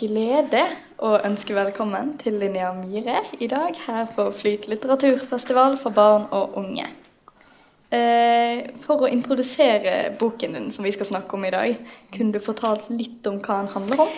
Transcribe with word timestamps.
glede 0.00 0.62
å 1.04 1.16
ønske 1.26 1.52
velkommen 1.56 2.14
til 2.20 2.38
Linnea 2.40 2.70
Myhre 2.76 3.20
i 3.42 3.48
dag 3.50 3.76
her 3.86 4.08
på 4.14 4.28
Flyt 4.32 4.68
litteraturfestival 4.70 5.76
for 5.80 5.92
barn 5.96 6.26
og 6.36 6.56
unge. 6.60 6.86
Eh, 7.90 8.70
for 8.80 9.04
å 9.04 9.10
introdusere 9.10 10.14
boken 10.20 10.56
din 10.56 10.70
som 10.72 10.86
vi 10.86 10.92
skal 10.94 11.10
snakke 11.10 11.36
om 11.36 11.44
i 11.44 11.52
dag, 11.52 11.76
kunne 12.14 12.32
du 12.32 12.40
fortalt 12.40 12.86
litt 12.94 13.26
om 13.28 13.40
hva 13.42 13.60
den 13.60 13.72
handler 13.74 14.04
om? 14.06 14.14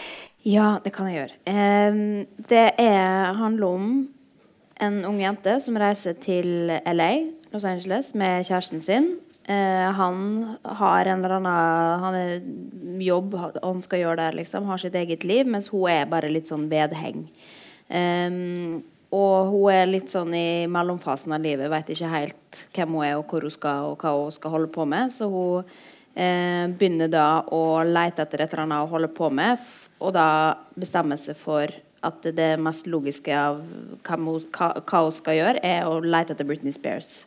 Ja, 0.46 0.68
det 0.84 0.92
kan 0.94 1.08
jeg 1.08 1.20
gjøre. 1.20 2.26
Det 2.50 2.64
er, 2.82 3.32
handler 3.38 3.66
om 3.66 3.90
en 4.82 5.02
ung 5.06 5.20
jente 5.22 5.56
som 5.62 5.78
reiser 5.78 6.18
til 6.18 6.72
LA, 6.82 7.12
Los 7.54 7.66
Angeles, 7.66 8.10
med 8.18 8.46
kjæresten 8.46 8.82
sin. 8.82 9.12
Eh, 9.52 9.90
han 9.92 10.56
har 10.62 11.06
en 11.06 11.24
eller 11.24 11.36
annen 11.36 12.04
han 12.04 12.16
er 12.16 13.02
jobb 13.02 13.34
han 13.62 13.82
skal 13.84 14.02
gjøre 14.02 14.20
der, 14.20 14.38
liksom. 14.38 14.68
Har 14.70 14.80
sitt 14.80 14.96
eget 14.98 15.26
liv, 15.28 15.48
mens 15.48 15.70
hun 15.72 15.88
er 15.90 16.08
bare 16.10 16.30
litt 16.32 16.50
sånn 16.50 16.68
vedheng. 16.70 17.26
Um, 17.92 18.82
og 19.12 19.50
hun 19.52 19.72
er 19.74 19.90
litt 19.90 20.12
sånn 20.12 20.32
i 20.32 20.64
mellomfasen 20.72 21.34
av 21.36 21.42
livet, 21.44 21.68
vet 21.68 21.90
ikke 21.92 22.12
helt 22.14 22.60
hvem 22.72 22.94
hun 22.96 23.04
er, 23.04 23.16
og 23.18 23.26
hvor 23.28 23.44
hun 23.44 23.52
skal, 23.52 23.90
og 23.92 24.00
hva 24.00 24.14
hun 24.16 24.32
skal 24.32 24.54
holde 24.54 24.70
på 24.72 24.86
med. 24.88 25.12
Så 25.12 25.28
hun 25.28 25.72
eh, 26.14 26.64
begynner 26.70 27.12
da 27.12 27.26
å 27.52 27.82
lete 27.84 28.24
etter 28.24 28.44
et 28.44 28.54
eller 28.54 28.64
annet 28.64 28.86
å 28.86 28.92
holde 28.94 29.12
på 29.12 29.28
med, 29.34 29.60
og 30.02 30.14
da 30.16 30.28
bestemmer 30.78 31.20
seg 31.20 31.36
for 31.38 31.74
at 32.02 32.24
det 32.34 32.54
mest 32.58 32.88
logiske 32.90 33.34
av 33.36 33.60
hva 34.02 34.16
hun, 34.16 34.48
hva 34.56 35.04
hun 35.04 35.14
skal 35.14 35.38
gjøre, 35.38 35.60
er 35.62 35.86
å 35.86 36.00
lete 36.00 36.34
etter 36.34 36.48
Britney 36.48 36.74
Spears. 36.74 37.26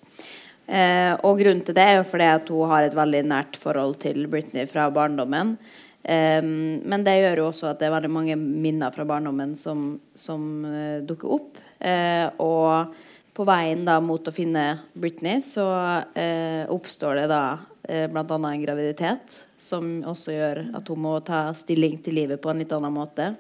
Eh, 0.66 1.14
og 1.22 1.40
grunnen 1.42 1.64
til 1.66 1.78
det 1.78 1.84
er 1.86 1.98
jo 2.00 2.06
fordi 2.10 2.30
at 2.34 2.52
hun 2.54 2.72
har 2.72 2.86
et 2.86 2.98
veldig 2.98 3.24
nært 3.30 3.60
forhold 3.62 4.00
til 4.02 4.26
Britney 4.32 4.66
fra 4.70 4.88
barndommen. 4.94 5.56
Eh, 6.04 6.42
men 6.42 7.06
det 7.06 7.20
gjør 7.20 7.44
jo 7.44 7.50
også 7.52 7.72
at 7.72 7.82
det 7.82 7.90
er 7.90 7.98
veldig 7.98 8.14
mange 8.14 8.38
minner 8.40 8.94
fra 8.96 9.06
barndommen 9.08 9.54
som, 9.60 10.00
som 10.18 10.66
eh, 10.70 11.04
dukker 11.06 11.36
opp. 11.38 11.62
Eh, 11.80 12.26
og 12.42 12.96
på 13.36 13.44
veien 13.48 13.84
da 13.86 14.00
mot 14.00 14.24
å 14.24 14.34
finne 14.34 14.66
Britney 14.94 15.42
så 15.44 15.68
eh, 16.16 16.64
oppstår 16.72 17.20
det 17.20 17.26
da 17.34 17.44
eh, 17.84 18.06
bl.a. 18.08 18.24
en 18.24 18.64
graviditet 18.64 19.42
som 19.60 19.98
også 20.08 20.36
gjør 20.36 20.62
at 20.80 20.92
hun 20.92 21.02
må 21.04 21.18
ta 21.26 21.50
stilling 21.58 22.00
til 22.04 22.16
livet 22.22 22.42
på 22.42 22.52
en 22.52 22.64
litt 22.64 22.72
annen 22.76 22.96
måte. 22.96 23.34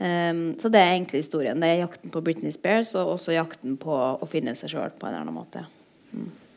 Um, 0.00 0.54
så 0.56 0.70
det 0.72 0.80
er 0.80 0.94
egentlig 0.94 1.20
historien. 1.20 1.60
Det 1.60 1.68
er 1.68 1.82
jakten 1.82 2.12
på 2.14 2.22
Britney 2.24 2.54
Spears 2.54 2.94
og 2.96 3.18
også 3.18 3.34
jakten 3.34 3.76
på 3.80 3.92
å 3.92 4.28
finne 4.30 4.54
seg 4.56 4.72
sjøl 4.72 4.94
på 4.96 5.04
en 5.04 5.12
eller 5.12 5.26
annen 5.26 5.36
måte. 5.36 5.66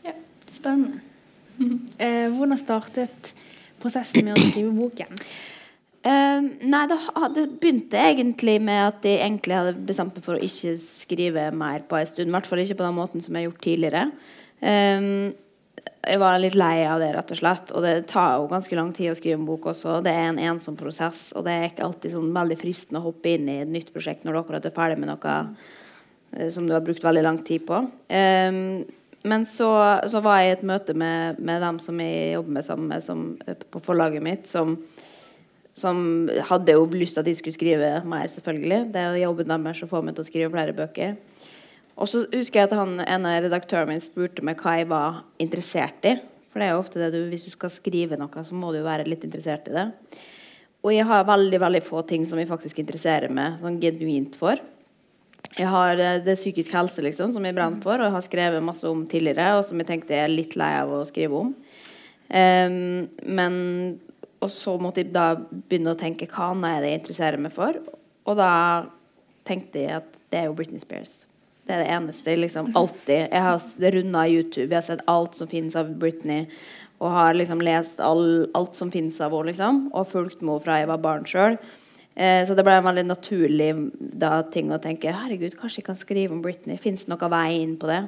Ja, 0.05 0.13
spennende. 0.49 1.01
eh, 2.03 2.29
hvordan 2.33 2.59
startet 2.59 3.33
prosessen 3.83 4.25
med 4.25 4.37
å 4.37 4.45
skrive 4.47 4.73
boken? 4.75 5.19
Eh, 6.03 6.39
nei, 6.67 6.81
det, 6.91 6.97
det, 7.35 7.45
begynte 7.61 8.01
egentlig 8.01 8.57
med 8.63 8.81
at 8.89 9.05
jeg 9.07 9.21
egentlig 9.21 9.59
hadde 9.59 9.85
bestemt 9.87 10.17
meg 10.17 10.25
for 10.25 10.35
å 10.35 10.43
ikke 10.43 10.75
skrive 10.81 11.47
mer 11.55 11.85
på 11.87 11.99
en 11.99 12.09
stund. 12.09 12.31
I 12.31 12.35
hvert 12.35 12.49
fall 12.49 12.63
ikke 12.63 12.81
på 12.81 12.87
den 12.87 12.97
måten 12.97 13.23
som 13.23 13.35
jeg 13.35 13.45
har 13.45 13.51
gjort 13.51 13.63
tidligere. 13.67 14.03
Eh, 14.59 15.07
jeg 16.03 16.19
var 16.19 16.39
litt 16.41 16.57
lei 16.59 16.83
av 16.83 16.99
det, 16.99 17.13
rett 17.15 17.31
og 17.31 17.39
slett. 17.39 17.71
Og 17.71 17.85
det 17.85 17.93
tar 18.11 18.35
jo 18.35 18.49
ganske 18.51 18.75
lang 18.75 18.91
tid 18.95 19.13
å 19.13 19.15
skrive 19.17 19.39
en 19.39 19.47
bok 19.47 19.69
også. 19.71 20.01
Det 20.03 20.11
er 20.11 20.27
en 20.31 20.41
ensom 20.51 20.75
prosess, 20.79 21.29
og 21.37 21.45
det 21.47 21.53
er 21.55 21.69
ikke 21.69 21.85
alltid 21.87 22.15
sånn 22.17 22.33
veldig 22.35 22.57
fristende 22.59 22.99
å 22.99 23.07
hoppe 23.07 23.35
inn 23.35 23.47
i 23.47 23.61
et 23.63 23.71
nytt 23.71 23.93
prosjekt 23.95 24.27
når 24.27 24.35
du 24.35 24.41
akkurat 24.41 24.67
er 24.67 24.75
ferdig 24.75 24.99
med 24.99 25.11
noe 25.13 25.37
uh, 25.39 26.49
som 26.51 26.67
du 26.67 26.75
har 26.75 26.83
brukt 26.83 27.05
veldig 27.05 27.23
lang 27.23 27.39
tid 27.47 27.63
på. 27.69 27.79
Um, 28.11 28.59
men 29.23 29.45
så, 29.47 29.69
så, 30.11 30.19
var 30.23 30.41
jeg 30.41 30.49
i 30.49 30.53
et 30.57 30.65
møte 30.67 30.93
med, 30.97 31.39
med 31.39 31.61
dem 31.63 31.79
som 31.79 31.99
jeg 32.03 32.33
jobber 32.33 32.57
med 32.57 32.65
sammen 32.67 32.89
med 32.91 33.03
som, 33.05 33.21
på 33.71 33.81
forlaget 33.83 34.23
mitt, 34.25 34.49
som, 34.51 34.75
som, 35.79 36.01
hadde 36.49 36.75
jo 36.75 36.89
lyst 36.91 37.15
til 37.15 37.23
at 37.23 37.29
de 37.29 37.35
skulle 37.39 37.55
skrive 37.55 37.93
mer, 38.03 38.27
selvfølgelig. 38.27 38.81
Det 38.91 38.99
er 38.99 39.21
jobben 39.21 39.53
deres 39.53 39.83
å 39.85 39.89
får 39.91 40.03
meg 40.03 40.17
til 40.17 40.25
å 40.25 40.27
skrive 40.27 40.51
flere 40.51 40.75
bøker. 40.75 41.15
Og 41.93 42.09
så 42.09 42.25
husker 42.33 42.59
jeg 42.59 42.71
at 42.71 42.75
han, 42.75 42.97
en 42.99 43.29
av 43.29 43.39
redaktørene 43.45 43.93
mine 43.93 44.03
spurte 44.03 44.43
meg 44.43 44.59
hva 44.59 44.75
jeg 44.79 44.89
var 44.91 45.23
interessert 45.43 46.09
i. 46.09 46.17
For 46.51 46.59
det 46.59 46.67
er 46.67 46.75
jo 46.75 46.83
ofte 46.83 47.01
det 47.01 47.13
du, 47.15 47.21
hvis 47.31 47.47
du 47.47 47.53
skal 47.53 47.71
skrive 47.73 48.19
noe, 48.19 48.43
så 48.45 48.57
må 48.57 48.73
du 48.73 48.81
jo 48.81 48.87
være 48.89 49.07
litt 49.07 49.23
interessert 49.25 49.71
i 49.71 49.77
det. 49.77 49.87
Og 50.83 50.91
jeg 50.91 51.07
har 51.07 51.23
veldig 51.29 51.63
veldig 51.63 51.81
få 51.85 52.03
ting 52.09 52.27
som 52.27 52.41
jeg 52.41 52.49
faktisk 52.49 52.81
interesserer 52.83 53.31
meg 53.31 53.61
sånn 53.61 53.79
genuint 53.81 54.35
for. 54.35 54.59
Jeg 55.57 55.69
har 55.69 55.99
eh, 56.01 56.21
det 56.25 56.37
psykisk 56.39 56.73
helse, 56.73 57.03
liksom, 57.05 57.33
som 57.33 57.45
jeg 57.45 57.55
brant 57.57 57.83
for, 57.83 57.99
og 57.99 58.09
jeg 58.09 58.15
har 58.15 58.25
skrevet 58.25 58.65
masse 58.65 58.87
om 58.89 59.03
tidligere, 59.09 59.57
og 59.57 59.65
som 59.67 59.81
jeg 59.81 59.89
tenkte 59.89 60.15
jeg 60.15 60.27
er 60.27 60.33
litt 60.33 60.57
lei 60.59 60.71
av 60.79 60.93
å 60.93 61.03
skrive 61.07 61.43
om. 61.43 61.53
Um, 62.33 63.09
men 63.27 63.55
Og 64.41 64.49
så 64.51 64.73
måtte 64.81 65.03
jeg 65.03 65.13
da 65.13 65.35
begynne 65.37 65.93
å 65.93 65.99
tenke 65.99 66.25
hva 66.27 66.49
annet 66.51 66.69
er 66.69 66.81
det 66.81 66.87
jeg 66.89 66.99
interesserer 66.99 67.39
meg 67.39 67.53
for. 67.55 67.77
Og 68.27 68.35
da 68.35 68.49
tenkte 69.47 69.79
jeg 69.79 70.01
at 70.01 70.17
det 70.33 70.41
er 70.41 70.49
jo 70.49 70.55
Britney 70.57 70.81
Spears. 70.83 71.21
Det 71.63 71.75
er 71.75 71.83
det 71.83 71.93
eneste. 71.95 72.35
liksom 72.35 72.73
Alltid. 72.75 73.29
Jeg 73.31 73.41
har 73.45 73.93
runda 73.95 74.27
YouTube, 74.27 74.67
jeg 74.67 74.75
har 74.75 74.81
sett 74.81 75.05
alt 75.07 75.37
som 75.39 75.47
finnes 75.47 75.77
av 75.79 75.93
Britney. 75.95 76.49
Og 76.99 77.11
har 77.11 77.37
liksom 77.39 77.63
lest 77.63 77.99
all, 78.03 78.49
alt 78.55 78.75
som 78.75 78.91
finnes 78.91 79.21
av 79.21 79.31
henne, 79.31 79.53
liksom. 79.53 79.79
Og 79.93 80.11
fulgt 80.11 80.41
med 80.41 80.57
henne 80.57 80.65
fra 80.65 80.77
jeg 80.81 80.91
var 80.91 81.03
barn 81.03 81.25
sjøl. 81.29 81.57
Eh, 82.15 82.45
så 82.45 82.53
det 82.53 82.61
ble 82.65 82.75
en 82.77 82.85
veldig 82.85 83.07
naturlig 83.09 83.71
da, 83.97 84.35
ting 84.53 84.69
å 84.73 84.81
tenke 84.81 85.13
herregud, 85.15 85.55
kanskje 85.57 85.81
jeg 85.81 85.87
kan 85.87 85.97
skrive 85.97 86.35
om 86.35 86.43
Britney. 86.43 86.77
Fins 86.81 87.07
det 87.07 87.13
noen 87.13 87.33
vei 87.33 87.47
inn 87.63 87.75
på 87.81 87.89
det? 87.89 88.03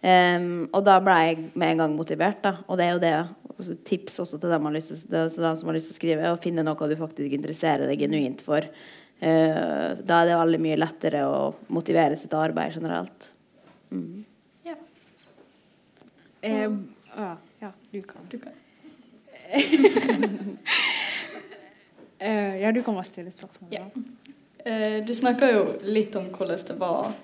Um, 0.00 0.64
og 0.72 0.84
da 0.86 0.94
ble 1.04 1.14
jeg 1.26 1.40
med 1.60 1.74
en 1.74 1.82
gang 1.82 1.96
motivert. 1.96 2.40
Da. 2.44 2.54
Og 2.68 2.80
det 2.80 2.86
er 2.86 2.94
jo 2.94 3.02
det 3.02 3.14
også, 3.56 3.76
tips 3.88 4.20
også 4.24 4.40
til 4.40 4.52
dem, 4.52 4.70
lyst 4.72 4.94
til, 4.94 5.10
dem, 5.12 5.28
som 5.32 5.68
har 5.68 5.76
lyst 5.76 5.90
til 5.90 5.96
å 5.96 6.00
skrive, 6.00 6.32
å 6.32 6.40
finne 6.40 6.64
noe 6.64 6.88
du 6.88 6.96
faktisk 7.00 7.36
interesserer 7.36 7.88
deg 7.88 8.04
genuint 8.04 8.44
for. 8.44 8.64
Uh, 9.20 9.96
da 10.00 10.22
er 10.22 10.30
det 10.30 10.40
veldig 10.40 10.62
mye 10.64 10.80
lettere 10.80 11.26
å 11.28 11.50
motivere 11.72 12.16
sitt 12.20 12.36
arbeid 12.36 12.76
generelt. 12.76 13.32
Mm. 13.92 14.24
Ja. 14.68 14.76
Um, 16.44 16.80
ah, 17.16 17.36
ja, 17.60 17.72
du 17.92 18.00
kan. 18.08 18.24
Du 18.32 18.40
kan. 18.40 18.56
Uh, 22.20 22.60
ja, 22.60 22.72
du 22.72 22.82
kan 22.82 22.94
bare 22.94 23.08
stille 23.08 23.32
spørsmål. 23.32 23.70
Ja. 23.72 23.86
Uh, 24.66 25.00
du 25.06 25.14
snakker 25.16 25.54
jo 25.54 25.62
litt 25.88 26.16
om 26.20 26.28
hvordan 26.34 26.60
det 26.68 26.76
var 26.80 27.14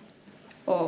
å 0.67 0.79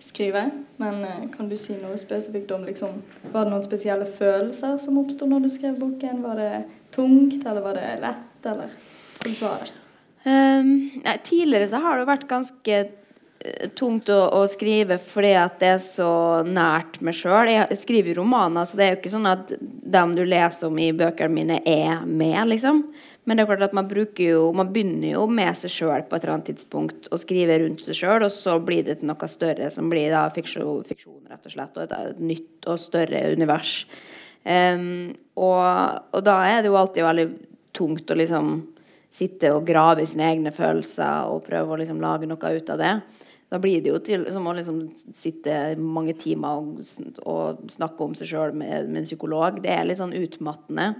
skrive. 0.00 0.46
Men 0.80 1.02
uh, 1.04 1.26
kan 1.34 1.50
du 1.50 1.56
si 1.60 1.76
noe 1.82 1.98
spesifikt 2.00 2.54
om 2.56 2.64
liksom, 2.64 3.02
Var 3.28 3.44
det 3.44 3.52
noen 3.52 3.66
spesielle 3.66 4.08
følelser 4.08 4.78
som 4.80 5.02
oppsto 5.02 5.28
når 5.28 5.44
du 5.44 5.50
skrev 5.52 5.76
boken? 5.80 6.22
Var 6.24 6.40
det 6.40 6.54
tungt, 6.96 7.44
eller 7.44 7.60
var 7.64 7.76
det 7.76 7.90
lett, 8.00 8.48
eller 8.48 8.72
hvordan 9.20 9.44
var 9.44 9.60
det? 9.66 9.76
Um, 10.20 10.72
nei, 11.00 11.14
tidligere 11.24 11.68
så 11.70 11.78
har 11.80 11.96
det 11.96 12.08
vært 12.08 12.26
ganske 12.28 12.80
tungt 13.76 14.10
å, 14.12 14.18
å, 14.36 14.42
skrive 14.50 14.98
fordi 15.00 15.32
at 15.40 15.60
det 15.62 15.70
er 15.76 15.82
så 15.82 16.10
nært 16.46 17.00
meg 17.04 17.16
sjøl. 17.16 17.48
Jeg 17.52 17.78
skriver 17.80 18.18
romaner, 18.20 18.68
så 18.68 18.76
det 18.76 18.86
er 18.86 18.92
jo 18.94 19.00
ikke 19.00 19.14
sånn 19.14 19.30
at 19.30 19.54
dem 19.60 20.14
du 20.16 20.22
leser 20.28 20.68
om 20.68 20.80
i 20.80 20.90
bøkene 20.96 21.32
mine, 21.34 21.60
er 21.64 22.04
med, 22.04 22.42
liksom. 22.50 22.84
Men 23.30 23.38
det 23.38 23.44
er 23.44 23.50
klart 23.52 23.68
at 23.68 23.74
man 23.78 23.86
jo 24.18 24.50
Man 24.58 24.72
begynner 24.74 25.12
jo 25.12 25.26
med 25.30 25.54
seg 25.54 25.70
sjøl 25.70 26.02
på 26.08 26.16
et 26.16 26.24
eller 26.24 26.34
annet 26.34 26.48
tidspunkt 26.50 27.06
og 27.14 27.20
skriver 27.22 27.62
rundt 27.62 27.84
seg 27.84 27.94
sjøl, 27.94 28.24
og 28.26 28.32
så 28.34 28.56
blir 28.58 28.82
det 28.82 28.98
til 28.98 29.06
noe 29.06 29.28
større, 29.30 29.68
som 29.70 29.86
blir 29.92 30.10
da 30.10 30.24
fiksjon, 30.34 30.82
fiksjon 30.88 31.30
rett 31.30 31.46
og 31.46 31.54
slett, 31.54 31.78
og 31.78 31.94
et 31.94 32.18
nytt 32.18 32.66
og 32.66 32.80
større 32.82 33.22
univers. 33.30 33.84
Um, 34.42 35.12
og, 35.38 35.62
og, 36.10 36.20
da 36.26 36.40
er 36.48 36.62
det 36.64 36.72
jo 36.72 36.78
alltid 36.80 37.06
veldig 37.06 37.26
tungt 37.76 38.10
å 38.10 38.18
liksom 38.18 38.52
sitte 39.14 39.52
og 39.54 39.66
grave 39.68 40.02
i 40.02 40.10
sine 40.10 40.26
egne 40.26 40.50
følelser 40.54 41.30
og 41.30 41.44
prøve 41.46 41.74
å 41.76 41.78
liksom 41.84 42.02
lage 42.02 42.26
noe 42.26 42.54
ut 42.56 42.72
av 42.74 42.82
det. 42.82 42.94
Da 43.50 43.58
blir 43.62 43.82
det 43.82 43.92
jo 43.92 44.00
til, 44.02 44.26
som 44.34 44.46
å 44.46 44.54
liksom 44.58 44.82
sitte 45.14 45.76
mange 45.78 46.16
timer 46.18 46.58
og, 46.62 46.82
og 47.30 47.62
snakke 47.70 48.06
om 48.06 48.18
seg 48.18 48.30
sjøl 48.30 48.54
med, 48.54 48.90
med, 48.90 49.04
en 49.04 49.08
psykolog. 49.08 49.62
Det 49.62 49.70
er 49.74 49.86
litt 49.86 50.02
sånn 50.02 50.14
utmattende. 50.18 50.96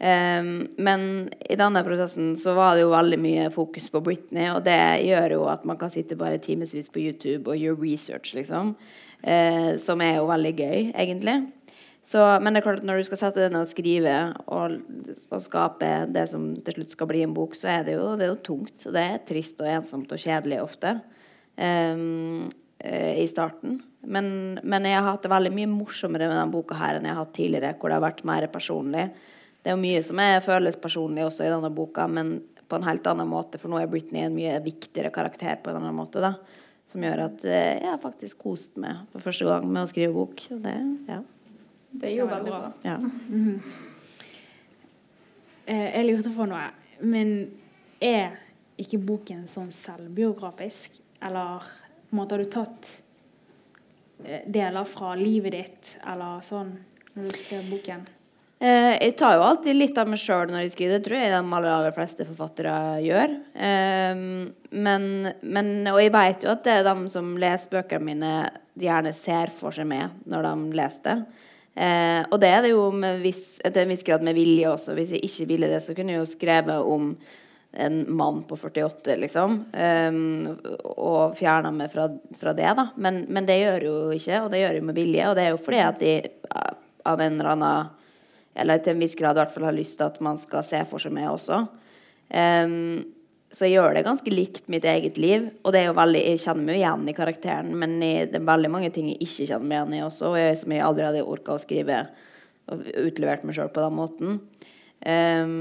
Um, 0.00 0.64
men 0.80 1.02
i 1.44 1.58
denne 1.60 1.82
prosessen 1.84 2.32
så 2.40 2.54
var 2.56 2.72
det 2.72 2.86
jo 2.86 2.92
veldig 2.94 3.18
mye 3.20 3.48
fokus 3.52 3.90
på 3.92 4.00
Britney, 4.00 4.46
og 4.48 4.62
det 4.64 5.04
gjør 5.04 5.34
jo 5.36 5.42
at 5.52 5.66
man 5.68 5.76
kan 5.80 5.92
sitte 5.92 6.16
bare 6.16 6.40
timevis 6.40 6.88
på 6.88 7.02
YouTube 7.02 7.52
og 7.52 7.60
gjøre 7.60 7.82
research, 7.82 8.32
liksom. 8.36 8.74
Uh, 9.20 9.76
som 9.76 10.00
er 10.00 10.16
jo 10.16 10.30
veldig 10.30 10.54
gøy, 10.56 10.78
egentlig. 10.94 11.36
Så, 12.00 12.22
men 12.40 12.54
det 12.54 12.62
er 12.62 12.64
klart 12.64 12.80
at 12.80 12.88
når 12.88 13.02
du 13.02 13.06
skal 13.10 13.20
sette 13.20 13.42
deg 13.42 13.52
ned 13.52 13.66
og 13.66 13.68
skrive 13.68 14.14
og, 14.48 14.78
og, 15.28 15.42
skape 15.44 15.90
det 16.08 16.24
som 16.30 16.46
til 16.64 16.78
slutt 16.78 16.94
skal 16.96 17.10
bli 17.10 17.20
en 17.26 17.34
bok, 17.36 17.52
så 17.58 17.68
er 17.74 17.84
det 17.86 17.98
jo, 17.98 18.14
det 18.16 18.24
er 18.24 18.32
jo 18.32 18.40
tungt. 18.46 18.86
Og 18.88 18.96
det 18.96 19.02
er 19.04 19.20
trist 19.28 19.60
og 19.60 19.68
ensomt 19.68 20.14
og 20.16 20.22
kjedelig 20.22 20.62
ofte 20.64 20.94
um, 21.60 22.48
i 22.80 23.26
starten. 23.28 23.82
Men, 24.00 24.56
men, 24.64 24.88
jeg 24.88 24.96
har 24.96 25.10
hatt 25.10 25.26
det 25.26 25.32
veldig 25.34 25.52
mye 25.58 25.68
morsommere 25.68 26.24
med 26.24 26.38
denne 26.38 26.54
boka 26.54 26.78
her 26.80 26.96
enn 26.96 27.04
jeg 27.04 27.18
har 27.18 27.20
hatt 27.20 27.36
tidligere, 27.36 27.74
hvor 27.76 27.92
det 27.92 28.00
har 28.00 28.06
vært 28.08 28.24
mer 28.32 28.48
personlig. 28.48 29.10
Det 29.60 29.68
er 29.68 29.76
jo 29.76 29.82
mye 29.82 30.00
som 30.04 30.20
er, 30.22 30.38
føles 30.44 30.78
personlig 30.80 31.26
også 31.26 31.44
i 31.44 31.52
denne 31.52 31.70
boka, 31.74 32.06
men 32.08 32.38
på 32.70 32.78
en 32.78 32.86
helt 32.86 33.06
annen 33.10 33.28
måte, 33.28 33.58
for 33.58 33.72
nå 33.72 33.80
er 33.80 33.90
Britney 33.90 34.24
en 34.24 34.36
mye 34.36 34.54
viktigere 34.64 35.10
karakter 35.12 35.58
på 35.60 35.72
en 35.72 35.80
annen 35.80 35.96
måte. 35.96 36.22
da, 36.22 36.34
Som 36.88 37.04
gjør 37.04 37.26
at 37.26 37.44
eh, 37.44 37.80
jeg 37.82 37.90
har 37.90 38.00
faktisk 38.02 38.38
kost 38.46 38.78
meg 38.80 39.02
for 39.12 39.26
første 39.26 39.48
gang 39.48 39.66
med 39.68 39.82
å 39.82 39.90
skrive 39.90 40.14
bok. 40.14 40.44
Det, 40.64 40.74
ja. 41.10 41.18
det 41.92 42.12
er 42.12 42.14
jo 42.14 42.28
veldig 42.30 42.52
bra. 42.54 42.72
Ja. 42.86 42.96
Mm 42.98 43.10
-hmm. 43.46 43.60
jeg 45.66 46.06
lurte 46.06 46.30
på 46.36 46.46
noe. 46.46 46.70
Men 47.00 47.50
er 48.00 48.38
ikke 48.78 48.98
boken 48.98 49.46
sånn 49.46 49.72
selvbiografisk? 49.72 51.00
Eller 51.20 51.58
på 51.58 52.16
en 52.16 52.16
måte 52.16 52.34
har 52.34 52.44
du 52.44 52.50
tatt 52.50 53.02
eh, 54.24 54.42
deler 54.46 54.84
fra 54.84 55.14
livet 55.14 55.52
ditt, 55.52 55.96
eller 56.06 56.40
sånn, 56.40 56.72
når 57.14 57.28
du 57.28 57.36
skrev 57.36 57.70
boken? 57.70 58.06
Eh, 58.60 58.94
jeg 59.00 59.14
tar 59.16 59.38
jo 59.38 59.44
alltid 59.46 59.76
litt 59.78 59.98
av 59.98 60.08
meg 60.10 60.20
sjøl 60.20 60.50
når 60.52 60.66
jeg 60.66 60.72
skriver. 60.74 60.98
Det 60.98 61.06
tror 61.06 61.16
jeg 61.16 61.32
de 61.32 61.38
aller, 61.40 61.68
aller 61.72 61.94
fleste 61.96 62.26
forfattere 62.28 62.72
gjør. 63.06 63.36
Eh, 63.56 64.24
men, 64.84 65.06
men, 65.40 65.70
og 65.88 66.00
jeg 66.02 66.12
vet 66.12 66.44
jo 66.44 66.50
at 66.52 66.66
det 66.66 66.74
er 66.76 66.88
de 66.90 67.12
som 67.12 67.30
leser 67.40 67.72
bøkene 67.72 68.04
mine, 68.10 68.32
de 68.76 68.88
gjerne 68.88 69.14
ser 69.16 69.52
for 69.56 69.72
seg 69.72 69.88
med 69.88 70.18
når 70.28 70.44
de 70.44 70.80
leser 70.80 71.06
det. 71.06 71.46
Eh, 71.80 72.20
og 72.26 72.36
det 72.42 72.50
er 72.52 72.66
det 72.66 72.72
jo 72.74 72.82
viss, 73.22 73.44
til 73.64 73.80
en 73.80 73.94
viss 73.94 74.04
grad 74.04 74.26
med 74.26 74.36
vilje 74.36 74.68
også. 74.68 74.96
Hvis 74.98 75.14
jeg 75.16 75.24
ikke 75.24 75.46
ville 75.54 75.70
det, 75.70 75.80
så 75.86 75.96
kunne 75.96 76.12
jeg 76.12 76.20
jo 76.20 76.28
skrevet 76.28 76.90
om 76.92 77.14
en 77.80 77.96
mann 78.12 78.42
på 78.44 78.58
48, 78.58 79.14
liksom. 79.22 79.56
Um, 79.70 80.56
og 80.90 81.36
fjerna 81.38 81.70
meg 81.70 81.92
fra, 81.92 82.08
fra, 82.34 82.52
det, 82.58 82.66
da. 82.76 82.88
Men, 82.98 83.22
men, 83.30 83.46
det 83.46 83.60
gjør 83.60 83.86
jo 83.86 83.94
ikke, 84.16 84.40
og 84.42 84.50
det 84.50 84.64
gjør 84.64 84.80
jo 84.80 84.86
med 84.88 84.98
vilje. 84.98 85.28
Og 85.30 85.38
det 85.38 85.44
er 85.44 85.54
jo 85.54 85.60
fordi 85.62 85.82
at 85.86 86.02
de 86.02 86.14
av 87.06 87.22
en 87.22 87.38
eller 87.38 87.52
annen 87.54 87.99
Eller 88.58 88.82
til 88.82 88.94
en 88.94 89.02
viss 89.04 89.16
grad 89.18 89.38
i 89.38 89.42
hvert 89.42 89.54
fall 89.54 89.68
har 89.68 89.76
lyst 89.76 89.98
til 90.00 90.08
at 90.10 90.20
man 90.24 90.38
skal 90.40 90.64
se 90.66 90.82
for 90.90 91.02
seg 91.02 91.14
meg 91.14 91.30
også. 91.30 91.62
Um, 92.30 93.02
så 93.50 93.66
jeg 93.66 93.80
gjør 93.80 93.96
det 93.96 94.06
ganske 94.06 94.30
likt 94.30 94.68
mitt 94.70 94.86
eget 94.86 95.18
liv. 95.18 95.48
Og 95.64 95.74
det 95.74 95.82
er 95.82 95.88
jo 95.90 95.98
veldig, 95.98 96.22
jeg 96.32 96.42
kjenner 96.44 96.66
meg 96.66 96.76
jo 96.76 96.82
igjen 96.82 97.08
i 97.10 97.14
karakteren, 97.16 97.70
men 97.78 97.96
jeg, 98.04 98.28
det 98.30 98.38
er 98.38 98.50
veldig 98.50 98.70
mange 98.70 98.90
ting 98.94 99.10
jeg 99.10 99.18
ikke 99.26 99.48
kjenner 99.50 99.66
meg 99.66 99.78
igjen 99.78 99.96
i 99.98 100.02
også, 100.06 100.32
og 100.32 100.38
jeg, 100.38 100.58
som 100.60 100.74
jeg 100.74 100.84
aldri 100.86 101.06
hadde 101.08 101.24
orka 101.26 101.56
å 101.56 101.62
skrive 101.62 102.02
og 102.70 102.84
utlevert 103.02 103.42
meg 103.46 103.56
sjøl 103.56 103.72
på 103.74 103.82
den 103.82 103.96
måten. 103.98 104.36
Um, 105.02 105.56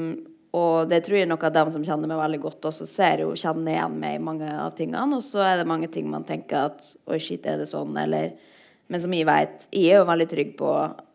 og 0.58 0.90
det 0.90 1.04
tror 1.06 1.20
jeg 1.20 1.30
nok 1.30 1.44
at 1.46 1.58
de 1.58 1.64
som 1.74 1.84
kjenner 1.86 2.10
meg 2.10 2.22
veldig 2.22 2.40
godt, 2.42 2.70
også 2.70 2.86
ser 2.90 3.24
jo, 3.24 3.34
kjenner 3.38 3.76
igjen 3.76 3.98
meg 4.02 4.18
i 4.18 4.24
mange 4.24 4.50
av 4.50 4.74
tingene. 4.78 5.18
Og 5.18 5.26
så 5.26 5.44
er 5.46 5.60
det 5.60 5.70
mange 5.70 5.90
ting 5.94 6.10
man 6.10 6.26
tenker 6.26 6.72
at 6.72 6.86
oi, 7.10 7.20
shit, 7.22 7.46
er 7.46 7.62
det 7.62 7.70
sånn, 7.70 7.98
eller 7.98 8.34
Men 8.90 9.02
som 9.04 9.12
jeg 9.14 9.26
vet, 9.30 9.68
jeg 9.70 9.92
er 9.94 10.00
jo 10.00 10.06
veldig 10.10 10.26
trygg 10.32 10.56
på 10.58 10.70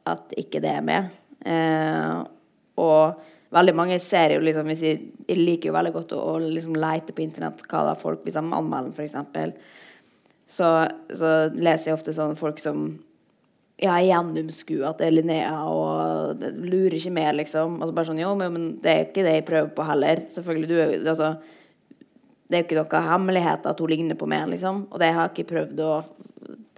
at 0.07 0.35
ikke 0.39 0.61
det 0.63 0.71
er 0.71 0.85
med. 0.87 1.09
Eh, 1.45 2.19
og 2.81 3.23
veldig 3.55 3.75
mange 3.77 3.99
ser 4.03 4.35
jo 4.35 4.43
liksom 4.45 4.71
jeg, 4.73 4.99
liker 5.29 5.71
jo 5.71 5.77
veldig 5.77 5.95
godt 5.95 6.15
å, 6.17 6.21
å 6.35 6.37
liksom 6.43 6.77
lete 6.81 7.15
på 7.15 7.25
internett 7.25 7.65
hva 7.71 7.85
da 7.91 7.97
folk 7.99 8.25
de 8.27 8.37
anmelder, 8.41 8.93
f.eks., 8.95 9.73
så, 10.55 10.69
så 11.09 11.29
leser 11.57 11.89
jeg 11.89 11.97
ofte 11.97 12.13
sånne 12.15 12.37
folk 12.37 12.59
som 12.61 12.83
ja, 13.81 13.95
gjennomskuer 14.05 14.85
at 14.87 15.01
det 15.01 15.09
er 15.09 15.15
Linnea, 15.17 15.55
og 15.67 16.43
lurer 16.63 16.99
ikke 16.99 17.15
med, 17.17 17.39
liksom. 17.41 17.81
Altså 17.81 17.97
bare 17.97 18.11
sånn, 18.11 18.21
jo, 18.23 18.35
men 18.39 18.69
det 18.85 18.93
er 18.93 19.07
ikke 19.09 19.25
det 19.27 19.33
jeg 19.39 19.47
prøver 19.49 19.73
på 19.75 19.87
heller. 19.89 20.23
Selvfølgelig, 20.31 20.69
du, 20.71 21.09
altså, 21.11 21.35
Det 22.45 22.59
er 22.59 22.63
jo 22.63 22.67
ikke 22.69 22.83
noe 22.83 23.03
hemmelighet 23.09 23.67
at 23.67 23.81
hun 23.81 23.91
ligner 23.91 24.19
på 24.21 24.29
meg, 24.31 24.47
liksom. 24.53 24.85
Og 24.93 25.01
det 25.01 25.11
har 25.17 25.27
jeg 25.27 25.33
ikke 25.33 25.53
prøvd 25.55 25.81
å 25.83 25.93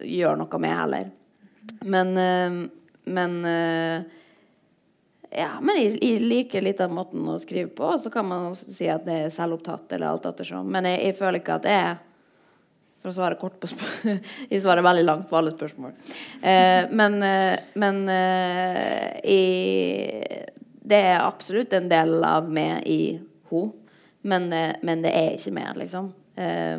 gjøre 0.06 0.38
noe 0.40 0.62
med 0.62 0.76
heller. 0.78 1.10
Men 1.84 2.16
øh, 2.22 2.60
Men 3.06 3.44
øh, 3.44 4.02
ja, 5.30 5.56
men 5.60 5.78
jeg, 5.80 5.96
jeg, 6.00 6.20
liker 6.22 6.64
litt 6.64 6.80
av 6.82 6.92
måten 6.94 7.26
å 7.28 7.38
skrive 7.42 7.70
på. 7.74 7.88
Og 7.94 8.02
Så 8.02 8.12
kan 8.14 8.26
man 8.28 8.50
også 8.52 8.72
si 8.72 8.90
at 8.90 9.06
det 9.06 9.16
er 9.26 9.32
selvopptatt 9.34 9.96
eller 9.96 10.12
alt 10.12 10.28
ettersom. 10.28 10.68
Men 10.72 10.88
jeg, 10.90 11.02
jeg 11.08 11.18
føler 11.18 11.40
ikke 11.40 11.56
at 11.58 11.66
det 11.66 11.76
er 11.76 11.96
for 13.06 13.12
å 13.12 13.16
svare 13.16 13.38
kort 13.38 13.58
på 13.62 13.68
spørsmål 13.70 14.16
Jeg 14.52 14.62
svarer 14.64 14.86
veldig 14.86 15.04
langt 15.06 15.28
på 15.30 15.38
alle 15.38 15.52
spørsmål. 15.54 15.92
Eh, 16.40 16.88
men, 16.90 17.18
eh, 17.22 17.58
men 17.78 18.00
eh, 18.10 19.20
i, 19.22 19.42
det 20.86 21.02
er 21.12 21.20
absolutt 21.22 21.76
en 21.76 21.90
del 21.90 22.16
av 22.26 22.48
meg 22.50 22.86
i 22.90 23.00
ho, 23.50 23.68
men, 24.26 24.50
eh, 24.52 24.74
men 24.82 25.04
det 25.04 25.14
er 25.14 25.36
ikke 25.36 25.54
meg, 25.54 25.70
liksom. 25.84 26.10
Eh, 26.34 26.78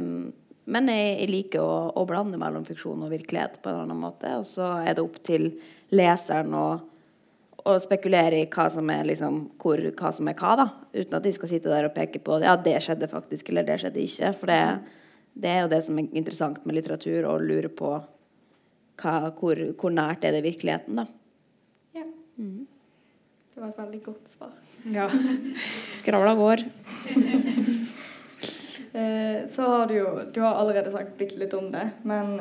men 0.68 0.92
jeg, 0.92 1.12
jeg 1.22 1.32
liker 1.32 1.64
å, 1.64 1.76
å, 1.96 2.04
blande 2.08 2.40
mellom 2.40 2.66
fiksjon 2.68 3.06
og 3.06 3.14
virkelighet 3.14 3.62
på 3.64 3.72
en 3.72 3.86
annen 3.86 4.00
måte. 4.02 4.34
Og 4.36 4.44
så 4.48 4.74
er 4.82 4.98
det 4.98 5.04
opp 5.06 5.22
til 5.24 5.54
leseren 5.96 6.56
å, 6.58 6.68
å 7.68 7.76
spekulere 7.82 8.42
i 8.42 8.48
hva 8.52 8.68
som 8.72 8.90
er 8.94 9.08
liksom, 9.10 9.40
hvor, 9.62 9.82
hva 10.00 10.12
som 10.16 10.30
er 10.30 10.38
hva, 10.40 10.54
da. 10.60 10.68
Uten 10.96 11.18
at 11.18 11.26
de 11.26 11.34
skal 11.36 11.52
sitte 11.52 11.72
der 11.72 11.90
og 11.90 11.96
peke 11.96 12.22
på 12.24 12.40
ja, 12.44 12.56
det 12.60 12.78
skjedde 12.86 13.10
faktisk, 13.12 13.52
eller 13.52 13.68
det 13.68 13.80
skjedde 13.82 14.04
ikke. 14.04 14.32
For 14.40 14.52
det, 14.52 14.62
det 15.38 15.52
er 15.52 15.60
jo 15.64 15.74
det 15.74 15.82
som 15.88 16.00
er 16.00 16.08
interessant 16.20 16.64
med 16.66 16.80
litteratur, 16.80 17.28
å 17.30 17.38
lure 17.42 17.72
på 17.72 17.92
hva, 18.98 19.16
hvor, 19.38 19.62
hvor, 19.78 19.94
nært 19.94 20.26
er 20.26 20.38
det 20.38 20.46
virkeligheten, 20.46 21.04
da. 21.04 21.06
Ja. 21.98 22.08
Mm. 22.40 22.66
Det 23.54 23.62
var 23.64 23.70
et 23.74 23.82
veldig 23.84 24.02
godt 24.06 24.32
svar. 24.32 24.56
Ja. 24.94 25.10
Skravla 26.04 26.36
går. 26.40 26.66
Eh, 28.98 29.44
så 29.52 29.62
har 29.68 29.90
du 29.90 29.94
jo 29.94 30.12
Du 30.34 30.40
har 30.42 30.56
allerede 30.58 30.90
sagt 30.90 31.18
bitte 31.20 31.38
litt 31.38 31.52
om 31.54 31.68
det, 31.70 31.84
men 32.08 32.40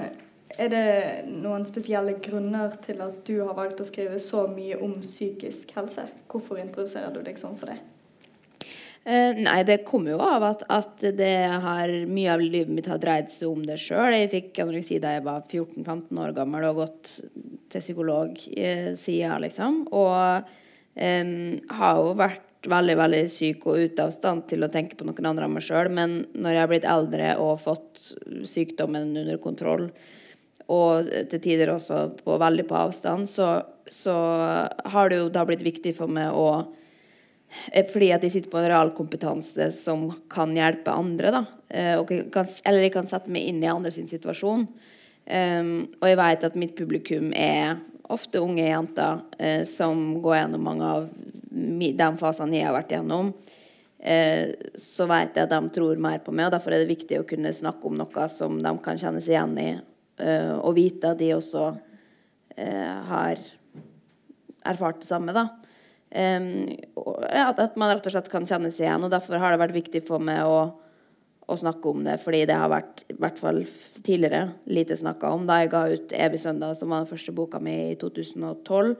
er 0.55 0.71
det 0.71 0.87
noen 1.29 1.67
spesielle 1.69 2.17
grunner 2.23 2.77
til 2.85 3.03
at 3.05 3.19
du 3.27 3.41
har 3.43 3.57
valgt 3.57 3.83
å 3.83 3.89
skrive 3.89 4.21
så 4.23 4.47
mye 4.51 4.79
om 4.83 4.95
psykisk 5.03 5.75
helse? 5.77 6.07
Hvorfor 6.31 6.61
introduserer 6.63 7.13
du 7.15 7.21
deg 7.27 7.41
sånn 7.41 7.59
for 7.59 7.73
det? 7.73 7.81
Uh, 9.07 9.39
nei, 9.39 9.61
det 9.63 9.85
kommer 9.87 10.17
jo 10.17 10.23
av 10.23 10.43
at, 10.49 10.65
at, 10.73 11.05
har 11.63 11.93
mye 12.11 12.33
av 12.33 12.43
livet 12.43 12.73
mitt 12.75 12.89
har 12.91 12.99
dreid 12.99 13.31
seg 13.31 13.53
om 13.53 13.63
det 13.67 13.79
sjøl. 13.79 14.17
Jeg 14.17 14.33
fikk 14.33 14.63
anoreksi 14.65 14.99
da 15.03 15.15
jeg 15.15 15.27
var 15.27 15.45
14-15 15.47 16.23
år 16.25 16.35
gammel 16.35 16.67
og 16.71 16.81
gått 16.81 17.13
til 17.71 17.85
psykolog 17.85 18.35
uh, 18.35 18.91
siden, 18.99 19.37
liksom. 19.47 19.85
Og 19.95 20.51
um, 20.99 21.31
har 21.79 22.03
jo 22.03 22.19
vært 22.19 22.43
veldig 22.67 22.97
veldig 22.99 23.23
syk 23.31 23.67
og 23.71 23.79
ute 23.79 24.09
av 24.09 24.11
stand 24.15 24.49
til 24.51 24.67
å 24.67 24.71
tenke 24.73 24.99
på 24.99 25.07
noen 25.07 25.31
andre 25.31 25.47
enn 25.47 25.55
meg 25.55 25.67
sjøl. 25.69 25.91
Men 25.93 26.19
når 26.35 26.57
jeg 26.57 26.65
har 26.65 26.73
blitt 26.73 26.91
eldre 26.97 27.33
og 27.43 27.63
fått 27.63 28.03
sykdommen 28.49 29.13
under 29.23 29.39
kontroll, 29.43 29.89
og 30.73 31.11
til 31.31 31.43
tider 31.43 31.71
også 31.75 32.01
på, 32.19 32.39
veldig 32.43 32.65
på 32.67 32.79
avstand, 32.79 33.29
så, 33.31 33.61
så 33.87 34.17
har 34.91 35.11
det 35.13 35.21
jo 35.21 35.29
da 35.31 35.45
blitt 35.47 35.63
viktig 35.67 35.93
for 35.95 36.11
meg 36.11 36.35
å 36.35 36.49
Eh, 37.73 37.87
fordi 37.87 38.11
at 38.15 38.25
de 38.25 38.31
sitter 38.31 38.51
på 38.51 38.61
en 38.61 38.69
realkompetanse 38.71 39.71
som 39.77 40.09
kan 40.33 40.55
hjelpe 40.57 40.93
andre. 40.93 41.33
Da. 41.35 41.45
Eh, 41.69 42.05
kan, 42.33 42.49
eller 42.64 42.87
jeg 42.87 42.95
kan 42.95 43.09
sette 43.09 43.33
meg 43.33 43.49
inn 43.50 43.62
i 43.62 43.71
andre 43.71 43.93
sin 43.95 44.09
situasjon. 44.11 44.67
Um, 45.26 45.88
og 45.99 46.07
jeg 46.07 46.19
vet 46.21 46.45
at 46.47 46.55
mitt 46.55 46.76
publikum 46.79 47.33
er 47.35 47.81
ofte 48.14 48.38
unge 48.38 48.62
jenter 48.62 49.25
uh, 49.40 49.64
som 49.67 50.21
går 50.23 50.37
gjennom 50.37 50.62
mange 50.62 50.87
av 50.87 51.09
de 51.50 52.11
fasene 52.21 52.61
jeg 52.61 52.69
har 52.69 52.76
vært 52.76 52.95
gjennom. 52.95 53.33
Uh, 53.99 54.55
så 54.79 55.09
vet 55.11 55.35
jeg 55.35 55.49
at 55.49 55.50
de 55.50 55.75
tror 55.75 55.99
mer 55.99 56.23
på 56.23 56.31
meg, 56.31 56.47
og 56.47 56.55
derfor 56.55 56.76
er 56.76 56.85
det 56.85 56.93
viktig 56.93 57.19
å 57.19 57.26
kunne 57.26 57.50
snakke 57.50 57.90
om 57.90 57.99
noe 57.99 58.29
som 58.31 58.61
de 58.62 58.75
kan 58.85 59.02
kjenne 59.02 59.25
seg 59.25 59.35
igjen 59.35 59.59
i, 59.59 59.69
og 60.16 60.73
vite 60.76 61.11
at 61.12 61.18
de 61.20 61.35
også 61.37 61.66
har 62.56 63.40
erfart 64.64 65.02
det 65.02 65.08
samme. 65.11 65.35
da. 65.37 65.49
At, 66.16 67.58
at, 67.58 67.76
man 67.76 67.92
rett 67.92 68.06
og 68.08 68.14
slett 68.14 68.30
kan 68.32 68.46
kjenne 68.49 68.70
seg 68.73 68.87
igjen. 68.87 69.04
Og 69.04 69.12
derfor 69.12 69.40
har 69.42 69.52
det 69.52 69.61
vært 69.61 69.76
viktig 69.76 70.02
for 70.06 70.23
meg 70.23 70.46
å, 70.49 70.61
å 71.46 71.58
snakke 71.61 71.92
om 71.92 72.06
det, 72.06 72.16
fordi 72.23 72.44
det 72.49 72.56
har 72.56 72.73
vært, 72.73 73.04
i 73.12 73.18
hvert 73.20 73.38
fall 73.40 73.61
tidligere, 74.00 74.54
lite 74.70 74.96
snakka 74.99 75.35
om. 75.37 75.46
Da 75.49 75.61
jeg 75.62 75.73
ga 75.75 75.85
ut 75.92 76.16
'Evig 76.16 76.40
søndag', 76.42 76.78
som 76.78 76.90
var 76.90 77.04
den 77.04 77.12
første 77.12 77.35
boka 77.37 77.61
mi 77.61 77.76
i 77.92 77.99
2012, 78.00 78.96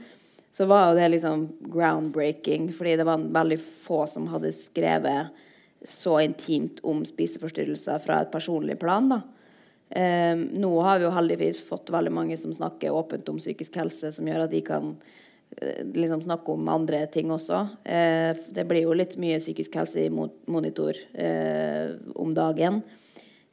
så 0.56 0.66
var 0.66 0.88
jo 0.88 1.00
det 1.00 1.11
liksom 1.12 1.49
groundbreaking, 1.73 2.70
fordi 2.73 2.96
det 2.96 3.04
var 3.04 3.18
veldig 3.20 3.58
få 3.61 4.06
som 4.08 4.28
hadde 4.32 4.52
skrevet 4.56 5.28
så 5.85 6.16
intimt 6.25 6.80
om 6.82 7.04
spiseforstyrrelser 7.04 7.99
fra 8.00 8.23
et 8.23 8.32
personlig 8.32 8.78
plan. 8.80 9.08
da. 9.08 9.20
Um, 9.87 10.40
nå 10.59 10.73
har 10.83 10.99
vi 10.99 11.07
jo 11.07 11.12
heldigvis 11.14 11.61
fått 11.69 11.93
veldig 11.95 12.11
mange 12.11 12.37
som 12.40 12.55
snakker 12.55 12.95
åpent 12.95 13.28
om 13.31 13.38
psykisk 13.38 13.78
helse, 13.78 14.11
som 14.12 14.26
gjør 14.26 14.49
at 14.49 14.55
de 14.55 14.64
kan 14.66 14.97
Eh, 15.50 15.87
liksom 15.95 16.23
snakke 16.23 16.52
om 16.52 16.69
andre 16.69 17.07
ting 17.07 17.31
også. 17.31 17.69
Eh, 17.85 18.37
det 18.49 18.64
blir 18.69 18.83
jo 18.83 18.95
litt 18.97 19.16
mye 19.21 19.38
psykisk 19.40 19.78
helse 19.78 20.05
i 20.05 20.11
monitor 20.11 20.99
eh, 21.14 21.95
om 22.14 22.35
dagen. 22.35 22.83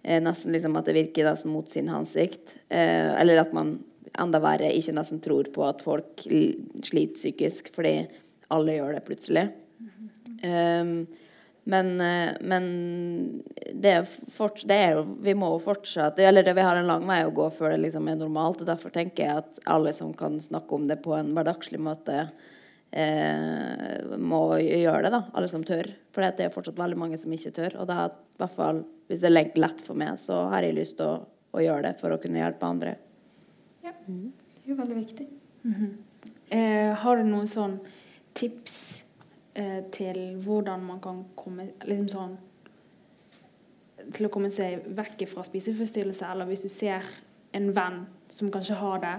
Eh, 0.01 0.19
nesten 0.23 0.51
liksom 0.55 0.75
at 0.79 0.89
det 0.89 0.97
virker 0.97 1.29
nesten 1.29 1.53
mot 1.53 1.69
sin 1.71 1.91
hensikt. 1.91 2.57
Eller 2.69 3.39
at 3.39 3.53
man 3.55 3.77
enda 4.19 4.41
verre 4.43 4.73
ikke 4.73 4.95
nesten 4.97 5.21
tror 5.23 5.47
på 5.53 5.63
at 5.65 5.81
folk 5.85 6.25
sliter 6.25 7.15
psykisk, 7.15 7.71
fordi 7.75 7.95
alle 8.53 8.75
gjør 8.75 8.93
det 8.97 9.05
plutselig. 9.07 9.47
-hmm. 10.41 11.07
Men, 11.63 12.01
eh, 12.01 12.33
men 12.41 13.43
det, 13.73 14.05
fort, 14.31 14.63
det 14.67 14.75
er 14.75 14.97
jo 14.97 15.03
Vi 15.23 15.35
må 15.37 15.53
jo 15.53 15.61
fortsatt 15.63 16.19
Eller 16.19 16.43
det, 16.43 16.55
vi 16.57 16.65
har 16.65 16.75
en 16.75 16.89
lang 16.89 17.05
vei 17.07 17.21
å 17.23 17.31
gå 17.31 17.45
før 17.55 17.71
det 17.71 17.85
liksom 17.85 18.09
er 18.11 18.19
normalt. 18.19 18.61
og 18.61 18.67
Derfor 18.67 18.91
tenker 18.91 19.23
jeg 19.23 19.43
at 19.43 19.61
alle 19.71 19.93
som 19.95 20.11
kan 20.17 20.35
snakke 20.43 20.75
om 20.75 20.89
det 20.89 20.99
på 21.03 21.15
en 21.15 21.31
hverdagslig 21.35 21.79
måte, 21.79 22.25
eh, 22.91 24.17
må 24.19 24.41
gjøre 24.59 25.05
det. 25.05 25.13
da, 25.15 25.23
Alle 25.33 25.51
som 25.51 25.63
tør. 25.63 25.87
For 26.11 26.25
det 26.25 26.47
er 26.47 26.53
fortsatt 26.53 26.79
veldig 26.79 26.99
mange 26.99 27.19
som 27.21 27.31
ikke 27.31 27.53
tør. 27.55 27.79
Og 27.81 27.87
da, 27.87 28.09
i 28.11 28.41
hvert 28.41 28.57
fall, 28.57 28.83
hvis 29.07 29.23
det 29.23 29.31
er 29.31 29.37
lett 29.63 29.85
for 29.85 29.99
meg, 29.99 30.19
så 30.19 30.43
har 30.51 30.67
jeg 30.67 30.75
lyst 30.75 30.99
til 30.99 31.07
å, 31.07 31.21
å 31.55 31.63
gjøre 31.63 31.87
det 31.87 31.93
for 32.01 32.11
å 32.11 32.19
kunne 32.21 32.43
hjelpe 32.43 32.67
andre. 32.67 32.97
Ja, 33.85 33.95
det 34.03 34.65
er 34.65 34.73
jo 34.73 34.79
veldig 34.79 34.99
viktig. 34.99 35.27
Mm 35.63 35.73
-hmm. 35.73 35.91
eh, 36.49 36.93
har 36.93 37.17
du 37.17 37.23
noen 37.23 37.47
sånn 37.47 37.79
tips 38.33 38.92
eh, 39.55 39.83
til 39.93 40.19
hvordan 40.43 40.83
man 40.85 40.99
kan 41.03 41.23
komme 41.35 41.69
liksom 41.85 42.09
sånn, 42.11 42.35
til 44.13 44.27
å 44.27 44.31
komme 44.33 44.51
seg 44.51 44.83
vekk 44.97 45.25
fra 45.31 45.45
spiseforstyrrelse, 45.47 46.27
eller 46.27 46.49
hvis 46.49 46.65
du 46.65 46.71
ser 46.71 47.05
en 47.53 47.69
venn 47.75 48.03
som 48.33 48.51
kanskje 48.51 48.77
har 48.79 49.01
det, 49.03 49.15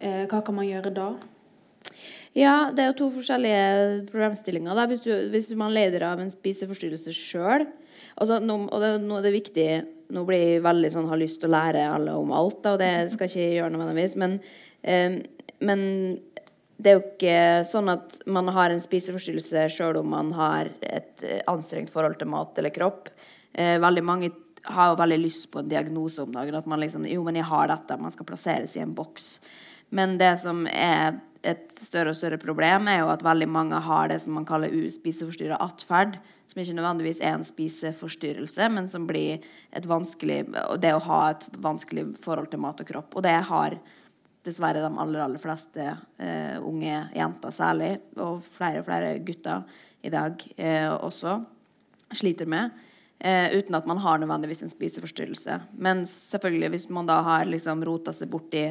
eh, 0.00 0.24
hva 0.28 0.42
kan 0.44 0.58
man 0.58 0.68
gjøre 0.68 0.94
da? 0.94 1.12
Ja, 2.36 2.70
det 2.74 2.82
er 2.82 2.90
jo 2.90 2.98
to 2.98 3.08
forskjellige 3.16 4.08
problemstillinger. 4.10 4.74
Da. 4.76 4.86
Hvis, 4.90 5.04
du, 5.06 5.12
hvis 5.32 5.48
man 5.58 5.72
lider 5.74 6.04
av 6.10 6.20
en 6.22 6.30
spiseforstyrrelse 6.30 7.14
sjøl 7.16 7.64
altså, 8.16 8.38
Og 8.38 8.82
det, 8.82 8.90
nå 9.02 9.18
er 9.18 9.24
det 9.24 9.32
viktig 9.34 9.68
Nå 10.14 10.24
blir 10.28 10.44
jeg 10.44 10.64
veldig 10.64 10.90
sånn 10.92 11.08
har 11.10 11.20
lyst 11.20 11.40
til 11.42 11.50
å 11.50 11.56
lære 11.56 11.86
alle 11.88 12.14
om 12.16 12.30
alt, 12.32 12.62
da, 12.64 12.74
og 12.74 12.80
det 12.80 12.92
skal 13.12 13.28
jeg 13.28 13.32
ikke 13.34 13.56
gjøre 13.58 13.72
nødvendigvis. 13.74 14.14
Men, 14.16 14.36
eh, 14.80 15.18
men 15.60 15.82
det 16.78 16.90
er 16.90 16.98
jo 16.98 17.06
ikke 17.06 17.38
sånn 17.66 17.90
at 17.90 18.20
man 18.30 18.50
har 18.54 18.70
en 18.70 18.82
spiseforstyrrelse 18.82 19.64
sjøl 19.74 19.98
om 19.98 20.12
man 20.14 20.30
har 20.36 20.70
et 20.86 21.24
eh, 21.26 21.40
anstrengt 21.50 21.90
forhold 21.90 22.20
til 22.20 22.30
mat 22.30 22.58
eller 22.60 22.70
kropp. 22.74 23.10
Eh, 23.52 23.80
veldig 23.82 24.04
mange 24.06 24.30
har 24.68 24.92
jo 24.92 25.00
veldig 25.00 25.18
lyst 25.18 25.48
på 25.50 25.62
en 25.62 25.70
diagnose 25.70 26.22
om 26.22 26.36
dagen. 26.36 26.54
At 26.54 26.68
man 26.70 26.78
liksom 26.78 27.06
Jo, 27.10 27.24
men 27.26 27.40
jeg 27.40 27.48
har 27.50 27.66
dette. 27.70 27.98
Man 27.98 28.14
skal 28.14 28.28
plasseres 28.28 28.76
i 28.76 28.84
en 28.84 28.94
boks. 28.94 29.40
Men 29.90 30.18
det 30.20 30.36
som 30.38 30.66
er 30.70 31.18
et 31.42 31.70
større 31.80 32.12
og 32.12 32.18
større 32.18 32.38
problem, 32.38 32.88
er 32.90 33.02
jo 33.02 33.10
at 33.10 33.26
veldig 33.26 33.48
mange 33.48 33.78
har 33.82 34.08
det 34.10 34.20
som 34.22 34.34
man 34.38 34.46
kaller 34.46 34.70
spiseforstyrra 34.70 35.58
atferd. 35.64 36.18
Som 36.46 36.62
ikke 36.62 36.78
nødvendigvis 36.78 37.20
er 37.20 37.34
en 37.36 37.46
spiseforstyrrelse, 37.46 38.70
men 38.72 38.88
som 38.88 39.06
blir 39.06 39.42
et 39.72 39.86
vanskelig 39.86 40.44
Det 40.80 40.94
å 40.94 41.04
ha 41.10 41.22
et 41.30 41.48
vanskelig 41.58 42.06
forhold 42.22 42.52
til 42.52 42.62
mat 42.62 42.80
og 42.80 42.86
kropp. 42.86 43.16
Og 43.16 43.26
det 43.26 43.38
har 43.50 43.80
dessverre 44.48 44.82
de 44.82 44.90
aller, 44.90 45.22
aller 45.22 45.42
fleste 45.42 45.84
eh, 45.84 46.56
unge 46.64 47.04
jenter 47.14 47.54
særlig, 47.54 47.92
og 48.18 48.42
flere 48.44 48.82
og 48.82 48.88
flere 48.88 49.14
gutter 49.24 49.64
i 50.02 50.12
dag 50.12 50.44
eh, 50.56 50.88
også, 50.90 51.38
sliter 52.16 52.48
med. 52.48 52.76
Eh, 53.18 53.58
uten 53.58 53.74
at 53.74 53.86
man 53.86 53.98
har 53.98 54.20
nødvendigvis 54.22 54.62
en 54.62 54.72
spiseforstyrrelse. 54.72 55.60
Men 55.76 56.04
selvfølgelig, 56.06 56.70
hvis 56.74 56.88
man 56.94 57.08
da 57.08 57.18
har 57.26 57.50
liksom 57.50 57.82
rota 57.86 58.14
seg 58.14 58.30
borti 58.30 58.64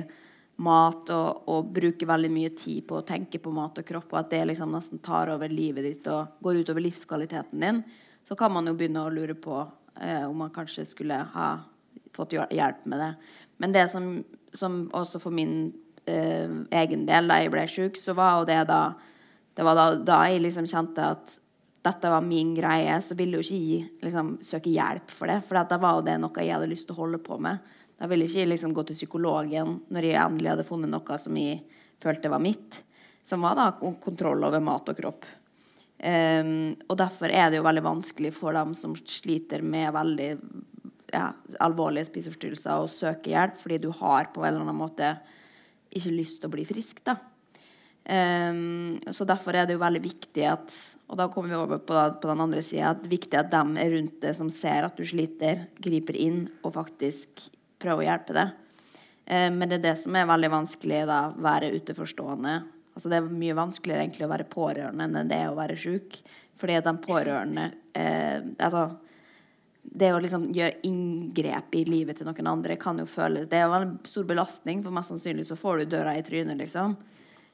mat 0.64 1.12
og, 1.14 1.44
og, 1.52 1.72
bruker 1.74 2.10
veldig 2.10 2.30
mye 2.34 2.52
tid 2.58 2.86
på 2.90 2.98
å 2.98 3.06
tenke 3.06 3.42
på 3.44 3.52
mat 3.54 3.78
og 3.78 3.86
kropp, 3.86 4.10
og 4.14 4.22
at 4.24 4.32
det 4.34 4.46
liksom 4.50 4.72
nesten 4.74 5.02
tar 5.06 5.30
over 5.36 5.52
livet 5.52 5.86
ditt 5.86 6.08
og 6.10 6.40
går 6.42 6.64
utover 6.64 6.86
livskvaliteten 6.88 7.66
din, 7.66 7.84
så 8.26 8.36
kan 8.40 8.56
man 8.56 8.66
jo 8.68 8.74
begynne 8.78 9.04
å 9.06 9.12
lure 9.14 9.36
på 9.38 9.60
eh, 10.02 10.24
om 10.26 10.40
man 10.42 10.54
kanskje 10.56 10.88
skulle 10.88 11.20
ha 11.36 11.50
fått 12.16 12.34
hjelp 12.34 12.88
med 12.90 13.04
det. 13.04 13.12
Men 13.62 13.76
det 13.76 13.86
som, 13.92 14.10
som 14.58 14.86
også 14.98 15.22
for 15.22 15.36
min 15.36 15.70
eh, 16.10 16.50
egen 16.82 17.06
del, 17.08 17.30
da 17.30 17.40
jeg 17.42 17.54
ble 17.54 17.66
sjuk, 17.72 18.00
så 18.00 18.16
var 18.18 18.40
jo 18.40 18.50
det 18.50 18.64
da 18.72 18.82
Det 19.58 19.66
var 19.66 19.74
da, 19.74 19.86
da 19.96 20.16
jeg 20.30 20.44
liksom 20.44 20.68
kjente 20.70 21.02
at 21.02 21.32
dette 21.82 22.10
var 22.12 22.22
min 22.22 22.52
greie, 22.54 23.00
så 23.02 23.16
ville 23.18 23.40
jo 23.40 23.46
ikke 23.46 23.58
jeg 23.58 23.88
liksom, 24.06 24.36
søke 24.44 24.70
hjelp 24.70 25.10
for 25.10 25.32
det. 25.32 25.40
For 25.48 25.58
da 25.58 25.80
var 25.82 25.98
jo 25.98 26.04
det 26.06 26.18
noe 26.22 26.44
jeg 26.44 26.54
hadde 26.54 26.70
lyst 26.70 26.86
til 26.90 26.94
å 26.94 27.00
holde 27.00 27.20
på 27.24 27.40
med. 27.42 27.64
Da 27.98 28.10
ville 28.10 28.28
ikke 28.28 28.46
liksom 28.52 28.76
gå 28.76 28.84
til 28.86 28.98
psykologen 29.00 29.80
når 29.90 30.06
jeg 30.06 30.22
endelig 30.22 30.52
hadde 30.54 30.68
funnet 30.68 30.94
noe 30.94 31.18
som 31.18 31.40
jeg 31.42 31.64
følte 32.04 32.30
var 32.30 32.44
mitt, 32.44 32.84
som 33.26 33.42
var 33.42 33.58
da 33.58 33.72
kontroll 33.80 34.46
over 34.46 34.62
mat 34.62 34.92
og 34.94 35.00
kropp. 35.00 35.26
Um, 35.98 36.76
og 36.86 36.98
derfor 37.00 37.34
er 37.34 37.50
det 37.50 37.58
jo 37.58 37.66
veldig 37.66 37.82
vanskelig 37.82 38.30
for 38.36 38.54
dem 38.54 38.76
som 38.78 38.94
sliter 38.94 39.64
med 39.66 39.90
veldig 39.96 40.30
ja, 41.14 41.32
alvorlige 41.64 42.10
spiseforstyrrelser, 42.10 42.84
og 42.84 42.92
søke 42.92 43.32
hjelp, 43.34 43.58
fordi 43.62 43.80
du 43.84 43.90
har 44.02 44.32
på 44.34 44.44
en 44.44 44.52
eller 44.52 44.66
annen 44.66 44.80
måte 44.80 45.16
ikke 45.96 46.14
lyst 46.14 46.42
til 46.42 46.50
å 46.50 46.56
bli 46.56 46.68
frisk. 46.68 47.04
da. 47.08 47.18
Um, 48.08 49.00
så 49.12 49.26
derfor 49.28 49.56
er 49.58 49.66
det 49.68 49.76
jo 49.76 49.82
veldig 49.82 50.00
viktig 50.00 50.46
at 50.48 50.76
Og 51.12 51.18
da 51.20 51.26
kommer 51.28 51.50
vi 51.52 51.58
over 51.58 51.82
på, 51.84 51.92
på 51.94 52.28
den 52.30 52.40
andre 52.44 52.62
sida. 52.64 52.94
Det 52.96 53.08
er 53.08 53.16
viktig 53.16 53.38
at 53.40 53.52
dem 53.52 53.78
er 53.80 53.92
rundt 53.94 54.18
deg 54.24 54.36
som 54.36 54.50
ser 54.52 54.84
at 54.84 54.96
du 55.00 55.06
sliter, 55.08 55.66
griper 55.80 56.18
inn 56.20 56.42
og 56.68 56.74
faktisk 56.76 57.46
prøver 57.80 58.04
å 58.04 58.08
hjelpe 58.10 58.36
deg. 58.36 58.50
Eh, 59.24 59.48
men 59.54 59.70
det 59.70 59.78
er 59.78 59.86
det 59.86 59.94
som 60.02 60.16
er 60.20 60.28
veldig 60.28 60.50
vanskelig, 60.52 61.06
da, 61.08 61.22
være 61.32 61.72
utenforstående. 61.78 62.58
Altså, 62.92 63.08
det 63.08 63.22
er 63.22 63.30
mye 63.40 63.56
vanskeligere 63.56 64.04
egentlig 64.04 64.28
å 64.28 64.34
være 64.34 64.50
pårørende 64.52 65.08
enn 65.08 65.32
det 65.32 65.40
er 65.40 65.52
å 65.52 65.56
være 65.56 65.80
sjuk. 65.80 66.20
Fordi 66.60 66.76
at 66.80 66.88
de 66.88 66.96
pårørende 67.04 67.70
eh, 67.96 68.40
Altså, 68.58 68.88
det 69.98 70.10
å 70.14 70.20
liksom 70.22 70.50
gjøre 70.56 70.82
inngrep 70.88 71.76
i 71.80 71.84
livet 71.88 72.20
til 72.20 72.28
noen 72.28 72.50
andre 72.52 72.78
kan 72.80 73.00
jo 73.02 73.08
føles 73.10 73.48
Det 73.50 73.58
er 73.60 73.66
jo 73.66 73.78
en 73.78 73.96
stor 74.08 74.28
belastning, 74.30 74.84
for 74.86 74.96
mest 74.96 75.14
sannsynlig 75.14 75.48
så 75.50 75.58
får 75.60 75.82
du 75.82 75.96
døra 75.96 76.16
i 76.18 76.26
trynet, 76.26 76.60
liksom. 76.60 76.98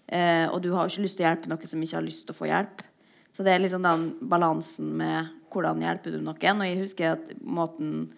Eh, 0.07 0.47
og 0.49 0.59
du 0.63 0.73
har 0.73 0.85
jo 0.85 0.93
ikke 0.93 1.05
lyst 1.05 1.19
til 1.19 1.25
å 1.25 1.29
hjelpe 1.29 1.51
noen 1.51 1.69
som 1.69 1.85
ikke 1.85 1.99
har 1.99 2.05
lyst 2.05 2.25
til 2.27 2.35
å 2.35 2.39
få 2.39 2.49
hjelp. 2.49 2.83
Så 3.33 3.45
det 3.45 3.55
er 3.55 3.63
liksom 3.63 3.85
den 3.85 4.09
balansen 4.29 4.91
med 4.99 5.31
hvordan 5.53 5.81
hjelper 5.81 6.13
du 6.13 6.19
noen. 6.19 6.59
Og 6.59 6.67
jeg 6.67 6.81
husker 6.81 7.15
at 7.15 7.31
måten 7.41 8.11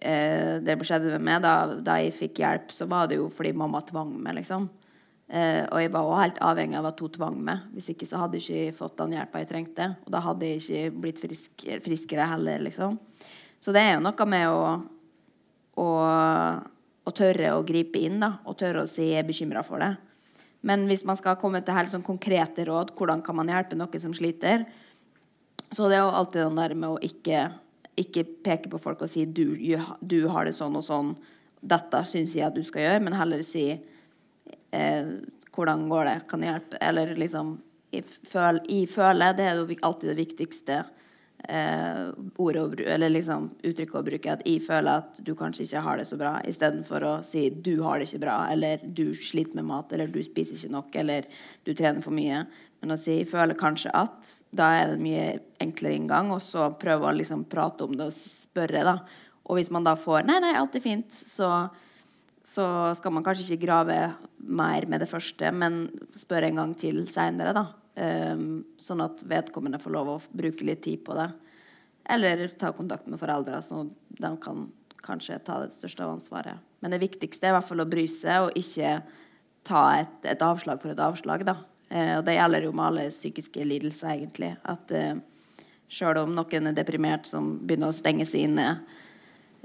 eh, 0.00 0.62
det 0.64 0.78
skjedde 0.80 1.16
med 1.16 1.26
meg 1.26 1.42
da, 1.44 1.56
da, 1.74 1.98
jeg 2.00 2.14
fikk 2.16 2.40
hjelp, 2.44 2.72
så 2.72 2.88
var 2.90 3.10
det 3.10 3.18
jo 3.20 3.28
fordi 3.32 3.54
mamma 3.56 3.82
tvang 3.84 4.14
meg, 4.16 4.38
liksom. 4.40 4.70
Eh, 5.24 5.64
og 5.64 5.80
jeg 5.80 5.90
var 5.92 6.06
også 6.06 6.20
helt 6.20 6.40
avhengig 6.46 6.78
av 6.78 6.88
at 6.90 7.00
hun 7.00 7.12
tvang 7.18 7.38
meg. 7.50 7.68
Hvis 7.74 7.90
ikke 7.92 8.08
så 8.08 8.22
hadde 8.22 8.40
jeg 8.40 8.68
ikke 8.68 8.78
fått 8.82 8.98
den 9.00 9.16
hjelpa 9.16 9.42
jeg 9.42 9.50
trengte. 9.50 9.90
Og 10.06 10.14
da 10.14 10.22
hadde 10.24 10.50
jeg 10.50 10.62
ikke 10.62 11.02
blitt 11.04 11.22
frisk, 11.22 11.68
friskere 11.84 12.28
heller, 12.32 12.64
liksom. 12.64 12.98
Så 13.64 13.72
det 13.72 13.80
er 13.80 13.94
jo 13.94 14.04
noe 14.04 14.26
med 14.28 14.44
å, 14.52 14.64
å, 15.80 15.88
å 17.08 17.12
tørre 17.16 17.54
å 17.56 17.64
gripe 17.64 18.02
inn, 18.04 18.18
da. 18.20 18.34
Og 18.44 18.58
tørre 18.60 18.84
å 18.84 18.90
si 18.90 19.08
jeg 19.08 19.22
er 19.22 19.28
bekymra 19.28 19.64
for 19.64 19.80
det. 19.80 19.94
Men 20.64 20.84
hvis 20.88 21.04
man 21.08 21.16
skal 21.16 21.38
komme 21.40 21.62
til 21.64 21.76
helt 21.76 21.92
sånn 21.92 22.04
konkrete 22.04 22.66
råd, 22.68 22.92
hvordan 22.98 23.24
kan 23.24 23.38
man 23.40 23.52
hjelpe 23.52 23.76
noen 23.76 24.02
som 24.02 24.12
sliter, 24.16 24.66
så 25.72 25.88
det 25.88 25.96
er 25.96 26.04
jo 26.04 26.12
alltid 26.20 26.42
den 26.42 26.60
der 26.60 26.76
med 26.76 26.92
å 26.92 27.00
ikke 27.04 27.46
ikke 28.00 28.24
peke 28.44 28.70
på 28.72 28.80
folk 28.82 29.04
og 29.04 29.10
si 29.10 29.24
du, 29.26 29.54
du 29.54 30.18
har 30.32 30.48
det 30.48 30.54
sånn 30.56 30.74
og 30.78 30.82
sånn, 30.82 31.12
dette 31.64 32.00
syns 32.08 32.34
jeg 32.36 32.48
at 32.48 32.56
du 32.56 32.62
skal 32.66 32.84
gjøre, 32.84 33.02
men 33.06 33.16
heller 33.16 33.44
si 33.46 33.68
eh, 33.70 35.12
hvordan 35.54 35.86
går 35.90 36.08
det, 36.08 36.16
kan 36.30 36.42
jeg 36.42 36.52
hjelpe? 36.52 36.80
Eller 36.82 37.14
liksom 37.18 37.54
i, 37.94 38.02
føl, 38.02 38.58
jeg 38.66 38.90
føler, 38.90 39.36
det 39.38 39.46
er 39.46 39.60
jo 39.60 39.78
alltid 39.86 40.10
det 40.10 40.18
viktigste 40.18 40.80
eh, 41.48 42.10
ordet 42.40 42.84
eller 42.94 43.12
liksom 43.12 43.48
uttrykket 43.62 43.98
å 43.98 44.04
bruke. 44.06 44.34
At 44.34 44.44
jeg 44.48 44.62
føler 44.64 45.00
at 45.02 45.20
du 45.24 45.32
kanskje 45.38 45.66
ikke 45.66 45.82
har 45.86 46.00
det 46.00 46.06
så 46.08 46.18
bra, 46.20 46.34
istedenfor 46.48 47.06
å 47.08 47.14
si 47.26 47.46
du 47.50 47.76
har 47.84 48.00
det 48.00 48.08
ikke 48.08 48.24
bra, 48.26 48.36
eller 48.52 48.84
du 48.84 49.06
sliter 49.14 49.58
med 49.58 49.68
mat, 49.70 49.92
eller 49.92 50.12
du 50.12 50.20
spiser 50.24 50.56
ikke 50.58 50.74
nok, 50.74 50.96
eller 51.02 51.28
du 51.66 51.72
trener 51.74 52.04
for 52.04 52.16
mye. 52.16 52.44
Men 52.84 52.92
å 52.92 53.00
si 53.00 53.20
jeg 53.20 53.30
føler 53.30 53.56
kanskje 53.56 53.92
at 53.96 54.32
Da 54.52 54.66
er 54.76 54.90
det 54.90 54.98
en 54.98 55.04
mye 55.06 55.28
enklere 55.64 55.96
inngang. 55.96 56.32
Og 56.34 56.42
så 56.44 56.68
prøve 56.80 57.08
å 57.08 57.16
liksom 57.16 57.46
prate 57.48 57.86
om 57.86 57.94
det 57.96 58.10
og 58.10 58.16
spørre, 58.16 58.84
da. 58.84 58.98
Og 59.48 59.58
hvis 59.58 59.72
man 59.72 59.86
da 59.86 59.94
får 59.96 60.26
Nei, 60.28 60.40
nei, 60.44 60.52
alt 60.58 60.76
er 60.76 60.84
fint. 60.84 61.12
Så, 61.12 61.48
så 62.44 62.66
skal 62.98 63.14
man 63.16 63.24
kanskje 63.24 63.54
ikke 63.54 63.66
grave 63.66 63.98
mer 64.44 64.84
med 64.90 65.00
det 65.00 65.08
første, 65.08 65.48
men 65.52 65.86
spørre 66.18 66.50
en 66.50 66.60
gang 66.60 66.76
til 66.76 67.06
seinere, 67.08 67.56
da. 67.56 67.68
Um, 67.94 68.64
sånn 68.82 69.04
at 69.04 69.20
vedkommende 69.30 69.78
får 69.78 69.92
lov 69.94 70.08
å 70.10 70.22
bruke 70.34 70.66
litt 70.66 70.82
tid 70.82 71.04
på 71.06 71.14
det. 71.14 71.28
Eller 72.10 72.48
ta 72.58 72.72
kontakt 72.74 73.06
med 73.06 73.20
foreldre, 73.20 73.60
så 73.62 73.84
de 74.08 74.30
kan 74.42 74.66
kanskje 75.04 75.38
ta 75.46 75.60
det 75.62 75.74
største 75.76 76.02
av 76.04 76.16
ansvaret. 76.16 76.58
Men 76.82 76.92
det 76.92 77.02
viktigste 77.04 77.46
er 77.46 77.54
i 77.54 77.56
hvert 77.58 77.68
fall 77.68 77.84
å 77.84 77.88
bry 77.88 78.04
seg, 78.10 78.48
og 78.48 78.58
ikke 78.58 78.98
ta 79.64 79.84
et, 80.00 80.18
et 80.28 80.42
avslag 80.44 80.82
for 80.82 80.92
et 80.92 81.00
avslag, 81.00 81.46
da. 81.46 81.56
Eh, 81.88 82.16
og 82.18 82.26
det 82.26 82.36
gjelder 82.36 82.66
jo 82.66 82.74
med 82.74 82.86
alle 82.88 83.06
psykiske 83.12 83.64
lidelser, 83.68 84.10
egentlig. 84.16 84.50
At 84.68 84.92
eh, 84.92 85.14
sjøl 85.88 86.24
om 86.24 86.34
noen 86.36 86.70
er 86.70 86.76
deprimert 86.76 87.28
som 87.30 87.54
begynner 87.62 87.92
å 87.92 87.96
stenge 87.96 88.26
seg 88.28 88.48
inne, 88.48 88.68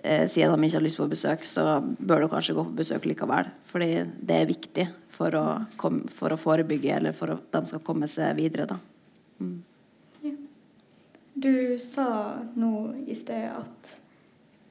eh, 0.04 0.26
sier 0.32 0.52
de 0.52 0.68
ikke 0.68 0.78
har 0.78 0.86
lyst 0.86 1.00
på 1.00 1.08
besøk, 1.12 1.46
så 1.48 1.80
bør 1.84 2.24
du 2.24 2.30
kanskje 2.32 2.56
gå 2.58 2.66
på 2.68 2.78
besøk 2.82 3.08
likevel. 3.10 3.50
Fordi 3.70 3.90
det 4.06 4.38
er 4.38 4.50
viktig 4.50 4.88
for 5.14 5.36
å, 5.36 5.46
komme, 5.80 6.08
for 6.14 6.34
å 6.34 6.40
forebygge, 6.40 6.96
eller 6.98 7.16
for 7.16 7.36
at 7.36 7.50
de 7.56 7.64
skal 7.72 7.84
komme 7.86 8.10
seg 8.12 8.38
videre, 8.40 8.68
da. 8.70 8.80
Mm. 9.40 9.58
Ja. 10.26 10.36
Du 11.34 11.54
sa 11.82 12.10
nå 12.60 12.74
i 13.08 13.18
sted 13.18 13.50
at 13.52 13.96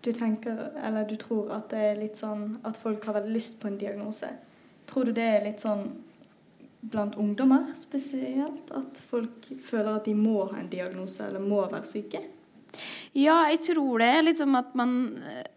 du 0.05 0.13
tenker, 0.13 0.71
eller 0.83 1.09
du 1.09 1.17
tror 1.21 1.51
at 1.57 1.71
det 1.73 1.81
er 1.91 1.99
litt 1.99 2.21
sånn 2.21 2.59
at 2.69 2.79
folk 2.81 3.05
har 3.09 3.19
veldig 3.19 3.35
lyst 3.35 3.59
på 3.61 3.69
en 3.69 3.81
diagnose. 3.81 4.31
Tror 4.89 5.09
du 5.09 5.17
det 5.17 5.27
er 5.27 5.45
litt 5.45 5.65
sånn 5.65 5.89
blant 6.81 7.17
ungdommer 7.19 7.73
spesielt, 7.81 8.71
at 8.71 9.01
folk 9.11 9.49
føler 9.67 9.97
at 9.97 10.07
de 10.07 10.15
må 10.15 10.45
ha 10.47 10.61
en 10.61 10.71
diagnose 10.71 11.25
eller 11.27 11.43
må 11.43 11.65
være 11.67 11.89
syke? 11.91 12.23
Ja, 13.19 13.39
jeg 13.51 13.65
tror 13.67 13.99
det 13.99 14.09
er 14.15 14.23
litt 14.23 14.39
som 14.39 14.55
at, 14.59 14.75
man, 14.79 14.93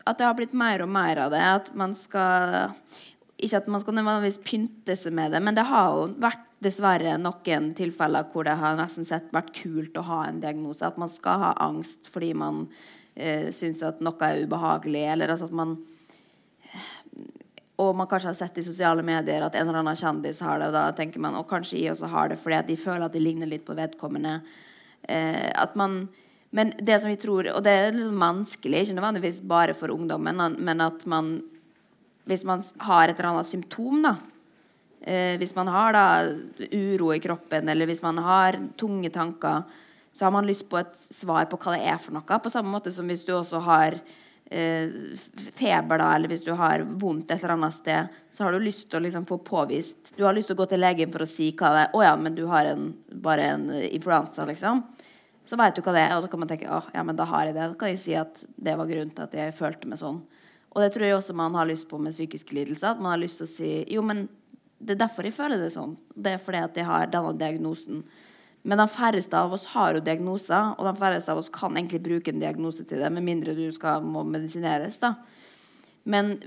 at 0.08 0.18
det 0.18 0.26
har 0.26 0.38
blitt 0.38 0.56
mer 0.58 0.82
og 0.82 0.90
mer 0.90 1.20
av 1.28 1.34
det. 1.34 1.42
At 1.42 1.74
man 1.78 1.94
skal 1.98 2.72
Ikke 3.38 3.60
at 3.60 3.68
man 3.70 3.82
skal 3.84 3.98
nødvendigvis 3.98 4.40
pynte 4.46 4.96
seg 4.98 5.14
med 5.18 5.34
det, 5.34 5.42
men 5.42 5.58
det 5.58 5.68
har 5.70 5.94
jo 5.98 6.08
vært 6.22 6.48
dessverre 6.62 7.16
noen 7.18 7.72
tilfeller 7.78 8.28
hvor 8.30 8.46
det 8.46 8.54
har 8.62 8.78
nesten 8.78 9.06
sett 9.06 9.32
vært 9.34 9.54
kult 9.58 9.98
å 9.98 10.06
ha 10.06 10.24
en 10.28 10.42
diagnose. 10.42 10.86
At 10.86 11.00
man 11.02 11.10
skal 11.10 11.42
ha 11.42 11.52
angst 11.66 12.10
fordi 12.14 12.34
man 12.38 12.68
eh, 13.16 13.50
syns 13.54 13.82
at 13.86 14.02
noe 14.06 14.28
er 14.28 14.44
ubehagelig, 14.46 15.06
eller 15.14 15.34
altså 15.34 15.50
at 15.50 15.58
man 15.58 15.80
og 17.82 17.96
man 17.98 18.08
kanskje 18.10 18.30
har 18.30 18.38
sett 18.38 18.60
i 18.62 18.66
sosiale 18.66 19.02
medier 19.06 19.42
at 19.42 19.56
en 19.58 19.70
eller 19.70 19.82
annen 19.82 19.98
kjendis 19.98 20.42
har 20.46 20.60
det, 20.62 20.70
og 20.70 20.76
da 20.76 20.84
tenker 20.98 21.24
man 21.24 21.38
og 21.40 21.48
kanskje 21.50 21.80
jeg 21.80 21.96
også 21.96 22.12
har 22.12 22.30
det 22.30 22.38
fordi 22.42 22.58
at 22.60 22.70
de 22.70 22.78
føler 22.78 23.08
at 23.08 23.16
de 23.16 23.22
ligner 23.24 23.50
litt 23.50 23.66
på 23.66 23.78
vedkommende. 23.78 24.36
Eh, 25.10 25.50
at 25.50 25.74
man, 25.80 26.04
Men 26.52 26.74
det 26.80 27.00
som 27.00 27.10
vi 27.10 27.20
tror, 27.20 27.48
og 27.54 27.64
det 27.64 27.72
er 27.72 27.94
liksom 27.96 28.20
vanskelig, 28.20 28.84
ikke 28.84 28.98
nødvendigvis 28.98 29.40
bare 29.48 29.76
for 29.78 29.94
ungdommen, 29.94 30.58
men 30.60 30.82
at 30.82 31.06
man 31.06 31.40
Hvis 32.26 32.44
man 32.46 32.62
har 32.78 33.10
et 33.10 33.18
eller 33.18 33.32
annet 33.32 33.48
symptom, 33.48 34.04
da 34.04 34.16
eh, 35.02 35.38
Hvis 35.38 35.56
man 35.56 35.68
har 35.68 35.94
da 35.94 36.06
uro 36.72 37.14
i 37.14 37.20
kroppen, 37.20 37.70
eller 37.70 37.86
hvis 37.86 38.04
man 38.04 38.18
har 38.18 38.60
tunge 38.78 39.10
tanker, 39.10 39.64
så 40.14 40.26
har 40.26 40.32
man 40.32 40.46
lyst 40.46 40.70
på 40.70 40.78
et 40.78 40.96
svar 40.96 41.46
på 41.46 41.58
hva 41.58 41.78
det 41.78 41.88
er 41.88 41.98
for 41.98 42.14
noe. 42.14 42.40
På 42.44 42.52
samme 42.52 42.70
måte 42.70 42.92
som 42.92 43.08
hvis 43.08 43.24
du 43.26 43.32
også 43.34 43.60
har 43.64 43.96
eh, 44.52 44.92
feber, 45.56 45.98
da, 45.98 46.16
eller 46.16 46.28
hvis 46.28 46.44
du 46.44 46.52
har 46.54 46.84
vondt 46.84 47.32
et 47.32 47.40
eller 47.40 47.56
annet 47.56 47.74
sted, 47.74 48.18
så 48.32 48.44
har 48.44 48.52
du 48.52 48.60
lyst 48.60 48.90
til 48.90 49.00
å 49.00 49.06
liksom 49.08 49.26
få 49.26 49.40
påvist 49.40 50.12
Du 50.18 50.26
har 50.28 50.36
lyst 50.36 50.52
til 50.52 50.60
å 50.60 50.62
gå 50.62 50.68
til 50.68 50.84
legen 50.84 51.12
for 51.14 51.24
å 51.24 51.30
si 51.30 51.54
hva 51.56 51.72
det 51.72 51.86
er. 51.86 51.94
'Å 51.96 52.04
ja, 52.04 52.16
men 52.20 52.36
du 52.36 52.46
har 52.52 52.66
en, 52.66 52.92
bare 53.10 53.48
en 53.56 53.70
influensa', 53.72 54.46
liksom. 54.46 54.84
Så 55.46 55.58
vet 55.60 55.76
du 55.76 55.82
hva 55.82 55.94
det 55.96 56.04
er, 56.06 56.16
og 56.16 56.24
så 56.24 56.30
kan 56.32 56.40
man 56.40 56.50
tenke 56.52 56.70
at 56.70 56.92
ja, 56.96 57.04
men 57.04 57.18
da 57.18 57.26
har 57.26 57.46
jeg 57.46 57.56
det'. 57.56 57.72
Så 57.72 57.78
kan 57.78 57.90
jeg 57.90 58.00
si 58.00 58.14
at 58.16 58.44
det 58.58 58.78
var 58.78 58.86
grunnen 58.86 59.16
til 59.16 59.24
at 59.24 59.34
jeg 59.34 59.54
følte 59.58 59.88
meg 59.88 60.00
sånn. 60.00 60.22
Og 60.72 60.82
det 60.82 60.94
tror 60.94 61.06
jeg 61.06 61.16
også 61.18 61.36
man 61.36 61.54
har 61.54 61.66
lyst 61.66 61.90
på 61.90 61.98
med 62.00 62.14
psykiske 62.14 62.54
lidelser. 62.54 62.92
At 62.92 63.02
man 63.02 63.12
har 63.12 63.18
lyst 63.18 63.38
til 63.38 63.48
å 63.48 63.56
si 63.56 63.86
'Jo, 63.88 64.02
men 64.02 64.30
det 64.80 64.92
er 64.92 65.08
derfor 65.08 65.24
jeg 65.24 65.34
føler 65.34 65.58
det 65.58 65.74
sånn'. 65.74 65.98
Det 66.16 66.34
er 66.34 66.38
fordi 66.38 66.58
at 66.64 66.76
jeg 66.76 66.86
har 66.86 67.08
denne 67.08 67.38
diagnosen. 67.38 68.04
Men 68.64 68.78
de 68.78 68.88
færreste 68.88 69.34
av 69.34 69.54
oss 69.54 69.66
har 69.66 69.96
jo 69.96 70.00
diagnoser, 70.00 70.76
og 70.78 70.86
de 70.86 71.00
færreste 71.00 71.32
av 71.32 71.38
oss 71.38 71.50
kan 71.50 71.74
egentlig 71.74 72.04
bruke 72.04 72.30
en 72.30 72.40
diagnose 72.40 72.86
til 72.86 73.00
det, 73.00 73.12
med 73.12 73.24
mindre 73.24 73.56
du 73.56 73.72
skal 73.72 74.02
må 74.02 74.24
medisineres. 74.24 75.00
da. 75.00 75.16
Men 76.06 76.40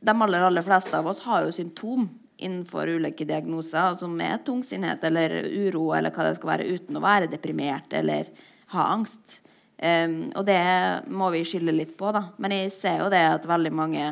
de 0.00 0.22
aller, 0.22 0.40
aller 0.40 0.62
fleste 0.62 0.94
av 0.94 1.06
oss 1.06 1.20
har 1.20 1.44
jo 1.44 1.54
symptom 1.54 2.08
innenfor 2.36 2.90
ulike 2.98 3.26
diagnoser, 3.28 3.96
som 4.00 4.14
er 4.20 4.42
tungsinnhet 4.44 5.04
eller 5.08 5.38
uro 5.46 5.88
eller 5.96 6.12
hva 6.12 6.28
det 6.28 6.36
skal 6.38 6.52
være, 6.52 6.68
uten 6.76 6.98
å 6.98 7.04
være 7.04 7.30
deprimert 7.32 7.96
eller 7.96 8.30
ha 8.74 8.88
angst. 8.92 9.40
Um, 9.76 10.32
og 10.32 10.46
det 10.48 10.60
må 11.12 11.28
vi 11.34 11.44
skylde 11.44 11.74
litt 11.74 11.96
på, 11.98 12.08
da. 12.12 12.30
Men 12.40 12.54
jeg 12.54 12.72
ser 12.72 13.02
jo 13.02 13.12
det 13.12 13.20
at 13.34 13.48
veldig 13.48 13.74
mange 13.76 14.06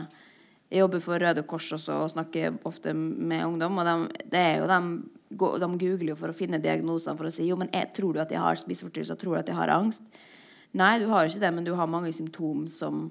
Jeg 0.73 0.81
jobber 0.81 1.00
for 1.04 1.21
Røde 1.23 1.43
Kors 1.47 1.69
også 1.76 1.97
og 2.02 2.09
snakker 2.11 2.57
ofte 2.66 2.90
med 2.97 3.45
ungdom, 3.47 3.76
og 3.78 3.85
de, 3.87 4.25
det 4.33 4.40
er 4.40 4.57
jo 4.59 4.66
de 4.66 4.78
de 5.38 5.69
googler 5.78 6.12
jo 6.12 6.19
for 6.19 6.31
å 6.31 6.37
finne 6.37 6.61
diagnoser 6.62 7.16
for 7.16 7.28
å 7.28 7.33
si 7.33 7.47
jo, 7.49 7.57
men 7.59 7.71
jeg, 7.73 7.90
tror 7.97 8.14
du 8.14 8.23
at 8.23 8.33
jeg 8.33 8.43
har 8.43 8.59
spiseforstyrrelser, 8.61 9.19
tror 9.21 9.37
du 9.37 9.40
at 9.40 9.50
jeg 9.50 9.59
har 9.59 9.73
angst? 9.75 10.02
Nei, 10.75 10.99
du 11.02 11.07
har 11.11 11.26
ikke 11.26 11.43
det, 11.43 11.52
men 11.54 11.66
du 11.66 11.75
har 11.78 11.90
mange 11.90 12.12
symptom 12.14 12.66
som 12.71 13.09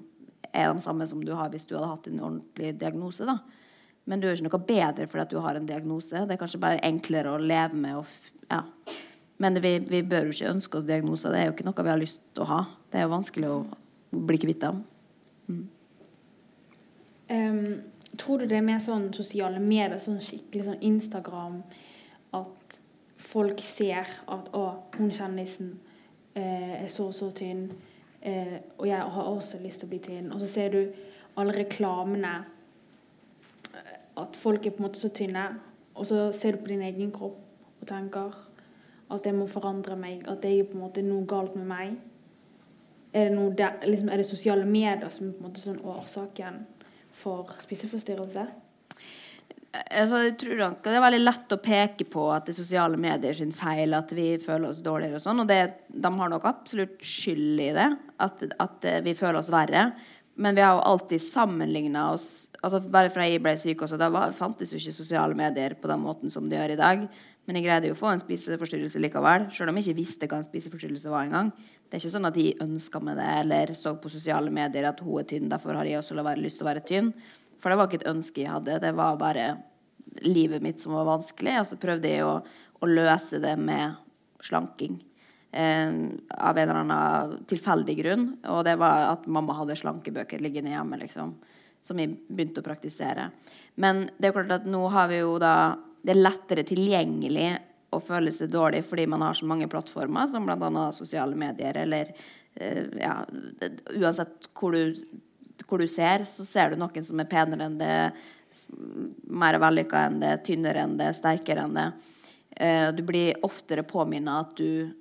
er 0.52 0.70
de 0.72 0.84
samme 0.84 1.06
som 1.08 1.22
du 1.24 1.32
har 1.34 1.50
hvis 1.52 1.66
du 1.66 1.74
hadde 1.76 1.90
hatt 1.90 2.08
en 2.10 2.22
ordentlig 2.22 2.74
diagnose. 2.80 3.26
da. 3.28 3.38
Men 4.04 4.20
du 4.20 4.26
gjør 4.26 4.36
ikke 4.36 4.48
noe 4.50 4.66
bedre 4.68 5.06
fordi 5.08 5.22
at 5.22 5.32
du 5.32 5.40
har 5.40 5.56
en 5.58 5.68
diagnose. 5.68 6.24
Det 6.26 6.36
er 6.36 6.40
kanskje 6.40 6.60
bare 6.60 6.82
enklere 6.84 7.32
å 7.32 7.40
leve 7.40 7.78
med. 7.80 8.02
Og, 8.02 8.42
ja. 8.50 8.60
Men 9.40 9.60
vi, 9.64 9.78
vi, 9.88 10.02
bør 10.06 10.28
jo 10.28 10.36
ikke 10.36 10.52
ønske 10.52 10.78
oss 10.78 10.88
diagnoser. 10.88 11.32
Det 11.32 11.40
er 11.40 11.48
jo 11.48 11.54
ikke 11.56 11.66
noe 11.68 11.86
vi 11.86 11.92
har 11.94 12.02
lyst 12.02 12.26
til 12.34 12.44
å 12.44 12.50
ha. 12.50 12.60
Det 12.90 13.00
er 13.00 13.06
jo 13.06 13.14
vanskelig 13.14 13.50
å 13.50 13.58
bli 14.28 14.40
kvitt 14.44 14.60
dem. 14.62 14.84
Mm. 15.48 15.64
Um, 17.34 17.64
tror 18.20 18.42
du 18.42 18.46
det 18.50 18.60
er 18.60 18.66
mer 18.66 18.84
sånn 18.84 19.08
sosiale 19.16 19.62
medier, 19.62 19.96
sånn 20.02 20.20
skikkelig 20.22 20.68
sånn 20.68 20.86
Instagram, 20.92 21.58
at 22.36 22.78
folk 23.24 23.60
ser 23.64 24.08
at 24.28 24.52
'Å, 24.52 24.64
hun 24.98 25.10
kjendisen 25.10 25.78
eh, 26.36 26.84
er 26.84 26.88
så 26.92 27.08
og 27.08 27.14
så 27.14 27.30
tynn', 27.32 27.72
eh, 28.20 28.60
og 28.78 28.86
jeg 28.86 29.00
har 29.00 29.24
også 29.24 29.62
lyst 29.62 29.80
til 29.80 29.88
å 29.88 29.90
bli 29.90 29.98
tynn. 29.98 30.32
Og 30.32 30.40
så 30.40 30.46
ser 30.46 30.70
du 30.70 30.92
alle 31.36 31.56
reklamene 31.56 32.44
At 34.20 34.36
folk 34.38 34.66
er 34.66 34.74
på 34.74 34.82
en 34.82 34.88
måte 34.88 35.00
så 35.00 35.10
tynne. 35.14 35.46
Og 35.94 36.06
så 36.06 36.26
ser 36.32 36.56
du 36.56 36.64
på 36.64 36.72
din 36.72 36.82
egen 36.82 37.12
kropp 37.14 37.40
og 37.80 37.86
tenker 37.88 38.34
at 39.14 39.26
jeg 39.26 39.36
må 39.36 39.46
forandre 39.46 39.96
meg, 40.00 40.24
at 40.28 40.40
det 40.42 40.50
er 40.50 40.66
på 40.66 40.78
en 40.78 40.86
måte 40.86 41.02
noe 41.04 41.26
galt 41.28 41.54
med 41.58 41.66
meg. 41.68 41.96
Er 43.14 43.30
det, 43.30 43.58
der, 43.58 43.76
liksom, 43.86 44.08
er 44.10 44.18
det 44.18 44.26
sosiale 44.26 44.64
medier 44.66 45.10
som 45.12 45.28
er 45.28 45.36
på 45.36 45.44
en 45.44 45.48
måte 45.50 45.62
sånn 45.62 45.82
årsaken 45.84 46.64
for 47.14 47.52
spiseforstyrrelse? 47.62 48.46
altså, 49.74 50.20
jeg 50.28 50.34
tror 50.38 50.58
nok 50.60 50.84
Det 50.84 50.94
er 50.94 51.02
veldig 51.02 51.22
lett 51.22 51.54
å 51.54 51.60
peke 51.62 52.06
på 52.10 52.24
at 52.34 52.46
det 52.46 52.54
er 52.54 52.60
sosiale 52.60 52.98
medier 53.00 53.36
sin 53.36 53.52
feil 53.54 53.94
at 53.96 54.12
vi 54.14 54.34
føler 54.42 54.68
oss 54.70 54.82
dårligere. 54.84 55.18
og 55.18 55.24
sånn, 55.24 55.42
og 55.42 55.48
det, 55.50 55.60
De 55.88 56.12
har 56.18 56.30
nok 56.30 56.44
absolutt 56.48 57.02
skyld 57.02 57.60
i 57.60 57.70
det, 57.76 57.88
at, 58.18 58.44
at 58.60 58.88
vi 59.04 59.14
føler 59.14 59.40
oss 59.40 59.52
verre. 59.52 59.88
Men 60.34 60.56
vi 60.56 60.64
har 60.64 60.74
jo 60.74 60.86
alltid 60.90 61.22
sammenligna 61.22 62.08
oss 62.12 62.50
altså 62.64 62.80
Bare 62.88 63.10
fra 63.12 63.26
jeg 63.28 63.42
ble 63.44 63.52
syk, 63.60 63.82
også, 63.84 63.98
da 64.00 64.08
var, 64.08 64.32
fantes 64.32 64.72
jo 64.72 64.78
ikke 64.80 64.94
sosiale 64.96 65.36
medier 65.36 65.74
på 65.76 65.88
den 65.90 66.00
måten 66.00 66.32
som 66.32 66.46
de 66.48 66.56
gjør 66.56 66.72
i 66.72 66.78
dag. 66.80 67.02
Men 67.44 67.58
jeg 67.58 67.66
greide 67.66 67.90
jo 67.90 67.96
å 67.96 67.98
få 67.98 68.08
en 68.08 68.22
spiseforstyrrelse 68.22 69.02
likevel, 69.04 69.50
selv 69.52 69.68
om 69.68 69.76
jeg 69.76 69.90
ikke 69.90 69.98
visste 69.98 70.28
hva 70.30 70.38
en 70.40 70.46
spiseforstyrrelse 70.46 71.12
var 71.12 71.26
engang. 71.26 71.50
Det 71.84 71.98
er 71.98 72.00
ikke 72.00 72.14
sånn 72.14 72.30
at 72.30 72.38
de 72.38 72.46
ønska 72.64 73.02
meg 73.04 73.18
det 73.20 73.28
eller 73.42 73.74
så 73.76 73.92
på 74.00 74.12
sosiale 74.12 74.52
medier 74.54 74.88
at 74.88 75.02
hun 75.04 75.20
er 75.20 75.28
tynn, 75.28 75.50
derfor 75.52 75.76
har 75.76 75.90
jeg 75.90 76.00
også 76.00 76.16
lyst 76.40 76.62
til 76.62 76.64
å 76.64 76.70
være 76.70 76.86
tynn. 76.88 77.12
For 77.60 77.68
det 77.68 77.78
var 77.80 77.90
ikke 77.90 78.00
et 78.00 78.12
ønske 78.14 78.46
jeg 78.46 78.54
hadde, 78.54 78.80
det 78.80 78.94
var 78.96 79.20
bare 79.20 79.48
livet 80.24 80.64
mitt 80.64 80.80
som 80.80 80.96
var 80.96 81.04
vanskelig. 81.08 81.58
Og 81.60 81.68
så 81.68 81.80
prøvde 81.80 82.08
jeg 82.08 82.24
å, 82.24 82.38
å 82.80 82.88
løse 82.88 83.42
det 83.44 83.58
med 83.60 84.00
slanking. 84.44 85.02
Eh, 85.54 85.88
av 86.28 86.58
en 86.58 86.68
eller 86.68 86.80
annen 86.80 87.44
tilfeldig 87.46 87.94
grunn. 88.00 88.24
Og 88.50 88.64
det 88.66 88.74
var 88.80 89.12
at 89.12 89.26
mamma 89.30 89.54
hadde 89.60 89.76
slankebøker 89.78 90.40
liggende 90.42 90.72
hjemme, 90.72 90.98
liksom. 90.98 91.36
Som 91.84 92.00
vi 92.00 92.08
begynte 92.10 92.58
å 92.58 92.66
praktisere. 92.66 93.28
Men 93.78 94.08
det 94.18 94.30
er 94.30 94.34
klart 94.34 94.54
at 94.56 94.66
nå 94.66 94.80
har 94.90 95.10
vi 95.12 95.20
jo 95.20 95.36
da 95.38 95.76
Det 96.04 96.12
er 96.12 96.20
lettere 96.20 96.62
tilgjengelig 96.68 97.46
å 97.96 98.00
føle 98.02 98.32
seg 98.34 98.50
dårlig 98.52 98.82
fordi 98.84 99.06
man 99.08 99.22
har 99.24 99.32
så 99.38 99.46
mange 99.48 99.68
plattformer, 99.72 100.26
som 100.28 100.44
bl.a. 100.44 100.82
sosiale 100.92 101.32
medier 101.32 101.78
eller 101.80 102.10
eh, 102.60 102.90
ja, 103.00 103.14
Uansett 103.94 104.50
hvor 104.52 104.76
du 104.76 104.92
hvor 105.64 105.78
du 105.80 105.86
ser, 105.88 106.26
så 106.28 106.44
ser 106.44 106.74
du 106.74 106.76
noen 106.76 107.06
som 107.06 107.22
er 107.22 107.30
penere 107.30 107.70
enn 107.70 107.78
det, 107.78 107.94
mer 109.30 109.56
vellykka 109.62 110.02
enn 110.08 110.18
det, 110.20 110.34
tynnere 110.44 110.82
enn 110.84 110.98
det, 110.98 111.12
sterkere 111.16 111.64
enn 111.64 111.78
det. 111.78 111.86
Uh, 112.54 112.90
du 112.92 113.00
blir 113.06 113.40
oftere 113.46 113.86
påminnet 113.86 114.34
at 114.34 114.58
du 114.58 114.92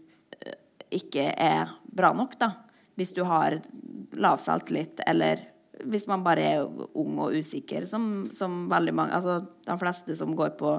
ikke 0.95 1.32
er 1.32 1.71
bra 1.84 2.13
nok, 2.15 2.38
da. 2.41 2.51
Hvis 2.97 3.13
du 3.15 3.23
har 3.25 3.58
lav 4.13 4.41
selvtillit, 4.41 5.01
eller 5.08 5.41
hvis 5.84 6.06
man 6.08 6.23
bare 6.25 6.43
er 6.45 6.67
ung 6.93 7.17
og 7.19 7.34
usikker, 7.36 7.88
som, 7.89 8.27
som 8.32 8.67
veldig 8.71 8.93
mange 8.95 9.15
Altså 9.17 9.39
de 9.65 9.77
fleste 9.82 10.15
som 10.15 10.36
går 10.38 10.53
på 10.60 10.75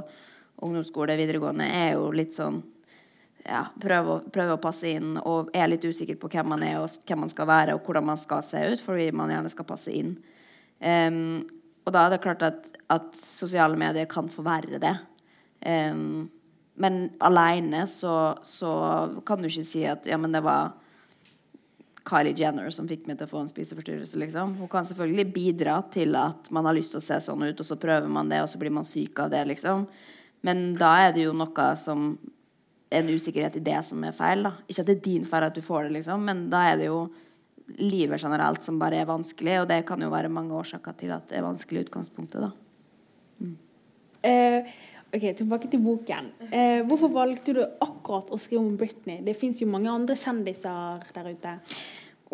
ungdomsskole, 0.65 1.17
videregående, 1.19 1.67
er 1.67 1.97
jo 1.97 2.13
litt 2.15 2.37
sånn 2.37 2.63
ja, 3.45 3.67
prøve, 3.81 4.21
å, 4.23 4.45
å, 4.55 4.61
passe 4.63 4.95
inn 4.97 5.19
og 5.21 5.51
er 5.57 5.69
litt 5.69 5.85
usikker 5.85 6.17
på 6.21 6.31
hvem 6.33 6.55
man 6.55 6.63
er 6.65 6.79
og 6.81 6.89
hvem 7.05 7.25
man 7.27 7.33
skal 7.33 7.49
være 7.51 7.75
og 7.77 7.85
hvordan 7.85 8.07
man 8.09 8.21
skal 8.21 8.45
se 8.47 8.63
ut, 8.73 8.81
fordi 8.81 9.11
man 9.13 9.33
gjerne 9.35 9.53
skal 9.53 9.69
passe 9.69 9.93
inn. 9.93 10.15
Um, 10.81 11.45
og 11.85 11.93
da 11.93 12.07
er 12.07 12.15
det 12.15 12.23
klart 12.25 12.45
at, 12.47 12.71
at, 12.93 13.11
sosiale 13.19 13.77
medier 13.77 14.09
kan 14.09 14.31
forverre 14.33 14.81
det. 14.81 14.95
Um, 15.61 16.31
men 16.75 17.05
aleine 17.23 17.87
så, 17.87 18.39
så, 18.43 18.73
kan 19.27 19.43
du 19.43 19.49
ikke 19.49 19.67
si 19.67 19.85
at 19.87 20.09
ja, 20.11 20.19
men 20.19 20.35
det 20.35 20.43
var 20.45 20.73
Kylie 22.05 22.37
Jenner 22.37 22.69
som 22.75 22.89
fikk 22.91 23.07
meg 23.09 23.17
til 23.17 23.29
å 23.29 23.31
få 23.31 23.45
en 23.45 23.49
spiseforstyrrelse. 23.49 24.19
Liksom. 24.21 24.57
Hun 24.59 24.71
kan 24.71 24.85
selvfølgelig 24.85 25.29
bidra 25.33 25.79
til 25.95 26.19
at 26.21 26.51
man 26.53 26.67
har 26.69 26.77
lyst 26.77 26.93
til 26.93 27.01
å 27.01 27.07
se 27.07 27.21
sånn 27.25 27.47
ut, 27.47 27.63
og 27.63 27.69
så 27.69 27.79
prøver 27.81 28.11
man 28.13 28.29
det, 28.29 28.43
og 28.45 28.51
så 28.51 28.61
blir 28.61 28.75
man 28.75 28.89
syk 28.89 29.23
av 29.25 29.33
det. 29.33 29.45
Liksom. 29.55 29.87
Men 30.45 30.65
da 30.77 30.91
er 31.07 31.15
det 31.17 31.25
jo 31.25 31.37
noe 31.37 31.69
som 31.81 32.11
en 32.95 33.11
usikkerhet 33.11 33.57
i 33.59 33.65
det 33.65 33.81
som 33.89 34.03
er 34.05 34.15
feil. 34.15 34.45
Da. 34.45 34.53
Ikke 34.69 34.85
at 34.85 34.91
det 34.91 34.99
er 34.99 35.07
din 35.07 35.29
feil 35.29 35.47
at 35.47 35.57
du 35.57 35.63
får 35.65 35.87
det, 35.87 35.95
liksom, 36.01 36.27
men 36.29 36.47
da 36.53 36.67
er 36.71 36.81
det 36.83 36.91
jo 36.91 37.07
livet 37.81 38.21
generelt 38.21 38.63
som 38.63 38.79
bare 38.81 39.01
er 39.01 39.09
vanskelig, 39.09 39.63
og 39.63 39.71
det 39.71 39.81
kan 39.89 40.03
jo 40.05 40.13
være 40.13 40.33
mange 40.33 40.53
årsaker 40.59 40.99
til 41.01 41.15
at 41.17 41.31
det 41.31 41.39
er 41.39 41.47
vanskelig 41.47 41.81
i 41.81 41.87
utgangspunktet. 41.87 42.45
da. 42.45 42.51
Mm. 43.41 43.57
Eh, 44.25 44.75
ok, 45.15 45.27
Tilbake 45.39 45.71
til 45.71 45.83
boken. 45.83 46.31
Eh, 46.51 46.81
hvorfor 46.89 47.13
valgte 47.15 47.55
du 47.57 47.63
akkurat 47.63 48.31
å 48.33 48.39
skrive 48.41 48.65
om 48.65 48.77
Britney? 48.79 49.21
Det 49.25 49.37
fins 49.39 49.61
jo 49.63 49.71
mange 49.71 49.93
andre 49.93 50.17
kjendiser 50.19 51.05
der 51.15 51.31
ute. 51.31 51.59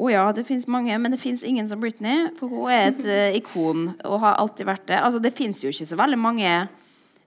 Å 0.01 0.05
oh 0.07 0.09
ja, 0.09 0.23
det 0.33 0.47
fins 0.49 0.65
mange, 0.71 0.95
men 0.97 1.13
det 1.13 1.21
fins 1.21 1.43
ingen 1.45 1.69
som 1.69 1.81
Britney. 1.83 2.31
For 2.39 2.49
hun 2.49 2.71
er 2.73 2.87
et 2.89 3.03
uh, 3.05 3.37
ikon 3.37 3.91
og 4.09 4.21
har 4.23 4.39
alltid 4.41 4.69
vært 4.69 4.87
det. 4.89 5.01
Altså, 5.01 5.21
det 5.21 5.35
fins 5.37 5.61
jo 5.65 5.73
ikke 5.73 5.89
så 5.91 5.99
veldig 6.01 6.21
mange 6.21 6.53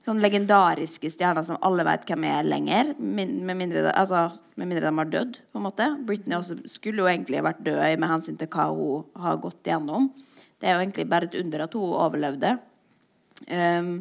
sånn 0.03 0.19
legendariske 0.23 1.11
stjerner 1.13 1.45
som 1.47 1.59
alle 1.63 1.85
vet 1.87 2.07
hvem 2.09 2.25
er 2.27 2.47
lenger. 2.47 2.93
Med 2.99 3.53
mindre, 3.53 3.91
altså, 3.93 4.25
med 4.59 4.71
mindre 4.71 4.89
de 4.89 4.99
har 4.99 5.11
dødd, 5.11 5.39
på 5.53 5.61
en 5.61 5.67
måte. 5.67 5.89
Britney 6.07 6.39
også 6.39 6.57
skulle 6.71 7.03
jo 7.03 7.11
egentlig 7.11 7.43
vært 7.45 7.61
død 7.63 8.01
med 8.01 8.11
hensyn 8.11 8.39
til 8.39 8.49
hva 8.51 8.67
hun 8.73 9.05
har 9.21 9.39
gått 9.43 9.69
gjennom. 9.69 10.09
Det 10.59 10.69
er 10.69 10.77
jo 10.77 10.83
egentlig 10.83 11.07
bare 11.11 11.29
et 11.29 11.39
under 11.39 11.65
at 11.65 11.77
hun 11.77 11.95
overlevde. 11.99 12.57
Um, 13.51 13.95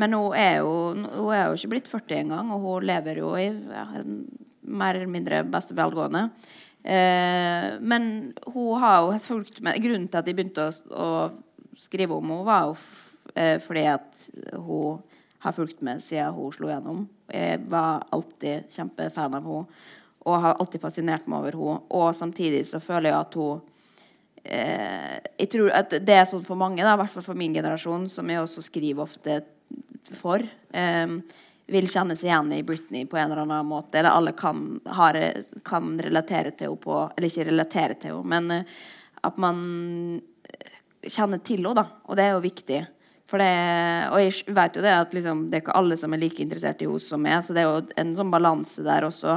men 0.00 0.16
hun 0.16 0.32
er, 0.38 0.62
jo, 0.64 0.72
hun 0.96 1.34
er 1.34 1.44
jo 1.48 1.58
ikke 1.58 1.72
blitt 1.74 1.90
40 1.92 2.22
engang, 2.24 2.54
og 2.54 2.64
hun 2.64 2.88
lever 2.88 3.20
jo 3.20 3.34
i 3.36 3.50
ja, 3.50 3.86
mer 4.70 4.96
eller 4.96 5.10
mindre 5.12 5.42
beste 5.48 5.76
velgående. 5.76 6.28
Eh, 6.82 7.76
men 7.80 8.32
hun 8.54 8.80
har 8.80 9.02
jo 9.04 9.18
fulgt 9.20 9.60
med 9.64 9.80
Grunnen 9.84 10.08
til 10.08 10.20
at 10.20 10.28
de 10.28 10.34
begynte 10.36 10.64
å, 10.64 10.72
å 10.96 11.78
skrive 11.80 12.16
om 12.16 12.32
henne, 12.32 12.46
var 12.48 12.70
jo 12.70 12.76
eh, 13.34 13.58
fordi 13.60 13.86
at 13.92 14.26
hun 14.56 15.02
har 15.40 15.56
fulgt 15.56 15.80
med 15.84 16.02
siden 16.04 16.36
hun 16.36 16.52
slo 16.54 16.70
gjennom. 16.70 17.04
Jeg 17.30 17.60
var 17.70 18.06
alltid 18.12 18.70
kjempefan 18.72 19.36
av 19.36 19.44
henne. 19.44 19.66
og 20.20 20.40
har 20.40 20.58
alltid 20.60 20.80
fascinert 20.80 21.26
meg 21.26 21.38
over 21.40 21.56
henne. 21.56 21.80
Og 21.90 22.14
samtidig 22.14 22.66
så 22.68 22.80
føler 22.80 23.10
jeg 23.10 23.20
at 23.20 23.34
hun 23.34 23.60
eh, 24.44 25.16
Jeg 25.38 25.48
tror 25.50 25.70
at 25.72 25.90
det 25.90 26.16
er 26.16 26.28
sånn 26.28 26.44
for 26.44 26.56
mange, 26.56 26.82
da, 26.82 26.94
i 26.94 27.00
hvert 27.00 27.12
fall 27.12 27.24
for 27.24 27.38
min 27.38 27.54
generasjon, 27.54 28.08
som 28.08 28.28
jeg 28.28 28.40
også 28.40 28.62
skriver 28.62 29.04
ofte 29.04 29.40
for, 30.16 30.44
eh, 30.72 31.16
vil 31.70 31.88
kjenne 31.88 32.16
seg 32.18 32.30
igjen 32.30 32.52
i 32.56 32.62
Britney 32.66 33.06
på 33.06 33.18
en 33.18 33.30
eller 33.30 33.44
annen 33.44 33.66
måte. 33.66 34.00
Eller 34.00 34.10
alle 34.10 34.32
kan, 34.32 34.80
har, 34.86 35.18
kan 35.64 35.98
relatere 36.02 36.50
til 36.50 36.72
henne 36.72 36.82
på 36.82 36.96
Eller 37.16 37.28
ikke 37.28 37.50
relatere 37.50 37.98
til 38.00 38.16
henne, 38.16 38.30
men 38.32 38.50
eh, 38.50 38.80
at 39.22 39.36
man 39.36 39.58
kjenner 41.04 41.40
til 41.44 41.62
henne, 41.62 41.76
da. 41.82 41.86
Og 42.08 42.18
det 42.18 42.26
er 42.26 42.34
jo 42.34 42.44
viktig. 42.44 42.80
Det, 43.30 43.50
og 44.10 44.18
jeg 44.18 44.54
vet 44.56 44.74
jo 44.74 44.82
det 44.82 44.90
at 44.90 45.12
liksom, 45.14 45.44
det 45.50 45.60
er 45.60 45.62
ikke 45.62 45.74
alle 45.78 45.96
som 46.00 46.14
er 46.14 46.18
like 46.18 46.42
interessert 46.42 46.80
i 46.82 46.88
henne 46.88 47.02
som 47.04 47.20
meg, 47.22 47.44
så 47.46 47.54
det 47.54 47.62
er 47.62 47.68
jo 47.68 47.82
en 48.02 48.14
sånn 48.16 48.32
balanse 48.32 48.82
der 48.82 49.06
også. 49.06 49.36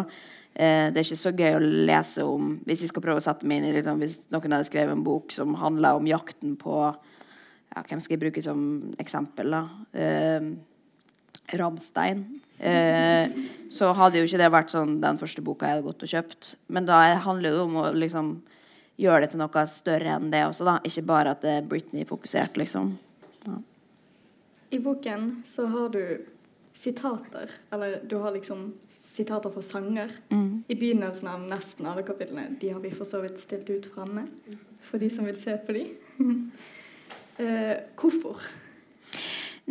Eh, 0.54 0.90
det 0.90 0.98
er 0.98 1.06
ikke 1.06 1.20
så 1.20 1.34
gøy 1.34 1.56
å 1.58 1.62
lese 1.90 2.26
om 2.30 2.52
Hvis 2.62 2.84
jeg 2.84 2.92
skal 2.92 3.02
prøve 3.02 3.18
å 3.18 3.26
sette 3.26 3.48
meg 3.50 3.58
inn 3.58 3.72
i 3.72 3.74
liksom, 3.74 3.98
Hvis 3.98 4.20
noen 4.30 4.54
hadde 4.54 4.68
skrevet 4.68 4.94
en 4.94 5.02
bok 5.02 5.34
som 5.34 5.56
handler 5.58 5.98
om 5.98 6.06
jakten 6.06 6.52
på 6.62 6.76
ja, 7.74 7.82
Hvem 7.82 8.02
skal 8.04 8.16
jeg 8.16 8.24
bruke 8.28 8.44
som 8.46 8.64
eksempel, 9.02 9.54
da? 9.54 9.64
Eh, 9.98 10.54
Ramstein. 11.60 12.26
Eh, 12.58 13.30
så 13.74 13.92
hadde 13.98 14.22
jo 14.22 14.28
ikke 14.28 14.40
det 14.40 14.50
vært 14.54 14.74
sånn 14.74 15.00
den 15.04 15.20
første 15.20 15.44
boka 15.44 15.68
jeg 15.68 15.78
hadde 15.78 15.88
gått 15.88 16.06
og 16.06 16.12
kjøpt. 16.14 16.52
Men 16.72 16.88
da 16.88 17.02
handler 17.26 17.56
det 17.56 17.64
om 17.64 17.80
å 17.82 17.88
liksom 17.98 18.36
gjøre 19.02 19.26
det 19.26 19.34
til 19.34 19.42
noe 19.42 19.64
større 19.70 20.18
enn 20.18 20.30
det 20.34 20.44
også, 20.48 20.68
da. 20.70 20.76
Ikke 20.86 21.06
bare 21.10 21.34
at 21.34 21.42
det 21.44 21.58
er 21.58 21.66
Britney-fokusert, 21.68 22.60
liksom. 22.62 22.94
Ja. 23.48 23.58
I 24.74 24.80
boken 24.82 25.44
så 25.50 25.66
har 25.70 25.90
du 25.94 26.04
sitater, 26.78 27.52
eller 27.74 28.00
du 28.10 28.16
har 28.22 28.34
liksom 28.34 28.72
sitater 28.90 29.52
fra 29.54 29.62
sanger. 29.62 30.14
Mm. 30.30 30.64
I 30.68 30.78
begynnelsen 30.78 31.30
av 31.30 31.44
nesten 31.50 31.90
alle 31.90 32.06
kapitlene. 32.06 32.56
De 32.62 32.72
har 32.74 32.82
vi 32.82 32.94
for 32.94 33.10
så 33.10 33.22
vidt 33.26 33.42
stilt 33.42 33.70
ut 33.70 33.90
framme, 33.94 34.26
for 34.88 35.02
de 35.02 35.10
som 35.14 35.28
vil 35.28 35.38
se 35.42 35.58
på 35.58 35.76
de. 35.76 35.86
eh, 37.42 37.78
hvorfor? 38.00 38.42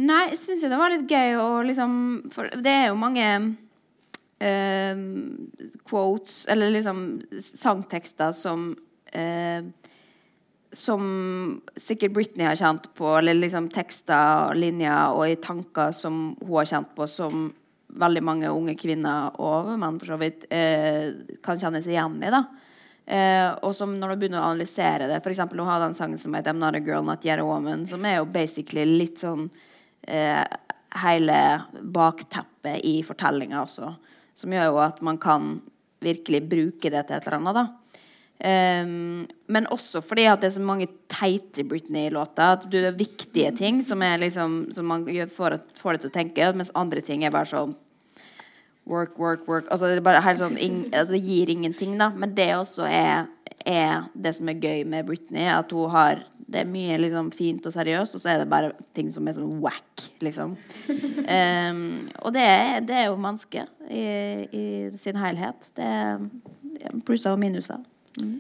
Nei, 0.01 0.23
jeg 0.31 0.41
syns 0.41 0.65
jo 0.65 0.71
det 0.73 0.81
var 0.81 0.93
litt 0.93 1.11
gøy 1.11 1.35
å 1.37 1.49
liksom 1.69 1.95
For 2.33 2.49
det 2.65 2.73
er 2.73 2.87
jo 2.89 2.97
mange 2.97 3.27
eh, 4.41 5.03
quotes, 5.85 6.47
eller 6.49 6.73
liksom 6.73 7.05
sangtekster 7.37 8.33
som 8.37 8.71
eh, 9.13 9.69
som 10.73 11.03
sikkert 11.77 12.15
Britney 12.17 12.47
har 12.47 12.57
kjent 12.57 12.87
på, 12.97 13.05
eller 13.19 13.37
liksom 13.37 13.69
tekster, 13.75 14.49
og 14.49 14.57
linjer 14.57 15.13
og 15.13 15.27
i 15.29 15.37
tanker 15.37 15.93
som 15.93 16.31
hun 16.41 16.55
har 16.57 16.71
kjent 16.71 16.95
på, 16.97 17.05
som 17.05 17.51
veldig 17.93 18.23
mange 18.25 18.49
unge 18.49 18.75
kvinner 18.81 19.37
og 19.43 19.75
menn 19.77 19.99
for 20.01 20.15
så 20.15 20.19
vidt 20.21 20.47
eh, 20.49 21.13
kan 21.45 21.61
kjenne 21.61 21.83
seg 21.85 21.93
igjen 21.93 22.17
i. 22.25 22.33
da. 22.33 22.47
Eh, 23.07 23.49
og 23.67 23.75
som 23.75 23.97
når 23.99 24.13
du 24.13 24.21
begynner 24.21 24.39
å 24.39 24.53
analysere 24.53 25.09
det 25.11 25.19
F.eks. 25.19 25.41
hun 25.51 25.67
ha 25.67 25.79
den 25.83 25.97
sangen 25.97 26.21
som 26.23 26.35
heter 26.35 26.53
'I'm 26.53 26.63
Not 26.63 26.77
a 26.79 26.81
Girl, 26.81 27.03
Not 27.03 27.25
Yet 27.27 27.41
a 27.41 27.45
Woman', 27.45 27.87
som 27.87 28.05
er 28.05 28.21
jo 28.21 28.25
basically 28.25 28.85
litt 28.87 29.19
sånn 29.19 29.51
eh, 30.07 30.45
hele 31.03 31.39
bakteppet 31.83 32.85
i 32.85 33.03
fortellinga 33.03 33.63
også. 33.63 33.95
Som 34.35 34.55
gjør 34.55 34.71
jo 34.71 34.79
at 34.79 35.03
man 35.03 35.19
kan 35.19 35.61
virkelig 36.01 36.49
bruke 36.49 36.91
det 36.91 37.07
til 37.07 37.17
et 37.17 37.27
eller 37.27 37.39
annet. 37.39 37.55
da. 37.55 37.67
Eh, 38.39 38.87
men 39.47 39.67
også 39.71 40.03
fordi 40.03 40.27
at 40.27 40.41
det 40.41 40.53
er 40.53 40.59
så 40.61 40.63
mange 40.63 40.87
teite 41.09 41.65
Britney-låter. 41.65 42.53
At 42.55 42.71
det 42.71 42.85
er 42.85 42.93
viktige 42.93 43.51
ting 43.57 43.83
som, 43.83 44.03
er 44.03 44.19
liksom, 44.19 44.73
som 44.73 44.87
man 44.87 45.07
får 45.07 45.59
å 45.59 45.63
få 45.75 45.93
det 45.93 46.03
til 46.03 46.11
å 46.11 46.19
tenke, 46.21 46.55
mens 46.55 46.71
andre 46.75 47.01
ting 47.01 47.25
er 47.25 47.35
bare 47.35 47.51
sånn 47.51 47.75
Work, 48.85 49.19
work, 49.19 49.49
work. 49.49 49.69
Altså, 49.71 49.87
det, 49.87 50.03
sånn, 50.39 50.59
altså, 50.91 51.15
det, 51.15 51.23
gir 51.23 51.51
ingenting, 51.53 51.95
da. 52.01 52.11
Men 52.15 52.35
det 52.35 52.49
også 52.57 52.89
er, 52.89 53.29
er, 53.63 54.09
det 54.15 54.35
som 54.39 54.51
er 54.51 54.59
gøy 54.59 54.83
med 54.91 55.07
Britney. 55.07 55.47
At 55.47 55.73
hun 55.75 55.91
har 55.93 56.27
Det 56.53 56.61
er 56.61 56.69
mye 56.69 56.99
liksom, 57.01 57.31
fint 57.33 57.65
og 57.65 57.73
seriøst, 57.73 58.17
og 58.19 58.21
så 58.21 58.29
er 58.29 58.43
det 58.43 58.49
bare 58.51 58.75
ting 58.93 59.07
som 59.15 59.25
er 59.25 59.33
sånn 59.33 59.55
whack, 59.63 60.03
liksom. 60.21 60.51
Um, 60.91 62.11
og 62.27 62.35
det, 62.35 62.43
det, 62.91 62.99
er 62.99 63.07
jo 63.07 63.15
mennesket 63.17 63.71
i, 63.89 64.03
i 64.53 64.65
sin 65.01 65.17
helhet. 65.17 65.71
Det 65.79 65.87
er 65.87 66.99
plusser 67.07 67.33
og 67.33 67.41
minuser. 67.41 67.81
Mm. 68.21 68.35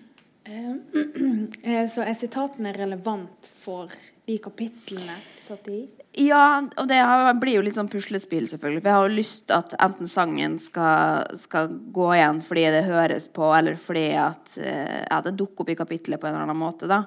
Uh, 0.45 1.87
så 1.95 2.05
er 2.05 2.19
sitatene 2.21 2.75
relevant 2.77 3.49
for 3.63 3.95
de 4.29 4.37
kapitlene 4.43 5.17
du 5.17 5.47
satt 5.47 5.73
i? 5.73 5.81
Ja, 6.13 6.61
og 6.77 6.89
det 6.91 6.99
blir 7.41 7.57
jo 7.57 7.63
litt 7.65 7.79
sånn 7.79 7.89
puslespill, 7.89 8.45
selvfølgelig. 8.51 8.83
For 8.83 8.91
jeg 8.91 8.97
har 8.99 9.07
jo 9.07 9.17
lyst 9.17 9.53
at 9.55 9.73
enten 9.81 10.11
sangen 10.13 10.59
skal, 10.61 11.25
skal, 11.41 11.71
gå 11.95 12.11
igjen 12.19 12.43
fordi 12.45 12.67
det 12.75 12.83
høres 12.85 13.31
på, 13.33 13.47
eller 13.57 13.79
fordi 13.81 14.11
at, 14.21 14.59
uh, 14.61 14.99
at 15.09 15.29
det 15.29 15.39
dukker 15.41 15.65
opp 15.65 15.73
i 15.73 15.79
kapittelet 15.79 16.21
på 16.21 16.29
en 16.29 16.37
eller 16.37 16.51
annen 16.51 16.61
måte. 16.61 16.91
da. 16.91 17.07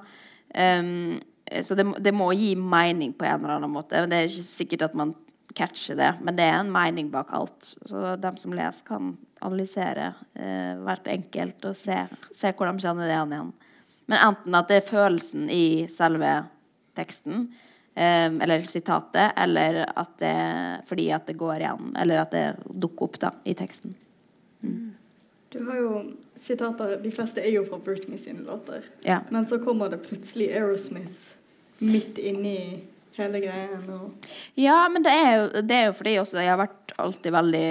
Um, 0.55 1.19
så 1.61 1.77
det, 1.77 1.85
det, 2.01 2.15
må 2.17 2.31
gi 2.33 2.55
mening 2.57 3.13
på 3.13 3.27
en 3.27 3.43
eller 3.43 3.59
annen 3.59 3.75
måte. 3.75 4.07
Det 4.09 4.17
er 4.17 4.31
ikke 4.31 4.47
sikkert 4.47 4.87
at 4.87 4.97
man 4.97 5.13
catcher 5.55 5.99
det, 5.99 6.09
men 6.25 6.39
det 6.39 6.47
er 6.49 6.57
en 6.63 6.73
mening 6.73 7.13
bak 7.13 7.29
alt. 7.37 7.61
Så 7.61 8.15
dem 8.23 8.41
som 8.41 8.57
leser, 8.57 8.87
kan 8.89 9.13
analysere 9.45 10.15
uh, 10.17 10.81
hvert 10.81 11.13
enkelt 11.13 11.69
og 11.69 11.77
se, 11.77 11.99
se, 12.31 12.55
hvor 12.57 12.71
de 12.71 12.81
kjenner 12.81 13.05
det 13.05 13.21
igjen. 13.21 13.53
Men 14.09 14.25
enten 14.31 14.57
at 14.57 14.73
det 14.73 14.81
er 14.81 14.89
følelsen 14.89 15.45
i 15.53 15.85
selve 15.93 16.33
teksten, 16.97 17.47
eh, 17.51 17.64
eller 17.95 18.65
sitatet, 18.67 19.31
eller 19.39 19.86
at 19.88 20.17
det 20.19 20.36
fordi 20.89 21.05
at 21.15 21.29
det 21.29 21.38
går 21.39 21.62
igjen, 21.63 21.93
eller 22.01 22.25
at 22.25 22.34
det 22.36 22.45
dukker 22.67 23.08
opp 23.08 23.19
da, 23.21 23.31
i 23.47 23.55
teksten. 23.55 23.95
Mm. 24.62 24.95
Du 25.55 25.62
har 25.69 25.77
jo 25.79 25.91
sitater 26.36 26.97
De 26.99 27.12
fleste 27.15 27.39
er 27.39 27.53
jo 27.53 27.63
fra 27.69 27.79
Britney 27.79 28.17
sine 28.19 28.43
låter. 28.43 28.84
Ja. 29.08 29.21
Men 29.29 29.47
så 29.47 29.60
kommer 29.63 29.89
det 29.89 30.01
plutselig 30.03 30.49
Aerosmith 30.51 31.36
midt 31.79 32.17
inni 32.17 32.84
hele 33.15 33.39
greien. 33.39 33.86
Og... 33.89 34.27
Ja, 34.60 34.89
men 34.91 35.03
det 35.03 35.13
er, 35.15 35.36
jo, 35.38 35.62
det 35.62 35.77
er 35.77 35.86
jo 35.89 35.95
fordi 35.95 36.17
også 36.19 36.41
jeg 36.43 36.51
har 36.51 36.60
vært 36.60 36.95
alltid 36.99 37.36
veldig 37.36 37.67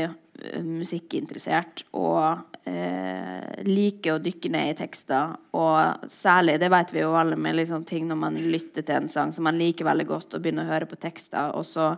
musikkinteressert 0.64 1.84
og 1.96 2.66
eh, 2.68 3.62
liker 3.66 4.16
å 4.16 4.22
dykke 4.22 4.50
ned 4.52 4.72
i 4.72 4.76
tekster. 4.78 5.36
Og 5.56 6.08
særlig, 6.10 6.58
det 6.62 6.70
vet 6.72 6.94
vi 6.94 7.02
jo 7.02 7.14
alle 7.18 7.38
med 7.40 7.58
liksom, 7.58 7.84
ting 7.88 8.08
når 8.08 8.20
man 8.20 8.38
lytter 8.38 8.84
til 8.84 8.98
en 8.98 9.10
sang 9.12 9.32
som 9.34 9.46
man 9.48 9.58
liker 9.58 9.88
veldig 9.88 10.08
godt, 10.08 10.34
og 10.34 10.44
begynner 10.44 10.66
å 10.68 10.74
høre 10.74 10.88
på 10.90 11.00
tekster, 11.00 11.54
og 11.56 11.66
så 11.68 11.94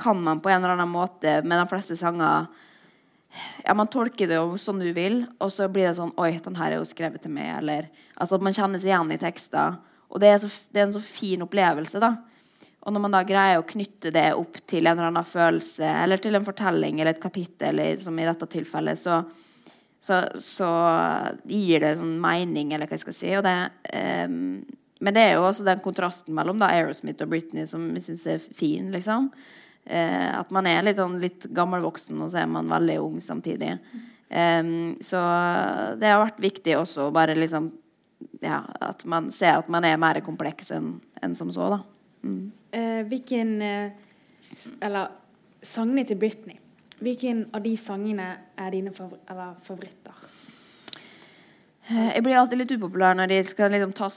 kan 0.00 0.20
man 0.24 0.40
på 0.40 0.48
en 0.48 0.62
eller 0.62 0.78
annen 0.78 0.92
måte 0.92 1.40
med 1.44 1.60
de 1.60 1.68
fleste 1.68 1.96
sanger 1.98 2.46
ja, 3.64 3.74
Man 3.76 3.90
tolker 3.92 4.30
det 4.30 4.38
jo 4.38 4.56
som 4.58 4.80
du 4.80 4.88
vil, 4.96 5.22
og 5.38 5.52
så 5.52 5.68
blir 5.70 5.90
det 5.90 5.98
sånn 5.98 6.14
Oi, 6.18 6.32
den 6.42 6.56
her 6.58 6.72
er 6.72 6.80
jo 6.80 6.88
skrevet 6.88 7.22
til 7.22 7.34
meg. 7.34 7.52
Eller 7.60 7.90
altså 8.16 8.38
at 8.38 8.46
man 8.46 8.56
kjenner 8.56 8.80
seg 8.80 8.90
igjen 8.90 9.12
i 9.14 9.20
tekster. 9.20 9.76
Og 10.10 10.22
det 10.22 10.32
er, 10.32 10.40
så, 10.42 10.50
det 10.72 10.80
er 10.80 10.88
en 10.88 10.96
så 10.96 11.02
fin 11.04 11.44
opplevelse, 11.44 12.00
da. 12.02 12.16
Og 12.80 12.94
når 12.94 13.02
man 13.04 13.12
da 13.12 13.20
greier 13.28 13.60
å 13.60 13.68
knytte 13.68 14.12
det 14.14 14.30
opp 14.38 14.56
til 14.68 14.86
en 14.86 14.94
eller 14.94 15.10
annen 15.10 15.26
følelse, 15.26 15.84
eller 15.84 16.20
til 16.22 16.36
en 16.36 16.46
fortelling 16.46 17.00
eller 17.00 17.12
et 17.12 17.22
kapittel, 17.22 17.82
som 18.00 18.16
i 18.16 18.24
dette 18.24 18.48
tilfellet, 18.48 19.00
så, 19.00 19.18
så, 20.00 20.22
så 20.32 20.68
gir 21.44 21.84
det 21.84 21.98
sånn 21.98 22.14
mening, 22.22 22.72
eller 22.72 22.88
hva 22.88 22.96
jeg 22.96 23.04
skal 23.04 23.18
si. 23.18 23.34
Det, 23.44 23.56
um, 24.24 24.38
men 25.00 25.16
det 25.16 25.26
er 25.26 25.36
jo 25.36 25.44
også 25.48 25.66
den 25.68 25.82
kontrasten 25.84 26.36
mellom 26.36 26.60
da, 26.60 26.72
Aerosmith 26.72 27.20
og 27.24 27.34
Britney 27.34 27.68
som 27.68 27.84
jeg 27.98 28.06
syns 28.08 28.26
er 28.32 28.40
fin. 28.40 28.88
liksom. 28.94 29.28
Uh, 29.84 30.40
at 30.40 30.48
man 30.54 30.68
er 30.70 30.80
litt, 30.86 30.96
sånn, 31.00 31.20
litt 31.20 31.50
gammelvoksen, 31.52 32.16
og 32.24 32.32
så 32.32 32.46
er 32.46 32.48
man 32.48 32.72
veldig 32.72 32.96
ung 33.04 33.20
samtidig. 33.20 33.76
Um, 34.32 34.96
så 35.04 35.20
det 36.00 36.08
har 36.08 36.24
vært 36.24 36.40
viktig 36.40 36.78
også 36.78 37.10
bare 37.12 37.36
liksom 37.36 37.72
ja, 38.40 38.62
at 38.80 39.04
man 39.08 39.28
ser 39.34 39.58
at 39.58 39.68
man 39.72 39.84
er 39.84 40.00
mer 40.00 40.20
kompleks 40.24 40.70
enn 40.72 40.94
en 41.20 41.34
som 41.36 41.50
så, 41.52 41.74
da. 41.76 41.82
Mm. 42.22 42.52
Eh, 42.70 43.06
hvilken 43.08 43.62
eh, 43.62 43.90
Eller 44.80 45.08
sangene 45.62 46.04
til 46.04 46.18
Britney. 46.18 46.58
Hvilken 47.00 47.46
av 47.54 47.62
de 47.64 47.76
sangene 47.80 48.28
er 48.58 48.72
dine 48.74 48.92
favor 48.92 49.20
favoritter? 49.64 50.16
Eh, 51.88 52.10
jeg 52.14 52.24
blir 52.24 52.36
alltid 52.36 52.60
litt 52.60 52.74
upopulær 52.76 53.16
når 53.16 53.30
de 53.30 53.38
skal 53.46 53.72
liksom, 53.72 53.94
ta, 53.96 54.08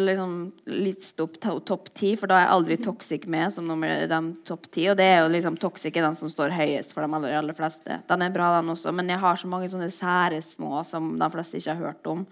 liksom 0.00 0.32
liste 0.72 1.22
opp 1.22 1.38
topp 1.40 1.92
ti, 1.94 2.14
for 2.18 2.30
da 2.30 2.38
er 2.38 2.46
jeg 2.46 2.54
aldri 2.56 2.78
Toxic 2.82 3.28
med 3.30 3.54
som 3.54 3.68
nummer 3.68 3.92
de 4.10 4.20
topp 4.48 4.66
ti. 4.74 4.88
Og 4.90 4.98
det 4.98 5.06
er 5.12 5.22
jo 5.22 5.30
liksom 5.36 5.58
Toxic 5.60 5.94
er 5.96 6.08
den 6.08 6.18
som 6.18 6.32
står 6.32 6.56
høyest 6.56 6.96
for 6.96 7.06
de 7.06 7.20
aller, 7.20 7.38
aller 7.38 7.56
fleste. 7.56 8.00
Den 8.10 8.26
er 8.26 8.34
bra, 8.34 8.56
den 8.58 8.74
også, 8.74 8.94
men 8.96 9.12
jeg 9.12 9.22
har 9.22 9.38
så 9.38 9.50
mange 9.50 9.70
sånne 9.70 9.92
sære 9.92 10.42
små 10.42 10.82
som 10.88 11.14
de 11.20 11.30
fleste 11.36 11.60
ikke 11.60 11.76
har 11.76 11.92
hørt 11.92 12.10
om. 12.10 12.26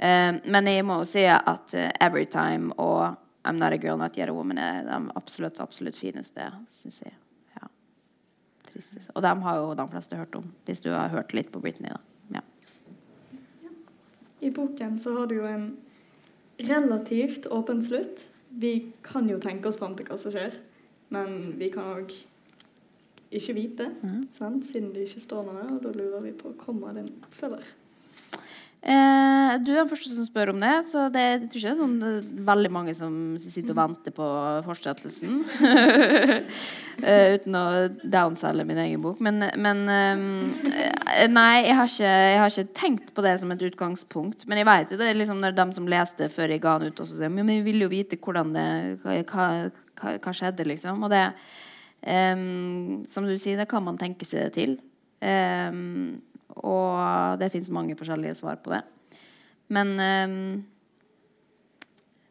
Men 0.00 0.68
jeg 0.70 0.84
må 0.88 1.02
jo 1.02 1.08
si 1.08 1.26
at 1.28 1.74
Everytime 2.00 2.72
og 2.80 3.18
I'm 3.44 3.56
Not 3.56 3.72
a 3.72 3.78
Girl, 3.78 3.96
Not 3.96 4.18
Yet 4.18 4.28
a 4.28 4.32
Woman 4.32 4.58
er 4.58 4.84
de 4.84 4.98
absolutt, 5.16 5.60
absolutt 5.60 5.96
fineste, 5.96 6.50
syns 6.70 7.00
jeg. 7.02 7.14
Ja. 7.56 7.68
Tristest. 8.68 9.10
Og 9.14 9.22
dem 9.24 9.42
har 9.46 9.60
jo 9.60 9.74
de 9.74 9.86
fleste 9.92 10.18
hørt 10.20 10.36
om, 10.36 10.50
hvis 10.68 10.82
du 10.84 10.90
har 10.92 11.08
hørt 11.08 11.32
litt 11.36 11.52
på 11.52 11.62
Britney. 11.62 11.88
da. 11.88 12.40
Ja. 12.40 12.42
I 14.40 14.50
boken 14.50 14.98
så 15.00 15.14
har 15.16 15.30
du 15.30 15.38
jo 15.40 15.46
en 15.48 15.70
relativt 16.60 17.46
åpen 17.46 17.82
slutt. 17.82 18.26
Vi 18.48 18.92
kan 19.02 19.28
jo 19.30 19.38
tenke 19.40 19.68
oss 19.68 19.78
fram 19.80 19.96
til 19.96 20.08
hva 20.10 20.18
som 20.20 20.34
skjer, 20.34 20.58
men 21.08 21.54
vi 21.58 21.70
kan 21.72 21.94
òg 21.96 22.12
ikke 23.30 23.54
vite, 23.54 23.86
sant? 24.34 24.64
siden 24.66 24.90
det 24.92 25.06
ikke 25.06 25.22
står 25.22 25.44
noe. 25.46 25.66
Og 25.76 25.82
da 25.84 25.92
lurer 25.94 26.24
vi 26.26 26.32
på 26.36 26.52
kommer 26.58 26.92
det 26.92 27.06
en 27.06 27.12
oppfølger. 27.24 27.68
Eh, 28.80 29.50
du 29.60 29.70
er 29.74 29.82
den 29.82 29.90
første 29.90 30.14
som 30.14 30.24
spør 30.24 30.54
om 30.54 30.62
det, 30.62 30.72
så 30.88 31.02
det 31.12 31.20
jeg 31.20 31.40
tror 31.42 31.60
ikke 31.60 31.66
det 31.66 31.72
er 31.74 31.80
sånn 31.82 31.96
eh, 32.08 32.28
veldig 32.48 32.70
mange 32.72 32.94
som 32.96 33.14
sitter 33.42 33.74
og 33.74 33.80
venter 33.82 34.14
på 34.16 34.28
fortsettelsen. 34.64 35.42
eh, 37.04 37.36
uten 37.36 37.58
å 37.60 37.64
downselge 38.00 38.64
min 38.68 38.80
egen 38.86 39.04
bok. 39.04 39.20
Men, 39.20 39.44
men 39.60 39.84
eh, 39.92 40.26
Nei, 41.28 41.66
jeg 41.66 41.76
har, 41.76 41.90
ikke, 41.92 42.10
jeg 42.10 42.38
har, 42.40 42.54
ikke, 42.54 42.76
tenkt 42.80 43.12
på 43.12 43.24
det 43.26 43.34
som 43.42 43.52
et 43.52 43.64
utgangspunkt. 43.68 44.48
Men 44.48 44.62
jeg 44.62 44.70
vet 44.70 44.94
jo 44.94 45.00
det 45.00 45.10
er 45.10 45.18
liksom 45.18 45.42
når 45.44 45.58
de 45.58 45.66
som 45.76 45.90
leste 45.90 46.30
før 46.32 46.54
jeg 46.54 46.64
ga 46.64 46.78
den 46.80 46.94
ut, 46.94 47.02
også 47.04 47.18
sier 47.18 47.32
men 47.32 47.50
vi 47.50 47.60
vil 47.66 47.84
jo 47.84 47.90
vite 47.92 48.16
hvordan 48.16 48.54
det 48.56 48.68
hva, 49.02 49.18
hva, 49.28 50.14
hva 50.16 50.34
skjedde, 50.36 50.64
liksom. 50.72 51.04
Og 51.04 51.12
det 51.12 51.26
Um, 52.00 53.04
som 53.12 53.26
du 53.28 53.34
sier, 53.36 53.58
det 53.60 53.68
kan 53.68 53.84
man 53.84 53.98
tenke 54.00 54.24
seg 54.24 54.46
det 54.46 54.52
til. 54.56 54.78
Um, 55.20 56.22
og 56.66 57.40
det 57.40 57.50
fins 57.52 57.70
mange 57.74 57.96
forskjellige 57.98 58.38
svar 58.40 58.60
på 58.62 58.74
det. 58.74 58.82
Men 59.70 59.94
um, 60.00 60.36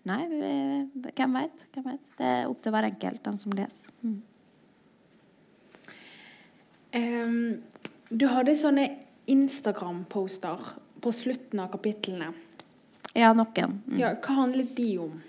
Nei, 0.09 0.23
hvem 1.13 1.35
veit? 1.35 1.65
Det 1.75 2.25
er 2.25 2.47
opp 2.49 2.61
til 2.63 2.73
hver 2.73 2.87
enkelt, 2.87 3.21
den 3.25 3.37
som 3.37 3.53
leser. 3.53 3.91
Mm. 4.01 4.21
du 8.09 8.25
hadde 8.31 8.55
sånne 8.57 8.87
Instagram-poster 9.29 10.63
på 11.03 11.13
slutten 11.13 11.61
av 11.61 11.69
kapitlene. 11.75 12.31
Ja, 13.13 13.33
noen. 13.37 13.79
Mm. 13.85 13.99
Ja, 13.99 14.13
hva 14.23 14.39
handlet 14.39 14.71
de 14.77 14.87
om? 15.03 15.19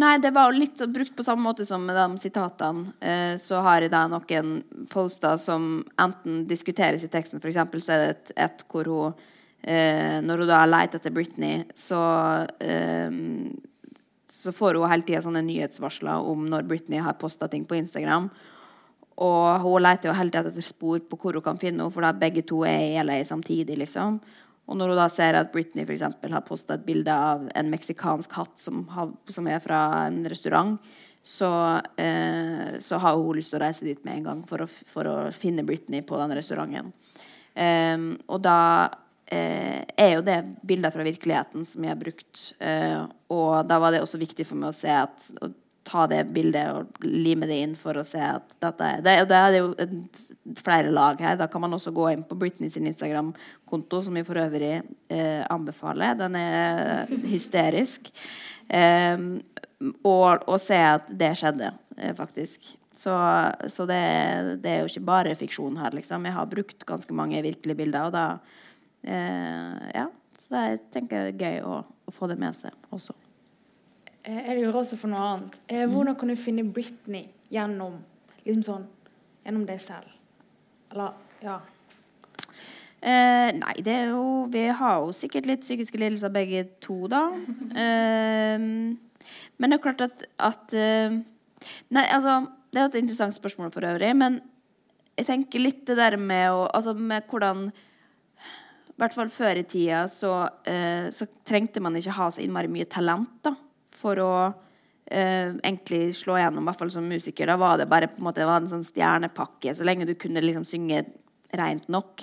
Nei, 0.00 0.16
det 0.22 0.30
var 0.34 0.54
litt 0.54 0.78
brukt 0.92 1.16
på 1.16 1.26
samme 1.26 1.42
måte 1.48 1.66
som 1.66 1.82
med 1.86 1.96
de 1.98 2.20
sitatene. 2.22 2.92
Eh, 3.00 3.34
så 3.42 3.62
har 3.64 3.82
jeg 3.82 3.92
da 3.92 4.04
noen 4.10 4.60
poster 4.92 5.40
som 5.40 5.80
enten 6.00 6.44
diskuteres 6.50 7.04
i 7.06 7.10
teksten, 7.10 7.42
f.eks. 7.42 7.58
så 7.84 7.96
er 7.96 8.04
det 8.04 8.12
et, 8.14 8.32
et 8.46 8.64
hvor 8.70 8.90
hun 8.90 9.26
eh, 9.62 10.20
Når 10.22 10.44
hun 10.44 10.48
da 10.52 10.62
leter 10.68 11.00
etter 11.00 11.14
Britney, 11.14 11.64
så 11.74 12.00
eh, 12.60 13.10
så 14.30 14.52
får 14.52 14.78
hun 14.78 14.90
hele 14.90 15.04
tida 15.06 15.20
sånne 15.24 15.42
nyhetsvarsler 15.44 16.30
om 16.30 16.46
når 16.50 16.68
Britney 16.68 17.02
har 17.02 17.18
posta 17.18 17.48
ting 17.50 17.64
på 17.66 17.76
Instagram. 17.80 18.30
Og 19.20 19.64
hun 19.64 19.82
leter 19.82 20.10
jo 20.10 20.16
hele 20.16 20.32
tida 20.32 20.48
etter 20.48 20.64
spor 20.64 21.02
på 21.02 21.18
hvor 21.20 21.36
hun 21.36 21.44
kan 21.44 21.58
finne 21.60 21.82
henne, 21.82 21.92
for 21.92 22.06
da 22.06 22.14
begge 22.16 22.44
to 22.46 22.62
er 22.68 22.84
i 22.86 23.02
LA 23.02 23.20
samtidig. 23.26 23.76
liksom. 23.78 24.20
Og 24.70 24.78
når 24.78 24.92
hun 24.92 25.00
da 25.00 25.08
ser 25.10 25.34
at 25.34 25.50
Britney 25.50 25.82
for 25.82 25.96
eksempel, 25.96 26.32
har 26.34 26.46
posta 26.46 26.76
et 26.78 26.86
bilde 26.86 27.10
av 27.10 27.48
en 27.58 27.70
meksikansk 27.72 28.36
hatt 28.38 28.60
som, 28.62 28.84
som, 29.26 29.48
er 29.50 29.58
fra 29.64 29.80
en 30.06 30.22
restaurant, 30.30 30.76
så, 31.26 31.50
eh, 31.98 32.78
så, 32.78 33.00
har 33.02 33.18
hun 33.18 33.36
lyst 33.36 33.52
til 33.52 33.58
å 33.58 33.64
reise 33.64 33.84
dit 33.84 34.04
med 34.06 34.20
en 34.20 34.28
gang 34.28 34.44
for 34.48 34.62
å, 34.62 34.68
for 34.70 35.10
å 35.10 35.16
finne 35.34 35.66
Britney 35.66 36.06
på 36.06 36.18
den 36.22 36.36
restauranten. 36.38 36.94
Eh, 37.58 37.98
og 38.30 38.42
da 38.46 38.60
eh, 39.26 39.82
er 39.98 40.14
jo 40.14 40.22
det 40.26 40.38
bilder 40.62 40.94
fra 40.94 41.06
virkeligheten 41.06 41.66
som 41.66 41.84
jeg 41.84 41.92
har 41.92 42.00
brukt. 42.00 42.44
Eh, 42.62 43.02
og 43.34 43.66
da 43.66 43.80
var 43.82 43.94
det 43.94 44.04
også 44.04 44.22
viktig 44.22 44.46
for 44.46 44.60
meg 44.60 44.70
å 44.70 44.76
se 44.76 44.94
at 44.94 45.30
ta 45.86 46.04
det 46.10 46.24
bildet 46.34 46.74
og 46.74 47.04
lime 47.04 47.48
det 47.48 47.56
inn 47.64 47.72
for 47.78 47.96
å 47.96 48.04
se 48.06 48.20
at 48.20 48.56
dette 48.62 48.86
er 48.86 49.04
det, 49.04 49.14
det 49.30 49.38
er 49.38 49.56
jo 49.56 49.70
et, 49.80 50.20
flere 50.60 50.92
lag 50.92 51.20
her. 51.22 51.38
Da 51.40 51.48
kan 51.50 51.64
man 51.64 51.74
også 51.76 51.92
gå 51.96 52.10
inn 52.12 52.24
på 52.26 52.36
Britney 52.38 52.70
sin 52.72 52.88
Instagram-konto, 52.90 54.02
som 54.04 54.18
vi 54.18 54.24
for 54.26 54.40
øvrig 54.40 54.74
eh, 54.76 55.42
anbefaler. 55.50 56.18
Den 56.20 56.36
er 56.40 57.10
hysterisk. 57.30 58.12
Eh, 58.68 59.16
og, 60.04 60.44
og, 60.44 60.58
se 60.60 60.76
at 60.76 61.08
det 61.22 61.32
skjedde, 61.40 61.72
eh, 61.96 62.14
faktisk. 62.18 62.74
Så, 63.00 63.14
så 63.72 63.86
det, 63.88 64.00
det, 64.60 64.70
er 64.70 64.82
jo 64.82 64.90
ikke 64.90 65.08
bare 65.08 65.38
fiksjon 65.38 65.78
her, 65.80 65.94
liksom. 65.96 66.26
Jeg 66.28 66.36
har 66.36 66.50
brukt 66.50 66.84
ganske 66.86 67.16
mange 67.16 67.40
virkelige 67.46 67.78
bilder, 67.84 68.10
og 68.10 68.16
da 68.16 68.26
eh, 69.02 69.92
Ja. 69.96 70.08
Så 70.40 70.58
det 70.58 71.04
jeg 71.06 71.12
er 71.14 71.36
gøy 71.38 71.60
å, 71.62 71.76
å 71.86 72.12
få 72.12 72.26
det 72.26 72.34
med 72.40 72.56
seg 72.58 72.74
også. 72.90 73.14
Eh, 74.24 74.40
jeg 74.50 74.58
lurer 74.58 74.80
også 74.82 74.98
for 75.00 75.12
noe 75.12 75.26
annet. 75.32 75.58
Eh, 75.66 75.84
mm. 75.86 75.92
hvordan 75.94 76.16
kan 76.20 76.32
du 76.32 76.36
finne 76.36 76.64
Britney 76.68 77.28
gjennom 77.52 78.00
liksom 78.44 78.64
sånn, 78.66 78.88
gjennom 79.46 79.66
deg 79.68 79.80
selv? 79.82 80.10
Eller 80.92 81.14
ja. 81.44 81.60
Eh, 83.00 83.48
nei, 83.56 83.76
det 83.80 83.94
er 83.94 84.10
jo 84.10 84.24
Vi 84.52 84.66
har 84.76 84.98
jo 85.00 85.12
sikkert 85.16 85.46
litt 85.48 85.62
psykiske 85.64 85.96
lidelser 85.96 86.32
begge 86.34 86.66
to, 86.84 87.06
da. 87.08 87.30
Eh, 87.72 88.60
men 88.60 89.72
det 89.72 89.78
er 89.78 89.84
klart 89.86 90.04
at, 90.04 90.24
at 90.36 90.74
eh, 90.76 91.20
Nei, 91.94 92.04
altså 92.04 92.42
Det 92.68 92.80
er 92.80 92.90
et 92.90 92.98
interessant 93.00 93.36
spørsmål 93.36 93.72
for 93.72 93.88
øvrig, 93.88 94.12
men 94.16 94.40
jeg 95.16 95.26
tenker 95.28 95.64
litt 95.64 95.80
det 95.88 95.96
der 95.96 96.18
med 96.20 96.52
å 96.52 96.66
Altså 96.68 96.92
med 96.96 97.24
hvordan 97.28 97.70
I 97.70 99.00
hvert 99.00 99.16
fall 99.16 99.32
før 99.32 99.62
i 99.62 99.64
tida 99.64 100.04
så, 100.12 100.34
eh, 100.68 101.08
så 101.08 101.24
trengte 101.48 101.80
man 101.80 101.96
ikke 101.96 102.18
ha 102.18 102.28
så 102.28 102.44
innmari 102.44 102.68
mye 102.68 102.88
talent, 102.90 103.32
da 103.40 103.56
for 104.00 104.20
å 104.24 104.32
eh, 105.06 105.52
egentlig 105.60 106.14
slå 106.16 106.38
gjennom, 106.40 106.64
i 106.64 106.70
hvert 106.70 106.80
fall 106.80 106.92
som 106.94 107.08
musiker. 107.08 107.50
Da 107.50 107.58
var 107.60 107.78
det 107.80 107.90
bare 107.90 108.10
på 108.10 108.20
en 108.20 108.28
måte, 108.28 108.42
det 108.42 108.50
var 108.50 108.62
en 108.62 108.70
sånn 108.70 108.86
stjernepakke. 108.86 109.74
Så 109.76 109.86
lenge 109.86 110.08
du 110.08 110.16
kunne 110.18 110.42
liksom 110.44 110.66
synge 110.68 111.04
rent 111.58 111.88
nok, 111.90 112.22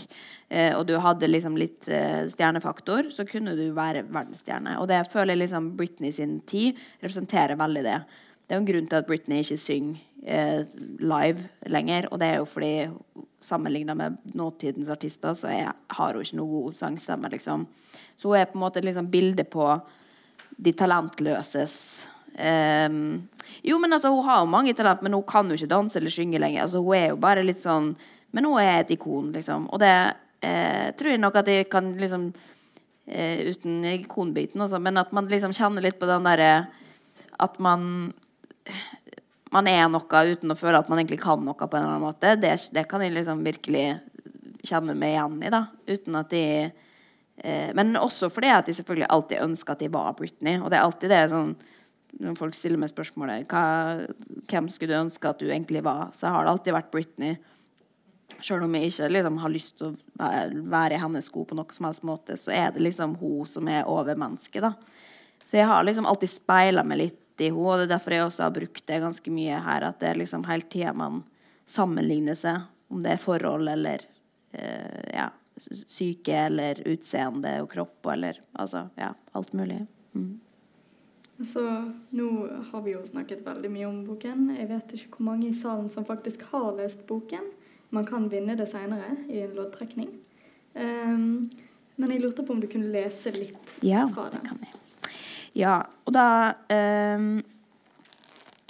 eh, 0.49 0.71
og 0.77 0.85
du 0.87 0.95
hadde 1.03 1.29
liksom 1.29 1.57
litt 1.59 1.89
eh, 1.91 2.23
stjernefaktor, 2.31 3.11
så 3.11 3.27
kunne 3.27 3.57
du 3.59 3.65
være 3.75 4.05
verdensstjerne. 4.07 4.77
Og 4.81 4.87
det 4.91 5.03
føler 5.11 5.39
liksom 5.39 5.73
Britney 5.79 6.13
sin 6.15 6.39
tid 6.47 6.79
representerer 7.01 7.59
veldig 7.59 7.83
det. 7.87 7.99
Det 8.47 8.55
er 8.55 8.61
jo 8.61 8.63
en 8.63 8.69
grunn 8.69 8.87
til 8.87 9.01
at 9.01 9.07
Britney 9.09 9.43
ikke 9.43 9.59
synger 9.59 9.99
eh, 10.23 10.61
live 11.03 11.49
lenger. 11.67 12.07
Og 12.11 12.21
det 12.21 12.29
er 12.31 12.39
jo 12.39 12.47
fordi 12.47 12.73
sammenligna 13.43 13.95
med 13.99 14.15
nåtidens 14.37 14.89
artister, 14.89 15.35
så 15.35 15.51
er, 15.51 15.73
har 15.75 16.15
hun 16.15 16.23
ikke 16.23 16.39
noe 16.39 16.53
god 16.53 16.79
sangstemme. 16.79 17.29
liksom. 17.33 17.67
Så 18.15 18.31
hun 18.31 18.39
er 18.39 18.47
på 18.47 18.57
en 18.57 18.63
måte 18.63 18.83
liksom 18.85 19.11
bildet 19.11 19.51
på 19.51 19.67
de 20.57 20.73
talentløses 20.73 21.75
um, 22.33 22.99
Jo, 23.63 23.77
men 23.79 23.93
altså, 23.93 24.11
hun 24.13 24.25
har 24.25 24.41
jo 24.41 24.51
mange 24.51 24.73
talent, 24.77 25.03
men 25.05 25.13
hun 25.13 25.25
kan 25.27 25.49
jo 25.49 25.57
ikke 25.57 25.69
danse 25.71 25.99
eller 25.99 26.13
synge 26.13 26.41
lenger. 26.41 26.65
Altså, 26.65 26.81
hun 26.83 26.97
er 26.97 27.09
jo 27.11 27.19
bare 27.21 27.45
litt 27.45 27.61
sånn 27.61 27.93
Men 28.35 28.49
hun 28.49 28.59
er 28.61 28.81
et 28.81 28.91
ikon, 28.97 29.31
liksom. 29.33 29.69
Og 29.71 29.79
det 29.81 29.93
eh, 30.43 30.91
tror 30.97 31.13
jeg 31.13 31.21
nok 31.21 31.39
at 31.39 31.47
jeg 31.49 31.69
kan 31.71 31.93
liksom 31.97 32.27
eh, 33.07 33.47
Uten 33.53 33.85
ikonbiten, 33.93 34.61
altså, 34.61 34.81
men 34.83 34.99
at 34.99 35.13
man 35.15 35.29
liksom 35.31 35.55
kjenner 35.55 35.85
litt 35.85 35.99
på 35.99 36.09
den 36.09 36.27
derre 36.27 36.67
At 37.39 37.59
man 37.63 38.11
man 39.51 39.67
er 39.71 39.85
noe 39.87 40.21
uten 40.27 40.51
å 40.51 40.57
føle 40.59 40.79
at 40.79 40.89
man 40.91 40.99
egentlig 40.99 41.21
kan 41.21 41.39
noe 41.39 41.55
på 41.55 41.77
en 41.77 41.79
eller 41.79 41.93
annen 41.93 42.03
måte. 42.03 42.33
Det, 42.35 42.51
det 42.75 42.83
kan 42.91 42.99
jeg 42.99 43.13
liksom 43.15 43.45
virkelig 43.45 43.85
kjenne 44.67 44.95
meg 44.97 45.13
igjen 45.13 45.37
i, 45.39 45.51
da. 45.53 45.61
Uten 45.87 46.17
at 46.19 46.33
de 46.33 46.43
Eh, 47.37 47.73
men 47.77 47.95
også 47.99 48.31
fordi 48.33 48.49
at 48.49 48.65
de 48.65 48.73
selvfølgelig 48.73 49.09
alltid 49.13 49.43
ønsker 49.45 49.75
at 49.75 49.83
de 49.83 49.91
var 49.93 50.15
Britney. 50.17 50.57
Og 50.61 50.71
det 50.71 50.79
er 50.79 50.87
alltid 50.87 51.13
det 51.13 51.25
sånn 51.33 51.57
Når 52.17 52.37
folk 52.39 52.55
stiller 52.55 52.79
meg 52.81 52.89
spørsmålet 52.89 53.51
hva, 53.51 54.07
hvem 54.49 54.69
skulle 54.71 54.95
du 54.95 55.03
ønske 55.03 55.27
at 55.29 55.41
du 55.41 55.49
egentlig 55.51 55.83
var, 55.85 56.07
så 56.15 56.31
har 56.33 56.45
det 56.45 56.53
alltid 56.53 56.73
vært 56.73 56.91
Britney. 56.93 57.35
Selv 58.41 58.63
om 58.65 58.73
jeg 58.73 58.89
ikke 58.89 59.09
liksom, 59.11 59.37
har 59.43 59.51
lyst 59.53 59.75
til 59.77 59.91
å 59.91 60.29
være 60.71 60.95
i 60.95 61.01
hennes 61.01 61.27
sko 61.27 61.43
på 61.45 61.57
noen 61.57 61.75
som 61.75 61.85
helst 61.85 62.05
måte, 62.07 62.37
så 62.39 62.53
er 62.55 62.71
det 62.73 62.81
liksom 62.85 63.17
hun 63.19 63.45
som 63.49 63.69
er 63.69 63.85
over 63.91 64.17
mennesket. 64.17 64.63
da. 64.63 64.71
Så 65.45 65.59
jeg 65.59 65.67
har 65.69 65.83
liksom 65.85 66.07
alltid 66.09 66.31
speila 66.31 66.83
meg 66.87 67.01
litt 67.03 67.43
i 67.43 67.51
henne, 67.51 67.67
og 67.67 67.77
det 67.77 67.85
er 67.85 67.93
derfor 67.93 68.15
jeg 68.15 68.25
også 68.25 68.47
har 68.47 68.55
brukt 68.55 68.87
det 68.89 69.01
ganske 69.03 69.33
mye 69.35 69.59
her. 69.67 69.85
At 69.91 69.99
det 70.01 70.09
er 70.09 70.21
liksom 70.23 70.47
hele 70.47 70.65
tida 70.71 70.95
man 70.97 71.21
sammenligner 71.69 72.39
seg, 72.39 72.65
om 72.89 73.03
det 73.03 73.13
er 73.13 73.21
forhold 73.21 73.69
eller 73.69 74.07
eh, 74.55 75.11
ja, 75.13 75.27
syke 75.57 76.35
eller 76.47 76.81
utseende 76.87 77.57
og 77.63 77.71
kropp 77.71 78.11
eller 78.13 78.39
altså 78.53 78.87
ja, 78.99 79.13
alt 79.37 79.53
mulig. 79.57 79.79
Mm. 80.13 80.39
Så 81.45 81.61
nå 82.09 82.29
har 82.71 82.81
vi 82.81 82.95
jo 82.95 83.03
snakket 83.05 83.43
veldig 83.45 83.69
mye 83.69 83.87
om 83.89 83.99
boken. 84.07 84.47
Jeg 84.57 84.69
vet 84.71 84.93
ikke 84.97 85.17
hvor 85.17 85.27
mange 85.29 85.51
i 85.51 85.57
salen 85.57 85.89
som 85.93 86.05
faktisk 86.05 86.47
har 86.51 86.71
lest 86.79 87.05
boken. 87.09 87.43
Man 87.93 88.07
kan 88.07 88.25
vinne 88.31 88.57
det 88.57 88.65
seinere 88.69 89.13
i 89.29 89.43
en 89.45 89.53
loddtrekning. 89.57 90.09
Um, 90.73 91.49
men 91.97 92.13
jeg 92.13 92.23
lurte 92.23 92.45
på 92.45 92.55
om 92.55 92.61
du 92.61 92.67
kunne 92.69 92.89
lese 92.93 93.31
litt 93.35 93.77
ja, 93.85 94.07
fra 94.13 94.27
den. 94.33 94.41
Det 94.41 94.49
kan 94.49 94.65
jeg. 94.65 95.13
Ja, 95.57 95.77
og 96.05 96.13
da 96.13 96.27
um, 97.17 97.29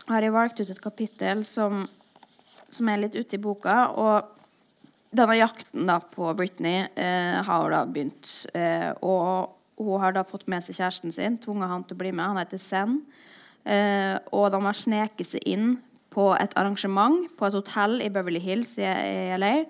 har 0.07 0.23
jeg 0.23 0.35
valgt 0.35 0.61
ut 0.61 0.69
et 0.71 0.83
kapittel 0.83 1.43
som, 1.47 1.85
som 2.67 2.91
er 2.91 3.01
litt 3.05 3.15
ute 3.15 3.35
i 3.35 3.43
boka. 3.43 3.79
og 3.95 4.36
denne 5.17 5.37
jakten 5.39 5.89
da 5.89 5.99
på 6.13 6.29
Britney 6.37 6.85
eh, 6.95 7.37
har 7.45 7.71
da 7.73 7.83
begynt. 7.89 8.31
Eh, 8.53 8.91
og 9.01 9.57
hun 9.77 10.01
har 10.01 10.15
da 10.15 10.25
fått 10.25 10.47
med 10.49 10.65
seg 10.65 10.79
kjæresten 10.79 11.13
sin, 11.13 11.37
tvunget 11.41 11.71
han 11.71 11.85
til 11.85 11.97
å 11.97 12.01
bli 12.01 12.13
med. 12.13 12.25
Han 12.25 12.41
heter 12.41 12.61
Zen. 12.61 13.01
Eh, 13.67 14.15
og 14.31 14.49
de 14.53 14.61
har 14.63 14.77
sneket 14.77 15.29
seg 15.33 15.43
inn 15.45 15.75
på 16.13 16.31
et 16.39 16.53
arrangement 16.57 17.27
på 17.37 17.45
et 17.47 17.57
hotell 17.57 17.99
i 18.01 18.09
Beverly 18.13 18.41
Hills 18.41 18.73
i, 18.79 18.87
LA. 19.37 19.67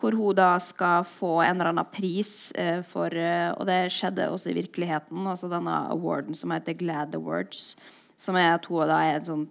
Hvor 0.00 0.16
hun 0.16 0.36
da 0.38 0.54
skal 0.64 1.04
få 1.04 1.42
en 1.44 1.58
eller 1.58 1.74
annen 1.74 1.88
pris 1.92 2.54
eh, 2.56 2.80
for 2.88 3.12
eh, 3.12 3.50
Og 3.52 3.66
det 3.68 3.90
skjedde 3.92 4.30
også 4.32 4.52
i 4.52 4.56
virkeligheten. 4.56 5.26
Altså 5.28 5.50
denne 5.52 5.74
awarden 5.92 6.38
som 6.38 6.54
heter 6.56 6.78
Glad 6.78 7.18
Awards. 7.18 7.74
Som 8.20 8.38
er 8.40 8.54
at 8.54 8.68
hun 8.68 8.88
da 8.88 9.02
er 9.04 9.18
en 9.18 9.28
sånn 9.28 9.44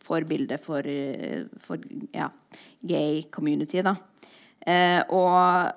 forbilde 0.00 0.56
for, 0.62 0.88
eh, 0.88 1.44
for 1.60 1.84
ja, 2.16 2.30
gay 2.80 3.26
community. 3.28 3.82
da. 3.84 3.98
Eh, 4.70 5.02
og 5.10 5.70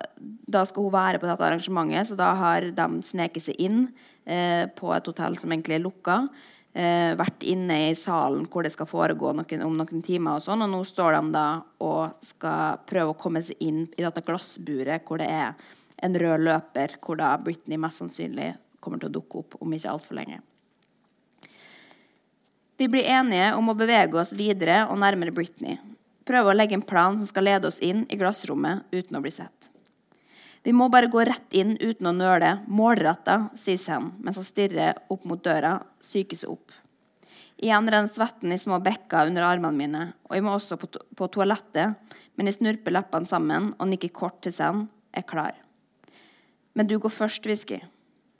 da 0.50 0.64
skal 0.68 0.86
hun 0.86 0.94
være 0.94 1.20
på 1.20 1.28
dette 1.28 1.46
arrangementet, 1.46 2.10
så 2.10 2.18
da 2.18 2.32
har 2.38 2.66
de 2.76 2.88
sneket 3.06 3.46
seg 3.46 3.60
inn 3.62 3.86
eh, 4.26 4.66
på 4.76 4.92
et 4.94 5.08
hotell 5.10 5.38
som 5.40 5.52
egentlig 5.54 5.78
er 5.78 5.84
lukka. 5.84 6.18
Eh, 6.74 7.12
vært 7.18 7.46
inne 7.46 7.76
i 7.88 7.94
salen 7.98 8.48
hvor 8.50 8.66
det 8.66 8.72
skal 8.74 8.88
foregå 8.90 9.30
noen, 9.36 9.64
om 9.66 9.76
noen 9.78 10.02
timer. 10.04 10.38
Og 10.38 10.46
sånn, 10.46 10.64
og 10.66 10.72
nå 10.72 10.82
står 10.88 11.16
de 11.18 11.34
da 11.36 11.46
og 11.86 12.18
skal 12.24 12.80
prøve 12.88 13.14
å 13.14 13.18
komme 13.18 13.44
seg 13.46 13.62
inn 13.62 13.84
i 13.94 14.02
dette 14.04 14.24
glassburet 14.26 15.06
hvor 15.06 15.22
det 15.22 15.30
er 15.30 15.54
en 16.04 16.18
rød 16.18 16.42
løper, 16.44 16.98
hvor 17.00 17.20
da 17.20 17.36
Britney 17.40 17.78
mest 17.80 18.02
sannsynlig 18.02 18.52
kommer 18.82 19.00
til 19.00 19.08
å 19.12 19.16
dukke 19.20 19.40
opp 19.40 19.56
om 19.62 19.72
ikke 19.72 19.94
altfor 19.94 20.18
lenge. 20.18 20.42
Vi 22.76 22.90
blir 22.90 23.06
enige 23.06 23.52
om 23.54 23.70
å 23.70 23.78
bevege 23.78 24.18
oss 24.18 24.34
videre 24.34 24.82
og 24.90 24.98
nærmere 24.98 25.32
Britney 25.32 25.78
prøve 26.28 26.52
å 26.52 26.56
legge 26.56 26.76
en 26.78 26.84
plan 26.84 27.18
som 27.18 27.28
skal 27.28 27.48
lede 27.48 27.68
oss 27.68 27.80
inn 27.84 28.04
i 28.08 28.18
glassrommet 28.20 28.88
uten 28.92 29.18
å 29.18 29.22
bli 29.24 29.32
sett. 29.34 29.70
Vi 30.64 30.72
må 30.72 30.88
bare 30.88 31.10
gå 31.12 31.20
rett 31.28 31.52
inn 31.52 31.74
uten 31.76 32.08
å 32.08 32.14
nøle, 32.16 32.54
målretta, 32.72 33.50
sier 33.60 33.76
Sen 33.76 34.08
mens 34.24 34.38
han 34.40 34.46
stirrer 34.48 34.96
opp 35.12 35.26
mot 35.28 35.42
døra, 35.44 35.76
psyker 36.00 36.40
seg 36.40 36.54
opp. 36.54 36.72
Igjen 37.60 37.90
renner 37.92 38.10
svetten 38.10 38.52
i 38.52 38.58
små 38.58 38.80
bekker 38.82 39.28
under 39.28 39.44
armene 39.44 39.76
mine, 39.76 40.06
og 40.24 40.36
jeg 40.36 40.44
må 40.44 40.54
også 40.56 40.78
på, 40.80 40.88
to 40.88 41.04
på 41.16 41.28
toalettet, 41.36 42.00
men 42.34 42.48
jeg 42.48 42.56
snurper 42.56 42.96
leppene 42.96 43.28
sammen 43.28 43.68
og 43.76 43.90
nikker 43.92 44.14
kort 44.16 44.40
til 44.42 44.56
Sen, 44.56 44.86
er 45.12 45.26
klar. 45.28 45.52
Men 46.74 46.88
du 46.88 46.96
går 46.98 47.12
først, 47.12 47.44
Whisky. 47.46 47.78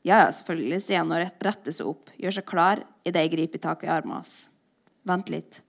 Ja, 0.05 0.25
ja, 0.25 0.33
selvfølgelig, 0.33 0.81
sier 0.85 1.05
han 1.05 1.13
og 1.13 1.21
retter 1.21 1.77
seg 1.77 1.93
opp, 1.93 2.11
gjør 2.21 2.39
seg 2.41 2.49
klar 2.49 2.83
idet 3.05 3.23
jeg 3.23 3.37
griper 3.37 3.63
tak 3.69 3.85
i 3.85 3.93
armen 3.93 4.17
hans. 4.19 4.49
Vent 5.05 5.31
litt. 5.33 5.61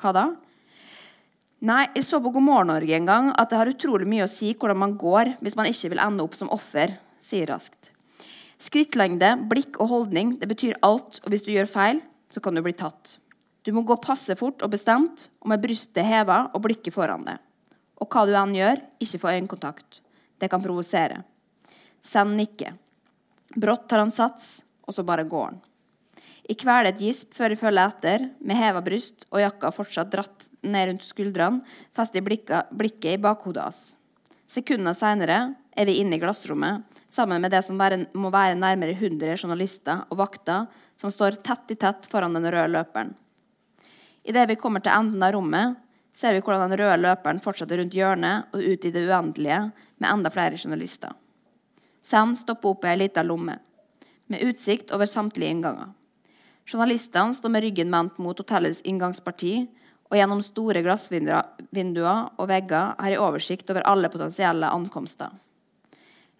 Hva 0.00 0.12
da? 0.16 0.26
Nei, 1.64 1.86
jeg 1.96 2.04
så 2.04 2.18
på 2.20 2.28
God 2.34 2.44
morgen 2.44 2.68
Norge 2.68 2.92
en 2.92 3.06
gang 3.08 3.28
at 3.32 3.48
det 3.48 3.56
har 3.56 3.70
utrolig 3.70 4.04
mye 4.08 4.26
å 4.26 4.28
si 4.28 4.50
hvordan 4.52 4.76
man 4.76 4.96
går 5.00 5.38
hvis 5.40 5.54
man 5.56 5.68
ikke 5.70 5.94
vil 5.94 6.02
ende 6.04 6.24
opp 6.26 6.34
som 6.36 6.50
offer, 6.52 6.92
sier 7.24 7.48
raskt. 7.48 7.94
Skrittlengde, 8.60 9.30
blikk 9.48 9.78
og 9.80 9.88
holdning 9.88 10.34
det 10.40 10.50
betyr 10.50 10.76
alt, 10.84 11.22
og 11.24 11.32
hvis 11.32 11.46
du 11.46 11.54
gjør 11.54 11.68
feil, 11.70 12.02
så 12.28 12.42
kan 12.44 12.56
du 12.56 12.60
bli 12.64 12.74
tatt. 12.76 13.16
Du 13.64 13.72
må 13.72 13.82
gå 13.88 13.96
passe 14.00 14.36
fort 14.36 14.60
og 14.64 14.72
bestemt, 14.72 15.26
og 15.40 15.50
med 15.52 15.62
brystet 15.64 16.04
heva 16.06 16.44
og 16.52 16.62
blikket 16.68 16.94
foran 16.94 17.24
deg. 17.26 17.40
Og 18.04 18.12
hva 18.12 18.26
du 18.28 18.34
enn 18.36 18.54
gjør, 18.56 18.82
ikke 19.00 19.20
få 19.22 19.32
øyekontakt. 19.32 20.00
Det 20.36 20.50
kan 20.52 20.62
provosere. 20.62 21.22
Send 22.04 22.36
nikket. 22.36 22.76
Brått 23.56 23.88
tar 23.88 24.04
han 24.04 24.12
sats, 24.12 24.60
og 24.84 24.92
så 24.92 25.04
bare 25.08 25.24
går 25.24 25.48
han. 25.48 25.60
Jeg 26.46 26.60
kveld 26.62 26.86
et 26.86 27.00
gisp 27.02 27.34
før 27.34 27.50
jeg 27.50 27.58
følger 27.58 27.90
etter, 27.90 28.24
med 28.38 28.58
heva 28.60 28.78
bryst 28.84 29.24
og 29.32 29.40
jakka 29.42 29.72
fortsatt 29.74 30.12
dratt 30.12 30.46
ned 30.62 30.92
rundt 30.92 31.06
skuldrene, 31.06 31.62
fester 31.96 32.22
blikket 32.22 33.08
i 33.10 33.18
bakhodet 33.18 33.64
hans. 33.64 33.80
Sekunder 34.46 34.94
seinere 34.94 35.40
er 35.74 35.88
vi 35.88 35.96
inne 35.98 36.14
i 36.14 36.22
glassrommet, 36.22 36.84
sammen 37.10 37.42
med 37.42 37.50
det 37.50 37.64
som 37.66 37.74
må 37.76 38.30
være 38.30 38.54
nærmere 38.58 38.94
100 38.94 39.34
journalister 39.42 40.04
og 40.06 40.20
vakter 40.22 40.70
som 40.96 41.10
står 41.10 41.40
tett 41.42 41.74
i 41.74 41.78
tett 41.82 42.06
foran 42.12 42.38
den 42.38 42.46
røde 42.46 42.70
løperen. 42.76 43.10
Idet 44.22 44.46
vi 44.52 44.58
kommer 44.58 44.82
til 44.82 44.94
enden 44.94 45.26
av 45.26 45.34
rommet, 45.34 45.82
ser 46.14 46.38
vi 46.38 46.46
hvordan 46.46 46.70
den 46.70 46.78
røde 46.78 47.02
løperen 47.02 47.42
fortsetter 47.42 47.82
rundt 47.82 47.94
hjørnet 47.94 48.54
og 48.54 48.62
ut 48.62 48.86
i 48.86 48.94
det 48.94 49.02
uendelige 49.10 49.60
med 49.98 50.10
enda 50.12 50.30
flere 50.30 50.62
journalister. 50.62 51.10
Sam 52.06 52.38
stopper 52.38 52.70
opp 52.70 52.86
i 52.86 52.94
ei 52.94 53.02
lita 53.02 53.26
lomme, 53.26 53.58
med 54.30 54.42
utsikt 54.46 54.94
over 54.94 55.10
samtlige 55.10 55.50
innganger. 55.50 55.95
Journalistene 56.66 57.34
står 57.34 57.52
med 57.54 57.62
ryggen 57.62 57.92
vendt 57.94 58.16
mot 58.18 58.38
hotellets 58.38 58.82
inngangsparti, 58.82 59.66
og 60.06 60.18
gjennom 60.18 60.42
store 60.42 60.82
glassvinduer 60.86 62.20
og 62.38 62.46
vegger 62.50 62.94
har 62.98 63.12
jeg 63.12 63.22
oversikt 63.22 63.70
over 63.70 63.86
alle 63.86 64.10
potensielle 64.10 64.70
ankomster. 64.70 65.30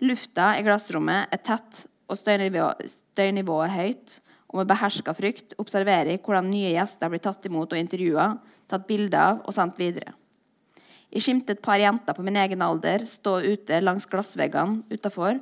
Lufta 0.03 0.53
i 0.59 0.65
glassrommet 0.67 1.33
er 1.35 1.43
tett, 1.43 1.87
og 2.07 2.19
støynivået, 2.19 2.85
støynivået 2.87 3.73
høyt. 3.75 4.19
Og 4.53 4.61
med 4.61 4.69
beherska 4.71 5.15
frykt 5.17 5.57
observerer 5.59 6.13
jeg 6.13 6.23
hvordan 6.23 6.51
nye 6.53 6.71
gjester 6.77 7.11
blir 7.11 7.23
tatt 7.25 7.49
imot 7.49 7.73
og 7.75 7.81
intervjua, 7.81 8.29
tatt 8.71 8.87
bilder 8.87 9.19
av 9.23 9.41
og 9.43 9.57
sendt 9.57 9.79
videre. 9.81 10.15
Jeg 11.11 11.25
skimter 11.25 11.57
et 11.57 11.65
par 11.65 11.81
jenter 11.83 12.15
på 12.15 12.23
min 12.27 12.39
egen 12.39 12.63
alder 12.63 13.07
stå 13.11 13.41
ute 13.47 13.81
langs 13.83 14.07
glassveggene 14.11 14.85
utafor 14.93 15.41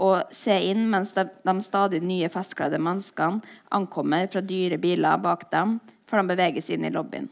og 0.00 0.32
se 0.32 0.54
inn 0.70 0.86
mens 0.90 1.12
de, 1.16 1.26
de 1.28 1.54
stadig 1.64 2.00
nye 2.04 2.28
festkledde 2.32 2.80
menneskene 2.80 3.44
ankommer 3.76 4.30
fra 4.32 4.40
dyre 4.44 4.78
biler 4.80 5.20
bak 5.20 5.48
dem, 5.52 5.78
før 6.08 6.22
de 6.22 6.32
beveger 6.32 6.64
seg 6.64 6.78
inn 6.78 6.88
i 6.88 6.94
lobbyen. 6.94 7.28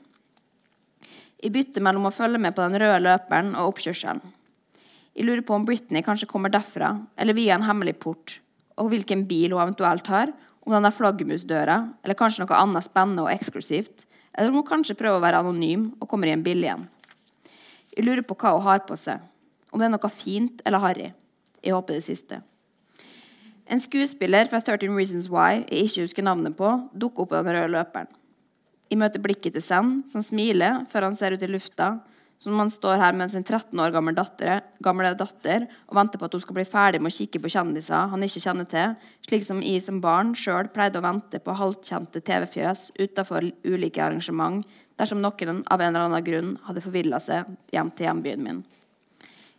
Jeg 1.39 1.55
bytter 1.55 1.85
mellom 1.85 2.09
å 2.09 2.15
følge 2.15 2.41
med 2.43 2.57
på 2.57 2.65
den 2.67 2.81
røde 2.83 2.99
løperen 3.05 3.55
og 3.55 3.73
oppkjørselen. 3.73 4.21
Jeg 5.19 5.27
lurer 5.27 5.43
på 5.47 5.55
om 5.55 5.65
Britney 5.67 6.05
kanskje 6.07 6.29
kommer 6.31 6.53
derfra, 6.53 6.93
eller 7.19 7.35
via 7.35 7.57
en 7.57 7.67
hemmelig 7.67 7.97
port, 8.03 8.37
og 8.79 8.93
hvilken 8.93 9.25
bil 9.31 9.55
hun 9.55 9.65
eventuelt 9.65 10.07
har, 10.11 10.35
om 10.63 10.75
den 10.75 10.87
er 10.87 10.95
flaggermusdøra, 10.95 11.79
eller 12.05 12.19
kanskje 12.19 12.45
noe 12.45 12.59
annet 12.59 12.87
spennende 12.87 13.25
og 13.25 13.33
eksklusivt, 13.33 14.05
eller 14.35 14.53
om 14.53 14.61
hun 14.61 14.69
kanskje 14.69 14.99
prøver 14.99 15.19
å 15.19 15.25
være 15.25 15.41
anonym 15.43 15.89
og 15.99 16.11
kommer 16.11 16.31
i 16.31 16.35
en 16.37 16.45
bil 16.45 16.61
igjen. 16.63 16.85
Jeg 17.95 18.07
lurer 18.07 18.27
på 18.27 18.37
hva 18.39 18.53
hun 18.55 18.67
har 18.69 18.85
på 18.87 18.99
seg, 19.01 19.25
om 19.73 19.81
det 19.81 19.89
er 19.89 19.95
noe 19.97 20.13
fint 20.13 20.63
eller 20.69 20.85
harry. 20.85 21.09
Jeg 21.65 21.75
håper 21.75 21.99
det 21.99 22.05
siste. 22.07 22.43
En 23.69 23.81
skuespiller 23.81 24.49
fra 24.49 24.63
13 24.63 24.95
Reasons 24.97 25.27
Why 25.29 25.63
jeg 25.67 25.89
ikke 25.89 26.07
husker 26.07 26.25
navnet 26.25 26.55
på, 26.57 26.71
dukker 26.97 27.27
opp 27.27 27.35
på 27.35 27.41
den 27.43 27.53
røde 27.53 27.73
løperen. 27.75 28.09
Jeg 28.89 28.97
møter 28.97 29.21
blikket 29.21 29.53
til 29.53 29.65
Sand, 29.65 30.07
som 30.09 30.25
smiler 30.25 30.87
før 30.89 31.11
han 31.11 31.19
ser 31.19 31.37
ut 31.37 31.45
i 31.45 31.51
lufta, 31.51 31.99
som 32.41 32.55
om 32.55 32.63
han 32.63 32.73
står 32.73 32.97
her 33.03 33.13
med 33.19 33.29
sin 33.29 33.45
13 33.45 33.77
år 33.83 33.93
gamle 33.93 34.15
datter, 34.17 34.63
gamle 34.81 35.11
datter 35.19 35.67
og 35.91 35.99
venter 35.99 36.21
på 36.21 36.29
at 36.29 36.37
hun 36.39 36.45
skal 36.47 36.57
bli 36.57 36.65
ferdig 36.71 37.03
med 37.03 37.13
å 37.13 37.17
kikke 37.19 37.43
på 37.45 37.53
kjendiser 37.53 38.09
han 38.13 38.25
ikke 38.25 38.45
kjenner 38.47 38.69
til, 38.73 38.97
slik 39.27 39.45
som 39.45 39.61
jeg 39.61 39.85
som 39.85 40.01
barn 40.01 40.33
sjøl 40.39 40.71
pleide 40.73 41.03
å 41.03 41.05
vente 41.05 41.43
på 41.43 41.57
halvkjente 41.61 42.23
TV-fjøs 42.25 42.93
utafor 42.97 43.51
ulike 43.67 44.05
arrangement 44.07 44.63
dersom 44.97 45.21
noen 45.21 45.65
av 45.69 45.83
en 45.83 45.91
eller 45.91 46.07
annen 46.07 46.25
grunn 46.25 46.55
hadde 46.71 46.85
forvilla 46.87 47.21
seg 47.21 47.51
hjem 47.75 47.93
til 47.93 48.09
hjembyen 48.09 48.47
min. 48.47 48.63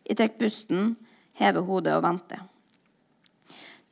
Jeg 0.08 0.18
trekker 0.18 0.48
pusten, 0.48 0.96
hever 1.38 1.68
hodet 1.68 2.00
og 2.00 2.08
venter. 2.08 2.48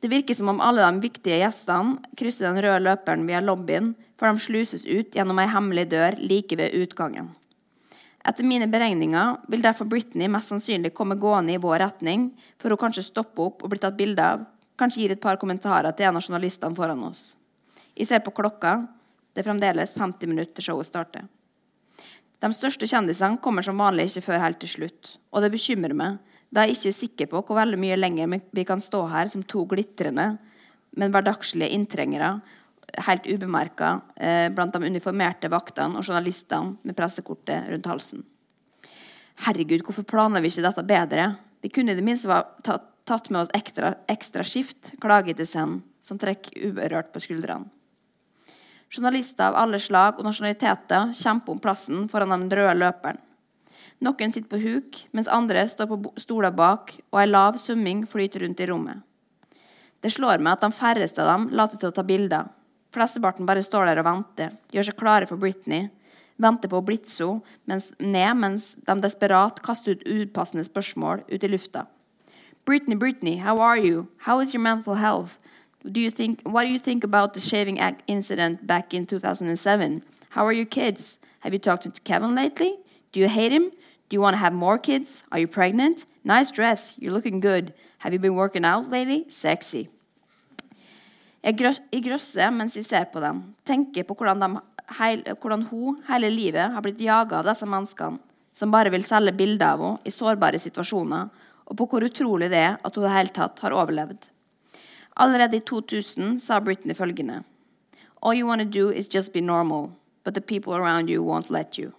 Det 0.00 0.08
virker 0.08 0.34
som 0.34 0.48
om 0.52 0.60
alle 0.62 0.84
de 0.86 1.02
viktige 1.02 1.40
gjestene 1.40 1.98
krysser 2.18 2.46
den 2.46 2.62
røde 2.62 2.84
løperen 2.86 3.26
via 3.26 3.40
lobbyen 3.42 3.94
før 4.18 4.34
de 4.34 4.44
sluses 4.44 4.84
ut 4.86 5.14
gjennom 5.14 5.40
ei 5.42 5.48
hemmelig 5.50 5.88
dør 5.90 6.18
like 6.22 6.58
ved 6.58 6.76
utgangen. 6.78 7.32
Etter 8.28 8.46
mine 8.46 8.68
beregninger 8.70 9.38
vil 9.50 9.64
derfor 9.64 9.88
Britney 9.90 10.28
mest 10.30 10.52
sannsynlig 10.52 10.92
komme 10.94 11.16
gående 11.18 11.54
i 11.54 11.62
vår 11.62 11.80
retning, 11.82 12.28
for 12.60 12.70
hun 12.70 12.80
kanskje 12.82 13.06
stopper 13.08 13.48
opp 13.48 13.64
og 13.64 13.72
blir 13.72 13.82
tatt 13.82 13.98
bilde 13.98 14.22
av, 14.22 14.44
kanskje 14.78 15.02
gir 15.02 15.14
et 15.14 15.22
par 15.22 15.38
kommentarer 15.40 15.94
til 15.96 16.06
en 16.08 16.18
av 16.20 16.26
journalistene 16.26 16.76
foran 16.76 17.02
oss. 17.08 17.32
Jeg 17.98 18.10
ser 18.10 18.22
på 18.22 18.34
klokka. 18.34 18.84
Det 19.34 19.42
er 19.42 19.48
fremdeles 19.48 19.94
50 19.94 20.30
minutter 20.30 20.54
til 20.58 20.66
showet 20.66 20.86
starter. 20.86 21.26
De 22.38 22.50
største 22.54 22.86
kjendisene 22.86 23.40
kommer 23.42 23.66
som 23.66 23.78
vanlig 23.78 24.08
ikke 24.08 24.28
før 24.28 24.42
helt 24.44 24.60
til 24.62 24.70
slutt, 24.70 25.16
og 25.34 25.42
det 25.42 25.50
bekymrer 25.54 25.94
meg 25.94 26.18
da 26.48 26.62
er 26.62 26.70
jeg 26.70 26.78
ikke 26.78 26.96
sikker 26.96 27.28
på 27.32 27.42
hvor 27.44 27.58
veldig 27.60 27.78
mye 27.80 27.98
lenger 27.98 28.38
vi 28.56 28.64
kan 28.68 28.80
stå 28.80 29.02
her 29.12 29.28
som 29.28 29.44
to 29.44 29.66
glitrende, 29.68 30.30
men 30.96 31.12
hverdagslige 31.12 31.74
inntrengere, 31.76 32.38
helt 33.04 33.26
ubemerka 33.28 33.98
eh, 34.16 34.48
blant 34.54 34.72
de 34.72 34.88
uniformerte 34.88 35.50
vaktene 35.52 36.00
og 36.00 36.06
journalistene 36.06 36.78
med 36.88 36.96
pressekortet 36.96 37.68
rundt 37.68 37.88
halsen. 37.90 38.24
Herregud, 39.44 39.84
hvorfor 39.86 40.06
planla 40.08 40.40
vi 40.42 40.50
ikke 40.50 40.64
dette 40.64 40.86
bedre? 40.88 41.26
Vi 41.62 41.70
kunne 41.70 41.92
i 41.92 41.98
det 41.98 42.06
minste 42.06 42.40
tatt, 42.64 42.88
tatt 43.06 43.28
med 43.30 43.44
oss 43.44 43.52
ekstra, 43.54 43.92
ekstra 44.10 44.44
skift, 44.46 44.94
klager 45.02 45.36
til 45.36 45.46
Send, 45.46 45.82
som 46.02 46.18
trekker 46.18 46.70
uberørt 46.70 47.12
på 47.12 47.22
skuldrene. 47.22 47.68
Journalister 48.88 49.50
av 49.50 49.58
alle 49.60 49.76
slag 49.84 50.16
og 50.16 50.24
nasjonaliteter 50.24 51.12
kjemper 51.12 51.52
om 51.52 51.60
plassen 51.60 52.06
foran 52.08 52.32
den 52.32 52.48
røde 52.48 52.78
løperen. 52.80 53.20
Noen 54.04 54.32
sitter 54.32 54.50
på 54.52 54.60
huk, 54.62 55.00
mens 55.10 55.30
andre 55.30 55.64
står 55.66 55.88
på 55.90 56.12
stoler 56.22 56.54
bak, 56.54 56.92
og 57.10 57.20
ei 57.22 57.26
lav 57.26 57.58
summing 57.58 58.04
flyter 58.06 58.44
rundt 58.44 58.60
i 58.62 58.68
rommet. 58.70 59.02
Det 59.98 60.12
slår 60.14 60.38
meg 60.38 60.54
at 60.54 60.62
de 60.62 60.70
færreste 60.78 61.24
av 61.24 61.32
dem 61.32 61.48
later 61.58 61.80
til 61.80 61.90
å 61.90 61.96
ta 61.96 62.04
bilder. 62.06 62.46
Flesteparten 62.94 63.48
bare 63.48 63.64
står 63.66 63.90
der 63.90 64.00
og 64.00 64.06
venter, 64.06 64.54
gjør 64.72 64.86
seg 64.86 64.98
klare 65.00 65.26
for 65.26 65.40
Britney, 65.40 65.88
venter 66.38 66.70
på 66.70 66.78
å 66.78 66.86
blitse 66.86 67.26
henne 67.26 67.80
ned 67.98 68.38
mens 68.38 68.76
de 68.86 68.94
desperat 69.02 69.58
kaster 69.66 69.98
ut 69.98 70.06
upassende 70.06 70.64
spørsmål 70.64 71.26
ut 71.26 71.44
i 71.44 71.50
lufta. 71.50 71.88
Britney, 72.64 72.94
Britney, 72.94 73.38
how 73.42 73.58
are 73.60 73.78
you? 73.78 74.06
How 74.18 74.40
is 74.40 74.54
your 74.54 74.62
mental 74.62 74.94
health? 74.94 75.38
Do 75.82 76.00
you 76.00 76.10
think, 76.10 76.42
what 76.44 76.64
do 76.64 76.70
you 76.70 76.78
think 76.78 77.02
about 77.02 77.34
the 77.34 77.40
shaving 77.40 77.78
incident 78.06 78.66
back 78.66 78.94
in 78.94 79.06
2007? 79.06 80.02
How 80.30 80.46
are 80.46 80.52
your 80.52 80.66
kids? 80.66 81.18
Have 81.40 81.52
you 81.52 81.58
talked 81.58 81.84
to 81.84 82.00
Kevin 82.02 82.34
lately? 82.34 82.76
Do 83.12 83.20
you 83.20 83.28
hate 83.28 83.52
him? 83.52 83.70
Do 84.08 84.14
you 84.14 84.20
want 84.20 84.34
to 84.34 84.38
have 84.38 84.54
more 84.54 84.78
kids? 84.78 85.22
Are 85.30 85.38
you 85.38 85.46
pregnant? 85.46 86.06
Nice 86.24 86.50
dress. 86.50 86.94
You're 86.98 87.12
looking 87.12 87.40
good. 87.40 87.74
Have 87.98 88.12
you 88.12 88.18
been 88.18 88.36
working 88.36 88.64
out 88.64 88.90
lately? 88.90 89.26
Sexy. 89.28 89.88
Jeg 91.42 92.02
grøsser 92.04 92.50
mens 92.50 92.76
jeg 92.76 92.84
ser 92.84 93.04
på 93.12 93.20
dem, 93.22 93.42
tenker 93.64 94.02
på 94.04 94.16
hvordan 94.18 94.40
de 94.42 94.48
heil, 94.98 95.22
hvordan 95.40 95.62
hun 95.70 96.00
hele 96.08 96.30
livet 96.30 96.72
har 96.74 96.82
blitt 96.82 97.00
jaga 97.00 97.38
av 97.38 97.46
disse 97.46 97.68
menneskene 97.68 98.18
som 98.52 98.72
bare 98.74 98.90
vil 98.90 99.04
selge 99.06 99.36
bilder 99.38 99.76
av 99.76 99.84
henne 99.84 100.08
i 100.08 100.10
sårbare 100.10 100.58
situasjoner, 100.58 101.28
og 101.68 101.76
på 101.78 101.86
hvor 101.86 102.04
utrolig 102.04 102.48
det 102.50 102.58
er 102.58 102.78
at 102.82 102.96
hun 102.96 103.04
i 103.04 103.06
det 103.06 103.14
hele 103.14 103.34
tatt 103.36 103.60
har 103.62 103.76
overlevd. 103.76 104.26
Allerede 105.20 105.60
i 105.60 105.64
2000 105.68 106.38
sa 106.42 106.58
Britney 106.60 106.96
følgende 106.96 107.42
All 108.22 108.34
you 108.34 108.48
want 108.48 108.62
to 108.62 108.66
do 108.66 108.90
is 108.90 109.08
just 109.14 109.32
be 109.32 109.40
normal, 109.40 109.92
but 110.24 110.34
the 110.34 110.40
people 110.40 110.74
around 110.74 111.08
you 111.08 111.22
won't 111.22 111.50
let 111.50 111.78
you. 111.78 111.92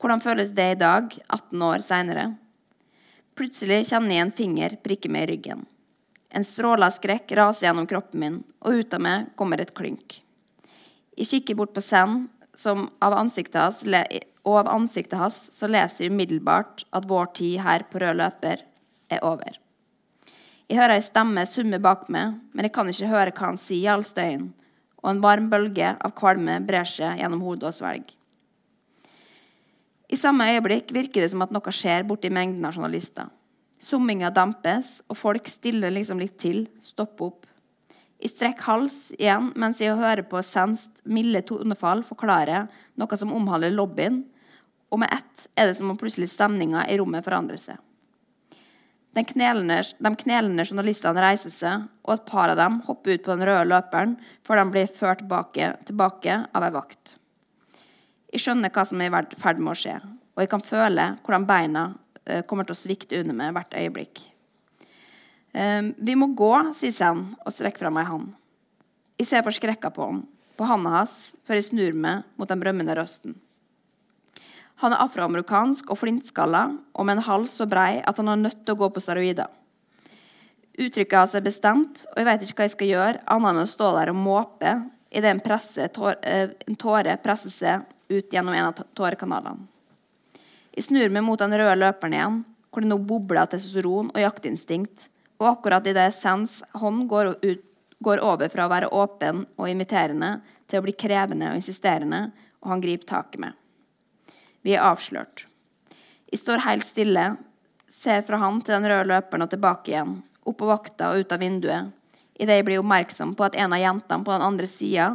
Hvordan 0.00 0.22
føles 0.24 0.54
det 0.56 0.64
i 0.72 0.78
dag, 0.80 1.12
18 1.28 1.62
år 1.66 1.82
seinere? 1.84 2.30
Plutselig 3.36 3.82
kjenner 3.90 4.14
jeg 4.14 4.24
en 4.24 4.32
finger 4.32 4.76
prikke 4.80 5.10
meg 5.12 5.26
i 5.26 5.34
ryggen. 5.34 5.66
En 6.32 6.46
stråle 6.46 6.86
av 6.86 6.94
skrekk 6.94 7.34
raser 7.36 7.66
gjennom 7.66 7.88
kroppen 7.90 8.22
min, 8.22 8.38
og 8.64 8.80
ut 8.80 8.94
av 8.96 9.02
meg 9.04 9.26
kommer 9.36 9.60
et 9.60 9.74
klynk. 9.76 10.22
Jeg 11.20 11.28
kikker 11.28 11.58
bort 11.58 11.74
på 11.76 11.82
som 11.84 12.86
av 13.04 13.16
hans, 13.18 13.36
og 14.40 14.56
av 14.62 14.70
ansiktet 14.72 15.18
hans 15.20 15.40
så 15.52 15.68
leser 15.68 16.06
jeg 16.06 16.14
umiddelbart 16.14 16.86
at 16.96 17.08
vår 17.10 17.32
tid 17.36 17.58
her 17.60 17.84
på 17.90 18.00
rød 18.00 18.22
løper 18.22 18.62
er 19.12 19.20
over. 19.26 19.58
Jeg 20.70 20.78
hører 20.78 20.96
ei 20.96 21.04
stemme 21.04 21.44
summe 21.50 21.80
bak 21.82 22.08
meg, 22.08 22.38
men 22.54 22.64
jeg 22.64 22.72
kan 22.72 22.88
ikke 22.88 23.10
høre 23.10 23.34
hva 23.34 23.50
han 23.50 23.60
sier 23.60 23.84
i 23.84 23.92
all 23.98 24.06
støyen, 24.06 24.48
og 25.02 25.12
en 25.12 25.20
varm 25.20 25.50
bølge 25.52 25.92
av 25.98 26.16
kvalme 26.16 26.56
brer 26.64 26.88
seg 26.88 27.20
gjennom 27.20 27.44
hodet 27.44 27.68
og 27.68 27.76
svelg. 27.82 28.16
I 30.10 30.16
samme 30.18 30.48
øyeblikk 30.50 30.88
virker 30.90 31.22
det 31.22 31.30
som 31.30 31.44
at 31.44 31.52
noe 31.54 31.72
skjer 31.74 32.02
borti 32.08 32.32
mengden 32.34 32.64
av 32.66 32.74
journalister. 32.74 33.28
Summinga 33.80 34.32
dempes, 34.34 34.98
og 35.06 35.16
folk 35.16 35.46
stiller 35.48 35.92
liksom 35.94 36.18
litt 36.18 36.34
til, 36.42 36.64
stopper 36.82 37.30
opp. 37.30 37.46
Jeg 38.20 38.34
strekker 38.34 38.66
hals 38.66 38.96
igjen 39.16 39.52
mens 39.56 39.78
jeg 39.80 39.96
hører 39.96 40.26
på 40.28 40.42
Senst 40.44 40.90
milde 41.08 41.40
tonefall 41.48 42.02
forklare 42.04 42.66
noe 43.00 43.16
som 43.20 43.32
omhandler 43.32 43.72
lobbyen, 43.72 44.24
og 44.90 45.00
med 45.00 45.14
ett 45.14 45.46
er 45.54 45.70
det 45.70 45.78
som 45.78 45.94
om 45.94 46.00
plutselig 46.00 46.28
stemninga 46.34 46.82
i 46.90 46.98
rommet 46.98 47.24
forandrer 47.24 47.62
seg. 47.62 47.78
De 49.14 49.24
knelende, 49.26 49.78
de 49.98 50.14
knelende 50.18 50.66
journalistene 50.66 51.22
reiser 51.22 51.54
seg, 51.54 51.86
og 52.02 52.16
et 52.16 52.26
par 52.26 52.50
av 52.50 52.58
dem 52.58 52.82
hopper 52.90 53.14
ut 53.14 53.24
på 53.24 53.32
den 53.32 53.46
røde 53.46 53.70
løperen 53.70 54.18
før 54.46 54.60
de 54.60 54.68
blir 54.74 54.90
ført 54.90 55.22
tilbake, 55.22 55.72
tilbake 55.86 56.42
av 56.50 56.66
ei 56.66 56.74
vakt. 56.74 57.19
Jeg 58.30 58.44
skjønner 58.44 58.70
hva 58.70 58.84
som 58.86 59.00
er 59.02 59.10
i 59.10 59.40
ferd 59.40 59.58
med 59.58 59.72
å 59.72 59.78
skje, 59.78 59.96
og 60.34 60.44
jeg 60.44 60.50
kan 60.52 60.62
føle 60.64 61.06
hvordan 61.24 61.48
beina 61.48 61.88
Eh, 62.30 62.42
kommer 62.46 62.66
til 62.68 62.76
å 62.76 62.78
svikte 62.78 63.20
under 63.22 63.36
meg 63.36 63.54
hvert 63.56 63.76
øyeblikk. 63.80 64.26
Um, 65.50 65.90
vi 65.98 66.14
må 66.14 66.28
gå, 66.38 66.52
sier 66.76 66.92
Sen 66.94 67.24
og 67.42 67.50
strekker 67.50 67.82
fram 67.82 67.96
ei 67.98 68.06
hånd. 68.06 68.28
Jeg 69.18 69.26
ser 69.26 69.42
forskrekka 69.42 69.90
på 69.96 70.06
han, 70.06 70.20
på 70.54 70.68
handa 70.68 70.92
hans, 71.00 71.32
før 71.42 71.58
jeg 71.58 71.66
snur 71.72 71.96
meg 71.98 72.28
mot 72.38 72.48
den 72.48 72.60
brømmende 72.60 72.94
røsten. 72.94 73.34
Han 74.84 74.94
er 74.94 75.02
afroamerikansk 75.02 75.90
og 75.90 75.98
flintskalla 76.00 76.62
og 76.94 77.08
med 77.08 77.18
en 77.18 77.26
hals 77.26 77.58
så 77.58 77.66
brei 77.68 77.98
at 77.98 78.20
han 78.22 78.30
er 78.30 78.44
nødt 78.44 78.62
til 78.62 78.76
å 78.76 78.80
gå 78.84 78.92
på 78.94 79.02
steroider. 79.02 79.50
Uttrykket 80.80 81.18
hans 81.18 81.34
er 81.36 81.44
bestemt, 81.44 82.06
og 82.12 82.22
jeg 82.22 82.28
vet 82.30 82.46
ikke 82.46 82.60
hva 82.60 82.68
jeg 82.68 82.76
skal 82.76 82.92
gjøre 82.92 83.24
annet 83.34 83.50
enn 83.50 83.64
å 83.64 83.68
stå 83.74 83.90
der 83.98 84.14
og 84.14 84.20
måpe 84.22 84.76
idet 85.10 85.34
en, 85.34 85.42
eh, 85.42 86.54
en 86.68 86.78
tåre 86.78 87.18
presser 87.20 87.52
seg 87.52 87.90
ut 88.10 88.32
gjennom 88.32 88.54
en 88.54 88.70
av 88.70 88.82
tårekanalene. 88.98 89.68
Jeg 90.74 90.86
snur 90.86 91.10
meg 91.10 91.24
mot 91.26 91.40
den 91.40 91.54
røde 91.56 91.78
løperen 91.78 92.14
igjen, 92.14 92.36
hvor 92.70 92.84
det 92.84 92.90
nå 92.90 92.98
bobler 93.02 93.42
av 93.42 93.50
testosteron 93.52 94.12
og 94.12 94.22
jaktinstinkt, 94.22 95.08
og 95.40 95.48
akkurat 95.54 95.86
idet 95.90 96.10
Sens 96.14 96.60
hånd 96.78 97.08
går, 97.10 97.32
ut, 97.42 97.64
går 97.98 98.22
over 98.22 98.52
fra 98.52 98.66
å 98.66 98.72
være 98.72 98.90
åpen 98.94 99.44
og 99.56 99.70
imiterende 99.70 100.36
til 100.70 100.80
å 100.80 100.86
bli 100.86 100.94
krevende 100.94 101.50
og 101.50 101.58
insisterende, 101.58 102.28
og 102.62 102.74
han 102.74 102.84
griper 102.84 103.08
tak 103.08 103.34
i 103.36 103.42
meg. 103.46 103.56
Vi 104.62 104.76
er 104.76 104.84
avslørt. 104.84 105.46
Jeg 106.30 106.42
står 106.42 106.62
helt 106.66 106.86
stille, 106.86 107.24
ser 107.90 108.22
fra 108.26 108.38
han 108.38 108.60
til 108.62 108.76
den 108.76 108.86
røde 108.92 109.08
løperen 109.10 109.46
og 109.46 109.50
tilbake 109.50 109.94
igjen, 109.94 110.20
opp 110.46 110.60
på 110.60 110.68
vakta 110.70 111.10
og 111.10 111.24
ut 111.24 111.34
av 111.34 111.42
vinduet, 111.42 111.90
idet 112.40 112.60
jeg 112.60 112.68
blir 112.68 112.80
oppmerksom 112.80 113.34
på 113.36 113.48
at 113.48 113.58
en 113.58 113.74
av 113.74 113.82
jentene 113.82 114.24
på 114.24 114.32
den 114.32 114.46
andre 114.46 114.68
sida 114.70 115.10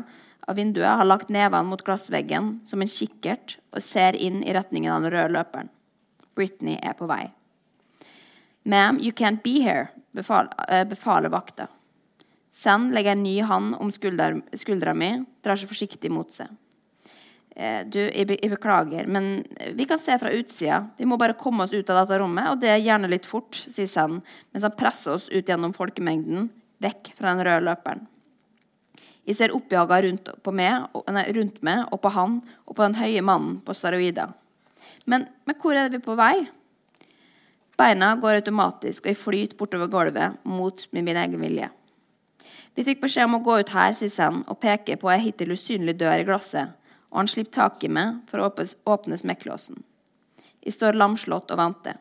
av 0.48 0.56
vinduet 0.56 0.98
har 1.00 1.08
lagt 1.08 1.32
nevene 1.34 1.70
mot 1.70 1.84
glassveggen 1.86 2.60
som 2.66 2.82
en 2.82 2.92
kikkert 2.92 3.58
og 3.74 3.84
ser 3.84 4.16
inn 4.16 4.44
i 4.44 4.54
retningen 4.54 4.94
av 4.94 5.02
den 5.04 5.14
røde 5.14 5.34
løperen. 5.38 5.72
Britney 6.36 6.78
er 6.84 6.94
på 6.98 7.08
vei. 7.10 7.32
Ma'am, 8.66 9.00
you 9.00 9.12
can't 9.12 9.44
be 9.44 9.60
here, 9.62 9.88
befaler, 10.12 10.52
uh, 10.70 10.84
befaler 10.90 11.30
vakta. 11.30 11.68
Sen 12.52 12.90
legger 12.96 13.12
en 13.12 13.24
ny 13.24 13.40
hand 13.46 13.76
om 13.80 13.92
skuldra, 13.92 14.32
skuldra 14.58 14.94
mi, 14.98 15.12
drar 15.44 15.60
seg 15.60 15.70
forsiktig 15.70 16.10
mot 16.12 16.32
seg. 16.34 16.50
Uh, 17.56 17.86
du, 17.88 18.00
jeg, 18.02 18.26
be, 18.28 18.40
jeg, 18.42 18.52
beklager, 18.56 19.06
men 19.08 19.46
vi 19.78 19.86
kan 19.88 20.02
se 20.02 20.18
fra 20.20 20.34
utsida. 20.34 20.82
Vi 20.98 21.08
må 21.08 21.18
bare 21.22 21.38
komme 21.40 21.66
oss 21.66 21.76
ut 21.76 21.90
av 21.94 22.02
dette 22.02 22.20
rommet, 22.22 22.50
og 22.52 22.62
det 22.64 22.74
er 22.74 22.84
gjerne 22.84 23.12
litt 23.12 23.30
fort, 23.30 23.54
sier 23.56 23.90
Sen, 23.90 24.20
mens 24.52 24.66
han 24.66 24.76
presser 24.78 25.16
oss 25.16 25.30
ut 25.30 25.46
gjennom 25.46 25.76
folkemengden, 25.78 26.50
vekk 26.84 27.14
fra 27.16 27.32
den 27.32 27.46
røde 27.46 27.68
løperen. 27.70 28.10
Jeg 29.26 29.40
ser 29.40 29.54
oppjaga 29.56 30.02
rundt, 30.06 30.30
rundt 30.46 31.62
meg 31.66 31.86
og 31.90 32.02
på 32.04 32.12
han 32.14 32.42
og 32.66 32.76
på 32.76 32.84
den 32.84 32.98
høye 33.00 33.24
mannen 33.26 33.58
på 33.66 33.74
steroider. 33.74 34.36
Men, 35.06 35.26
men, 35.46 35.58
hvor 35.62 35.78
er 35.78 35.90
vi 35.90 36.02
på 36.04 36.18
vei? 36.18 36.46
Beina 37.76 38.14
går 38.22 38.40
automatisk, 38.40 39.04
og 39.04 39.12
jeg 39.12 39.20
flyter 39.20 39.58
bortover 39.60 39.90
gulvet 39.92 40.38
mot 40.48 40.86
min, 40.92 41.06
min 41.06 41.18
egen 41.20 41.42
vilje. 41.42 41.72
Vi 42.76 42.84
fikk 42.84 43.02
beskjed 43.02 43.28
om 43.28 43.38
å 43.40 43.44
gå 43.44 43.58
ut 43.64 43.74
her, 43.76 43.94
sier 43.96 44.14
han, 44.22 44.44
og 44.52 44.60
peker 44.64 45.00
på 45.00 45.10
ei 45.12 45.20
hittil 45.24 45.54
usynlig 45.56 45.98
dør 46.00 46.22
i 46.22 46.28
glasset, 46.28 46.76
og 47.12 47.22
han 47.24 47.32
slipper 47.32 47.56
tak 47.58 47.84
i 47.88 47.92
meg 47.92 48.22
for 48.30 48.42
å 48.42 48.50
åpne, 48.50 48.68
åpne 48.92 49.20
smekklåsen. 49.20 49.80
Jeg 50.66 50.76
står 50.76 50.98
lamslått 50.98 51.54
og 51.54 51.62
venter. 51.62 52.00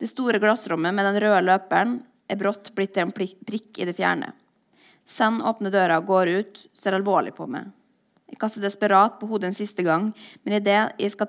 Det 0.00 0.08
store 0.08 0.40
glassrommet 0.40 0.94
med 0.96 1.06
den 1.08 1.18
røde 1.22 1.42
løperen 1.44 1.98
er 2.30 2.38
brått 2.40 2.70
blitt 2.76 2.94
til 2.96 3.08
en 3.08 3.14
prikk 3.14 3.80
i 3.80 3.88
det 3.88 3.96
fjerne. 3.98 4.30
Send 5.10 5.42
åpner 5.42 5.74
døra 5.74 5.98
og 5.98 6.06
går 6.06 6.30
ut, 6.38 6.58
ser 6.76 6.94
alvorlig 6.94 7.32
på 7.34 7.48
meg. 7.50 7.72
Jeg 8.30 8.38
kaster 8.38 8.62
desperat 8.62 9.18
på 9.18 9.26
hodet 9.26 9.50
en 9.50 9.58
siste 9.58 9.82
gang, 9.82 10.12
men 10.44 10.54
idet 10.60 10.76
jeg 10.76 10.94
jeg 11.02 11.10
skal 11.16 11.26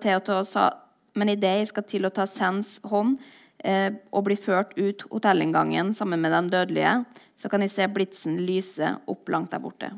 til 1.90 2.06
å 2.06 2.14
ta 2.14 2.28
Sens 2.30 2.78
hånd 2.86 3.18
eh, 3.66 3.90
og 4.14 4.28
bli 4.28 4.38
ført 4.38 4.78
ut 4.78 5.02
hotellinngangen 5.10 5.96
sammen 5.98 6.22
med 6.22 6.32
de 6.32 6.54
dødelige, 6.54 6.94
så 7.36 7.50
kan 7.50 7.66
jeg 7.66 7.74
se 7.74 7.88
blitsen 7.90 8.38
lyse 8.46 8.94
opp 9.10 9.30
langt 9.34 9.52
der 9.52 9.64
borte. 9.64 9.90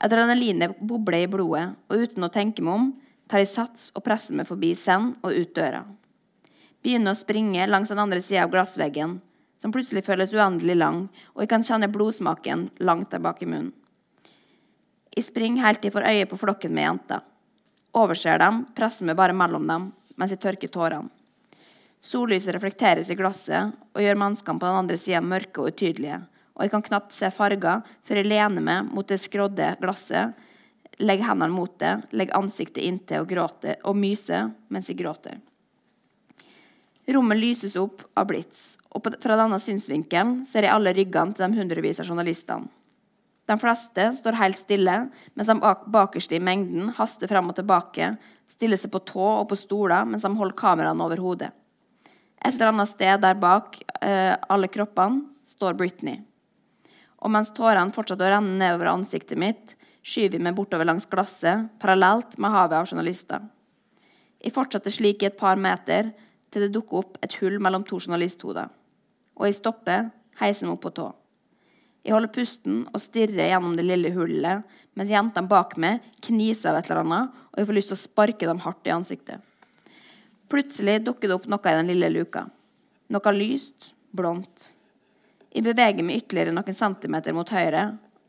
Adrenalinet 0.00 0.78
bobler 0.80 1.26
i 1.26 1.28
blodet, 1.28 1.74
og 1.92 2.08
uten 2.08 2.24
å 2.24 2.32
tenke 2.32 2.64
meg 2.64 2.78
om, 2.78 2.92
tar 3.28 3.44
jeg 3.44 3.52
sats 3.52 3.90
og 3.92 4.06
presser 4.06 4.38
meg 4.38 4.48
forbi 4.48 4.72
Sen 4.74 5.12
og 5.20 5.36
ut 5.36 5.52
døra. 5.54 5.84
Begynner 6.80 7.12
å 7.12 7.18
springe 7.18 7.66
langs 7.68 7.92
den 7.92 8.00
andre 8.00 8.22
sida 8.24 8.46
av 8.46 8.54
glassveggen, 8.54 9.18
som 9.60 9.72
plutselig 9.72 10.06
føles 10.06 10.32
uendelig 10.32 10.78
lang, 10.78 11.04
og 11.34 11.44
jeg 11.44 11.52
kan 11.52 11.64
kjenne 11.66 11.90
blodsmaken 11.92 12.68
langt 12.80 13.12
der 13.12 13.20
bak 13.22 13.42
i 13.44 13.48
munnen. 13.48 13.74
Jeg 15.10 15.26
springer 15.26 15.66
helt 15.66 15.80
til 15.82 15.90
jeg 15.90 15.96
får 15.96 16.06
øye 16.06 16.26
på 16.30 16.38
flokken 16.38 16.72
med 16.74 16.86
jenter. 16.86 17.24
Overser 17.98 18.38
dem, 18.38 18.62
presser 18.76 19.08
meg 19.08 19.18
bare 19.18 19.34
mellom 19.36 19.66
dem 19.68 19.88
mens 20.20 20.34
jeg 20.34 20.40
tørker 20.42 20.68
tårene. 20.68 21.08
Sollyset 22.00 22.54
reflekteres 22.54 23.10
i 23.12 23.16
glasset 23.16 23.74
og 23.92 24.00
gjør 24.00 24.20
menneskene 24.20 24.60
på 24.60 24.68
den 24.68 24.78
andre 24.82 24.96
sida 25.00 25.20
mørke 25.20 25.60
og 25.60 25.74
utydelige, 25.74 26.20
og 26.56 26.64
jeg 26.64 26.72
kan 26.72 26.84
knapt 26.86 27.12
se 27.16 27.28
farger 27.32 27.82
før 28.06 28.20
jeg 28.20 28.28
lener 28.30 28.64
meg 28.64 28.88
mot 28.88 29.08
det 29.08 29.20
skrådde 29.20 29.74
glasset, 29.82 30.32
legger 31.00 31.28
hendene 31.28 31.52
mot 31.52 31.74
det, 31.80 31.98
legger 32.16 32.38
ansiktet 32.40 32.84
inntil 32.84 33.24
og, 33.24 33.28
gråter, 33.28 33.76
og 33.84 33.96
myser 33.96 34.48
mens 34.72 34.88
jeg 34.88 35.00
gråter. 35.00 35.40
Rommet 37.10 37.40
lyses 37.40 37.76
opp 37.80 38.04
av 38.18 38.28
blits, 38.30 38.76
og 38.94 39.08
fra 39.22 39.38
denne 39.38 39.58
synsvinkelen 39.62 40.44
ser 40.46 40.66
jeg 40.66 40.74
alle 40.74 40.92
ryggene 40.94 41.34
til 41.34 41.46
de 41.46 41.58
hundrevis 41.58 41.98
av 42.02 42.06
journalistene. 42.10 42.70
De 43.50 43.56
fleste 43.58 44.04
står 44.14 44.36
helt 44.38 44.58
stille, 44.58 44.96
mens 45.34 45.48
de 45.50 45.72
bakerste 45.90 46.36
i 46.36 46.42
mengden 46.42 46.92
haster 46.94 47.26
frem 47.30 47.48
og 47.50 47.56
tilbake, 47.58 48.12
stiller 48.50 48.78
seg 48.78 48.92
på 48.94 49.00
tå 49.08 49.24
og 49.40 49.48
på 49.50 49.58
stoler 49.58 50.06
mens 50.06 50.22
de 50.26 50.30
holder 50.38 50.58
kameraene 50.58 51.02
over 51.02 51.22
hodet. 51.22 51.50
Et 52.40 52.54
eller 52.54 52.70
annet 52.70 52.92
sted 52.92 53.20
der 53.20 53.36
bak 53.40 53.80
eh, 54.00 54.36
alle 54.48 54.70
kroppene 54.70 55.24
står 55.50 55.74
Britney. 55.80 56.20
Og 57.20 57.32
mens 57.34 57.50
tårene 57.56 57.92
fortsetter 57.92 58.30
å 58.30 58.36
renne 58.36 58.56
nedover 58.60 58.94
ansiktet 58.94 59.40
mitt, 59.40 59.74
skyver 60.00 60.38
vi 60.38 60.44
meg 60.46 60.56
bortover 60.56 60.88
langs 60.88 61.08
glasset, 61.10 61.68
parallelt 61.82 62.38
med 62.40 62.54
havet 62.54 62.78
av 62.78 62.88
journalister. 62.88 63.42
Jeg 64.40 64.54
fortsetter 64.56 64.94
slik 64.94 65.20
i 65.24 65.28
et 65.28 65.36
par 65.40 65.60
meter, 65.60 66.14
til 66.50 66.66
det 66.66 66.72
dukker 66.74 67.02
opp 67.02 67.18
et 67.24 67.36
hull 67.40 67.58
mellom 67.62 67.84
to 67.86 67.98
journalisthoder. 68.00 68.70
Og 69.38 69.48
jeg 69.48 69.58
stopper, 69.60 70.10
heiser 70.40 70.66
meg 70.66 70.76
opp 70.76 70.84
på 70.86 70.94
tå. 70.98 71.08
Jeg 72.04 72.16
holder 72.16 72.32
pusten 72.32 72.80
og 72.88 73.00
stirrer 73.02 73.50
gjennom 73.50 73.76
det 73.76 73.84
lille 73.84 74.12
hullet, 74.14 74.64
mens 74.96 75.12
jentene 75.12 75.50
bak 75.50 75.76
meg 75.80 76.04
kniser 76.24 76.72
av 76.72 76.80
et 76.80 76.88
eller 76.88 77.02
annet, 77.04 77.38
og 77.52 77.60
jeg 77.60 77.68
får 77.68 77.76
lyst 77.76 77.92
til 77.92 77.98
å 77.98 78.02
sparke 78.04 78.48
dem 78.48 78.62
hardt 78.64 78.88
i 78.88 78.94
ansiktet. 78.94 79.44
Plutselig 80.50 80.98
dukker 81.06 81.30
det 81.30 81.36
opp 81.36 81.48
noe 81.50 81.70
i 81.70 81.76
den 81.76 81.90
lille 81.92 82.10
luka. 82.10 82.46
Noe 83.12 83.34
lyst, 83.36 83.92
blondt. 84.16 84.72
Jeg 85.50 85.66
beveger 85.66 86.06
meg 86.06 86.22
ytterligere 86.22 86.54
noen 86.54 86.76
centimeter 86.76 87.34
mot 87.36 87.52
høyre 87.52 87.84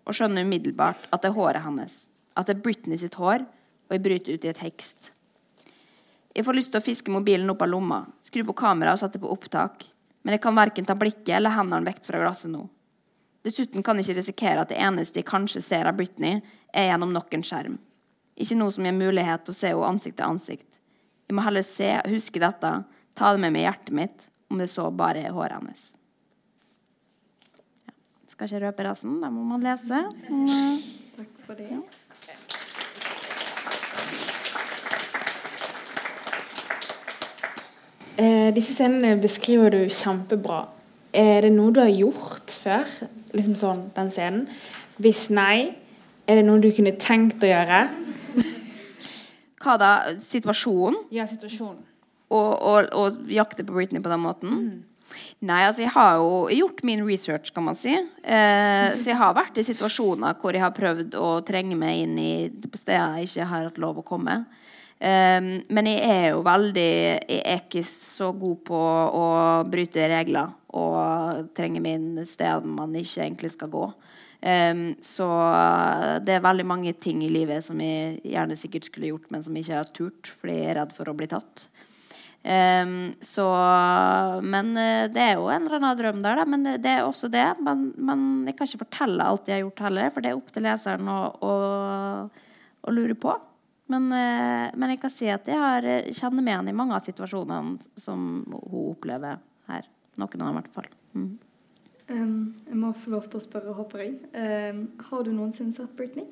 og 0.06 0.18
skjønner 0.18 0.46
umiddelbart 0.46 1.08
at 1.14 1.24
det 1.24 1.32
er 1.32 1.38
håret 1.38 1.66
hennes. 1.66 2.06
At 2.38 2.50
det 2.50 2.58
er 2.58 2.64
Britney 2.66 3.00
sitt 3.00 3.18
hår, 3.20 3.46
og 3.46 3.96
jeg 3.96 4.04
bryter 4.04 4.38
ut 4.38 4.46
i 4.48 4.52
et 4.52 4.64
hekst. 4.66 5.12
Jeg 6.32 6.48
får 6.48 6.56
lyst 6.56 6.72
til 6.72 6.80
å 6.80 6.86
fiske 6.86 7.12
mobilen 7.12 7.50
opp 7.52 7.64
av 7.66 7.72
lomma, 7.72 8.06
skru 8.24 8.46
på 8.48 8.56
kameraet 8.62 8.96
og 8.96 9.02
sette 9.04 9.20
på 9.20 9.32
opptak. 9.32 9.84
Men 10.24 10.38
jeg 10.38 10.44
kan 10.44 10.56
verken 10.56 10.88
ta 10.88 10.96
blikket 10.96 11.34
eller 11.36 11.56
hendene 11.56 11.90
vekk 11.90 12.06
fra 12.06 12.22
glasset 12.22 12.52
nå. 12.54 12.66
Dessuten 13.42 13.84
kan 13.84 13.98
jeg 13.98 14.06
ikke 14.06 14.20
risikere 14.20 14.64
at 14.64 14.70
det 14.70 14.78
eneste 14.80 15.20
jeg 15.20 15.28
kanskje 15.28 15.64
ser 15.66 15.90
av 15.90 15.98
Britney, 15.98 16.40
er 16.72 16.92
gjennom 16.92 17.12
nok 17.12 17.34
en 17.34 17.44
skjerm. 17.46 17.80
Ikke 18.38 18.58
noe 18.58 18.72
som 18.74 18.86
gir 18.86 18.96
mulighet 18.96 19.44
til 19.46 19.54
å 19.54 19.58
se 19.58 19.72
henne 19.74 19.88
ansikt 19.90 20.20
til 20.20 20.28
ansikt. 20.28 20.78
Jeg 21.28 21.36
må 21.36 21.44
heller 21.46 21.66
se, 21.66 21.90
huske 22.12 22.42
dette, 22.44 22.72
ta 23.18 23.32
det 23.34 23.42
med 23.42 23.56
meg 23.56 23.64
i 23.64 23.66
hjertet 23.66 23.98
mitt, 23.98 24.28
om 24.52 24.62
det 24.62 24.70
så 24.72 24.88
bare 24.94 25.26
er 25.26 25.36
håret 25.36 25.58
hennes. 25.58 25.84
Ja. 27.88 27.96
Skal 28.36 28.50
ikke 28.50 28.64
røpe 28.68 28.88
resten, 28.88 29.20
da 29.24 29.32
må 29.34 29.44
man 29.48 29.66
lese. 29.66 30.06
Mm. 30.30 30.80
Takk 31.18 31.44
for 31.48 31.60
det. 31.60 31.82
Eh, 38.20 38.50
disse 38.56 38.76
scenene 38.76 39.16
beskriver 39.22 39.72
du 39.74 39.82
kjempebra. 39.92 40.66
Er 41.16 41.46
det 41.46 41.54
noe 41.56 41.74
du 41.76 41.82
har 41.84 41.92
gjort 41.92 42.52
før? 42.52 42.88
Liksom 43.36 43.56
sånn, 43.60 43.86
den 43.96 44.12
scenen? 44.12 44.46
Hvis 45.02 45.30
nei, 45.34 45.74
er 46.28 46.40
det 46.40 46.46
noe 46.48 46.62
du 46.64 46.70
kunne 46.76 46.94
tenkt 47.00 47.44
å 47.44 47.50
gjøre? 47.50 47.86
Hva 49.62 49.78
da? 49.80 49.92
Situasjonen? 50.24 51.06
Ja, 51.14 51.28
situasjonen. 51.30 51.82
Og, 52.32 52.52
og, 52.56 52.88
og 52.96 53.32
jakte 53.32 53.66
på 53.68 53.76
Britney 53.76 54.04
på 54.04 54.12
den 54.12 54.24
måten? 54.24 54.56
Nei, 55.44 55.66
altså 55.68 55.84
jeg 55.84 55.92
har 55.92 56.22
jo 56.22 56.46
gjort 56.56 56.84
min 56.88 57.04
research, 57.04 57.52
kan 57.52 57.66
man 57.68 57.76
si. 57.76 57.92
Eh, 57.92 58.88
så 58.96 59.12
jeg 59.12 59.20
har 59.20 59.36
vært 59.36 59.60
i 59.60 59.66
situasjoner 59.68 60.38
hvor 60.40 60.56
jeg 60.56 60.64
har 60.64 60.76
prøvd 60.76 61.18
å 61.20 61.34
trenge 61.48 61.76
meg 61.80 62.06
inn 62.06 62.16
i 62.22 62.32
steder 62.72 63.20
jeg 63.20 63.28
ikke 63.28 63.50
har 63.52 63.68
hatt 63.68 63.82
lov 63.82 64.00
å 64.00 64.08
komme. 64.08 64.44
Um, 65.02 65.48
men 65.74 65.88
jeg 65.90 66.02
er 66.06 66.26
jo 66.36 66.44
veldig 66.46 66.90
Jeg 67.26 67.40
er 67.42 67.62
ikke 67.64 67.82
så 67.90 68.28
god 68.38 68.60
på 68.68 68.82
å 69.18 69.24
bryte 69.66 70.04
regler 70.12 70.52
og 70.78 71.48
trenge 71.58 71.82
min 71.82 72.20
sted 72.30 72.68
man 72.70 72.94
ikke 72.94 73.24
egentlig 73.24 73.50
skal 73.56 73.72
gå. 73.74 73.88
Um, 74.46 74.84
så 75.02 75.26
det 76.22 76.38
er 76.38 76.46
veldig 76.46 76.68
mange 76.70 76.94
ting 76.94 77.26
i 77.26 77.32
livet 77.34 77.66
som 77.66 77.82
jeg 77.82 78.22
gjerne 78.30 78.58
sikkert 78.58 78.88
skulle 78.92 79.10
gjort, 79.10 79.28
men 79.34 79.42
som 79.42 79.58
jeg 79.58 79.66
ikke 79.66 79.82
har 79.82 79.92
turt 79.98 80.32
fordi 80.38 80.60
jeg 80.60 80.70
er 80.70 80.80
redd 80.84 80.96
for 80.98 81.10
å 81.10 81.18
bli 81.18 81.32
tatt. 81.34 81.66
Um, 82.42 83.12
så 83.22 83.46
Men 84.42 84.74
uh, 84.78 85.10
det 85.14 85.22
er 85.22 85.36
jo 85.38 85.50
en 85.50 85.66
eller 85.66 85.78
annen 85.82 85.98
drøm 85.98 86.24
der, 86.24 86.42
da. 86.42 86.46
Men 86.46 86.76
det 86.78 86.94
er 86.94 87.06
også 87.06 87.30
det. 87.34 87.48
Men, 87.62 87.90
men 87.98 88.28
jeg 88.46 88.58
kan 88.58 88.70
ikke 88.70 88.86
fortelle 88.86 89.34
alt 89.34 89.50
jeg 89.50 89.60
har 89.60 89.66
gjort 89.66 89.88
heller, 89.90 90.14
for 90.14 90.22
det 90.22 90.32
er 90.32 90.40
opp 90.40 90.54
til 90.54 90.70
leseren 90.70 91.10
å, 91.10 91.22
å, 91.42 91.56
å 92.82 92.94
lure 92.94 93.18
på. 93.18 93.36
Men, 93.92 94.10
uh, 94.14 94.72
men, 94.74 94.94
jeg 94.94 95.02
kan 95.04 95.14
si 95.14 95.30
at 95.32 95.48
jeg 95.50 95.60
har, 95.60 95.88
kjenner 96.10 96.42
meg 96.42 96.56
igjen 96.56 96.72
i 96.72 96.78
mange 96.78 96.98
av 96.98 97.06
situasjonene 97.08 98.00
som 98.00 98.28
hun 98.48 98.92
opplever 98.92 99.42
her. 99.72 99.88
Noen 100.20 100.44
av 100.44 100.48
dem 100.48 100.52
i 100.52 100.60
hvert 100.60 100.76
fall. 100.76 100.92
Mm. 101.16 101.32
Um, 102.12 102.56
jeg 102.68 102.78
må 102.80 102.92
få 102.98 103.14
lov 103.14 103.28
til 103.32 103.40
å 103.40 103.44
spørre, 103.44 103.76
håper 103.78 104.04
jeg. 104.04 104.16
Um, 104.36 104.82
har 105.08 105.24
du 105.24 105.32
noensinne 105.32 105.76
sett 105.76 105.94
Britney? 105.96 106.28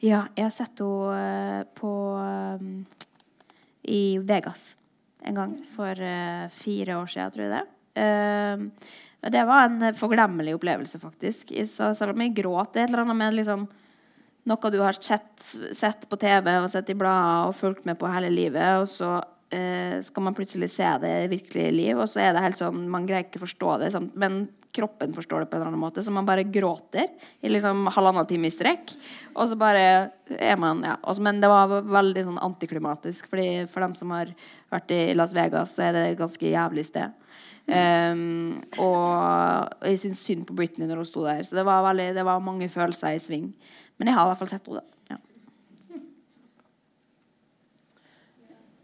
Ja, 0.00 0.24
jeg 0.36 0.46
har 0.46 0.54
sett 0.54 0.80
henne 0.80 1.18
uh, 1.20 1.66
på 1.76 1.92
um, 2.16 2.70
i 3.82 4.18
Vegas 4.24 4.70
en 5.28 5.36
gang 5.36 5.52
for 5.74 5.92
uh, 6.00 6.48
fire 6.54 6.96
år 7.02 7.12
siden, 7.12 7.34
tror 7.34 7.46
jeg 7.46 7.52
det. 7.58 7.64
Uh, 8.00 9.28
det 9.30 9.42
var 9.44 9.66
en 9.66 9.90
forglemmelig 9.92 10.54
opplevelse, 10.56 11.00
faktisk. 11.02 11.52
Så 11.68 11.90
selv 11.98 12.14
om 12.14 12.22
jeg 12.24 12.38
gråt 12.38 12.72
Det 12.72 12.80
er 12.80 12.86
et 12.86 12.94
eller 12.94 13.04
annet 13.04 13.18
med 13.20 13.36
liksom, 13.36 13.66
noe 14.50 14.72
du 14.72 14.80
har 14.82 14.98
sett, 14.98 15.32
sett, 15.76 16.06
på 16.10 16.18
TV 16.20 16.52
og 16.58 16.70
sett 16.72 16.90
i 16.92 16.98
blader 16.98 17.50
og 17.50 17.56
fulgt 17.56 17.86
med 17.88 17.98
på 18.00 18.10
hele 18.10 18.30
livet, 18.32 18.82
og 18.82 18.88
så 18.90 19.16
eh, 19.54 19.98
skal 20.04 20.26
man 20.26 20.36
plutselig 20.36 20.70
se 20.74 20.88
det 21.02 21.12
i 21.24 21.30
virkelige 21.32 21.74
liv, 21.74 21.98
og 21.98 22.08
så 22.10 22.24
er 22.24 22.34
det 22.34 22.44
helt 22.44 22.60
sånn 22.60 22.88
Man 22.90 23.06
greier 23.08 23.28
ikke 23.28 23.44
forstå 23.46 23.76
det, 23.82 23.92
sånn, 23.94 24.10
men 24.18 24.42
kroppen 24.72 25.14
forstår 25.14 25.40
det 25.40 25.50
på 25.50 25.56
en 25.56 25.62
eller 25.62 25.72
annen 25.72 25.82
måte. 25.82 26.02
Så 26.02 26.12
man 26.14 26.26
bare 26.26 26.46
gråter 26.46 27.08
i 27.42 27.50
liksom 27.50 27.88
halvannen 27.94 28.26
time 28.28 28.46
i 28.46 28.54
strekk. 28.54 28.92
Og 29.34 29.48
så 29.50 29.58
bare 29.58 29.82
er 30.38 30.60
man 30.60 30.84
ja. 30.86 30.96
Også, 31.02 31.24
men 31.26 31.40
det 31.42 31.50
var 31.50 31.80
veldig 31.82 32.22
sånn 32.28 32.38
antiklimatisk. 32.38 33.26
Fordi 33.30 33.66
For 33.70 33.82
dem 33.82 33.96
som 33.98 34.14
har 34.14 34.30
vært 34.70 34.94
i 34.94 35.00
Las 35.18 35.34
Vegas, 35.34 35.74
så 35.74 35.88
er 35.88 35.96
det 35.96 36.04
et 36.04 36.20
ganske 36.20 36.52
jævlig 36.54 36.86
sted. 36.86 37.16
Um, 37.70 38.62
og 38.82 39.84
jeg 39.86 40.00
syns 40.02 40.22
synd 40.26 40.46
på 40.48 40.56
Britney 40.58 40.88
når 40.88 41.02
hun 41.02 41.10
sto 41.10 41.22
der. 41.26 41.44
Så 41.46 41.58
det 41.58 41.66
var, 41.66 41.84
veldig, 41.86 42.08
det 42.16 42.26
var 42.26 42.42
mange 42.42 42.70
følelser 42.72 43.14
i 43.14 43.22
sving. 43.22 43.50
Men 44.00 44.08
jeg 44.08 44.16
har 44.16 44.24
i 44.24 44.32
hvert 44.32 44.40
fall 44.40 44.48
sett 44.48 44.68
henne. 44.70 44.82
Ja. 45.10 45.18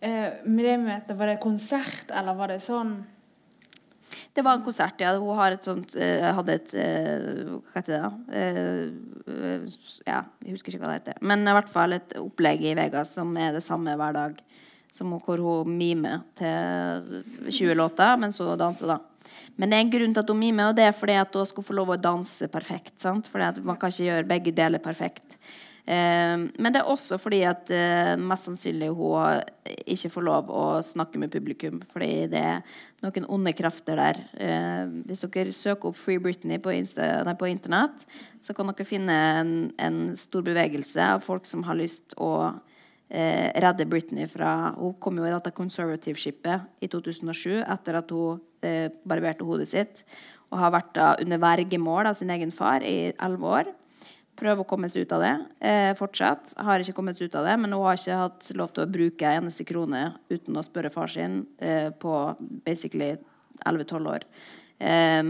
Eh, 0.04 0.32
med 0.44 0.64
det 0.68 0.78
møtet, 0.82 1.16
var 1.16 1.32
det 1.32 1.38
konsert, 1.40 2.10
eller 2.12 2.36
var 2.36 2.52
det 2.52 2.60
sånn 2.64 2.98
det 4.36 4.42
var 4.44 4.58
en 4.58 4.64
konsert, 4.64 5.00
ja. 5.00 5.14
Hun 5.16 5.38
har 5.38 5.54
et 5.54 5.64
sånt 5.64 5.94
uh, 5.96 6.26
hadde 6.36 6.54
et 6.58 6.72
uh, 6.76 7.54
Hva 7.56 7.80
heter 7.80 8.02
det? 8.02 8.34
Uh, 8.36 9.62
ja, 10.04 10.18
jeg 10.44 10.52
husker 10.52 10.74
ikke 10.74 10.82
hva 10.82 10.90
det 10.92 10.98
heter. 10.98 11.22
Men 11.24 11.40
i 11.48 11.54
hvert 11.56 11.72
fall 11.72 11.96
et 11.96 12.12
opplegg 12.20 12.66
i 12.68 12.74
Vegas 12.76 13.14
som 13.16 13.32
er 13.40 13.56
det 13.56 13.64
samme 13.64 13.96
hver 13.96 14.12
dag. 14.12 14.36
Som 14.92 15.14
hvor 15.24 15.40
hun 15.40 15.72
mimer 15.78 16.20
til 16.36 17.24
20 17.48 17.80
låter, 17.80 18.12
men 18.20 18.36
så 18.36 18.52
danser, 18.60 18.92
da. 18.92 19.15
Men 19.56 19.70
det 19.70 19.78
er 19.78 19.86
en 19.86 19.94
grunn 19.94 20.16
til 20.16 20.24
at 20.24 20.32
hun 20.32 20.40
mimer, 20.40 20.70
og 20.70 20.76
det 20.78 20.88
er 20.88 20.96
fordi 20.96 21.16
at 21.20 21.38
hun 21.38 21.48
skal 21.48 21.66
få 21.66 21.76
lov 21.78 21.94
å 21.94 22.00
danse 22.00 22.50
perfekt. 22.52 22.98
sant? 23.02 23.30
Fordi 23.32 23.48
at 23.52 23.62
man 23.64 23.78
kan 23.80 23.92
ikke 23.92 24.10
gjøre 24.10 24.28
begge 24.34 24.54
deler 24.56 24.82
perfekt. 24.82 25.38
Eh, 25.86 26.34
men 26.34 26.74
det 26.74 26.80
er 26.80 26.88
også 26.90 27.14
fordi 27.22 27.44
at 27.46 27.70
eh, 27.70 28.16
mest 28.18 28.48
sannsynlig 28.48 28.88
hun 28.90 29.44
ikke 29.86 30.10
får 30.10 30.24
lov 30.26 30.48
å 30.50 30.64
snakke 30.82 31.20
med 31.22 31.30
publikum. 31.30 31.78
Fordi 31.92 32.26
det 32.32 32.42
er 32.42 32.80
noen 33.06 33.28
onde 33.38 33.54
krefter 33.56 34.00
der. 34.00 34.22
Eh, 34.34 34.82
hvis 35.06 35.22
dere 35.28 35.54
søker 35.54 35.92
opp 35.92 36.00
Free 36.00 36.22
Britney 36.22 36.58
på, 36.62 36.74
nei, 36.74 37.36
på 37.38 37.50
internett, 37.50 38.02
så 38.42 38.54
kan 38.54 38.72
dere 38.72 38.88
finne 38.88 39.20
en, 39.40 39.52
en, 39.78 40.00
stor 40.18 40.42
bevegelse 40.46 41.12
av 41.16 41.22
folk 41.22 41.46
som 41.46 41.62
har 41.66 41.78
lyst 41.78 42.18
å 42.18 42.32
redde 43.06 43.84
Britney 43.86 44.26
fra 44.26 44.72
Hun 44.74 44.96
kom 44.98 45.20
jo 45.20 45.26
i 45.28 45.30
dette 45.30 45.52
conservative-skipet 45.54 46.82
i 46.82 46.88
2007 46.90 47.60
etter 47.62 48.00
at 48.00 48.10
hun 48.10 48.40
barberte 49.06 49.46
hodet 49.46 49.68
sitt 49.70 50.00
og 50.52 50.60
har 50.60 50.74
vært 50.74 50.92
da 50.96 51.08
under 51.22 51.42
vergemål 51.42 52.10
av 52.10 52.18
sin 52.18 52.30
egen 52.34 52.52
far 52.54 52.84
i 52.86 53.12
elleve 53.12 53.52
år. 53.60 53.72
Prøver 54.36 54.62
å 54.62 54.68
komme 54.68 54.88
seg 54.92 55.06
ut 55.06 55.14
av 55.16 55.24
det. 55.24 55.32
Eh, 55.64 55.92
fortsatt. 55.96 56.52
Har 56.60 56.82
ikke 56.82 56.96
kommet 56.98 57.18
seg 57.18 57.30
ut 57.30 57.38
av 57.40 57.48
det, 57.48 57.56
men 57.62 57.72
hun 57.72 57.86
har 57.86 57.96
ikke 57.96 58.20
hatt 58.20 58.50
lov 58.58 58.74
til 58.76 58.84
å 58.84 58.92
bruke 58.92 59.30
en 59.30 59.46
eneste 59.46 59.64
krone 59.68 60.10
uten 60.28 60.58
å 60.58 60.64
spørre 60.64 60.92
far 60.92 61.10
sin 61.12 61.40
eh, 61.58 61.88
på 61.90 62.12
basically 62.66 63.14
11-12 63.64 64.10
år. 64.12 64.26
Eh, 64.76 65.22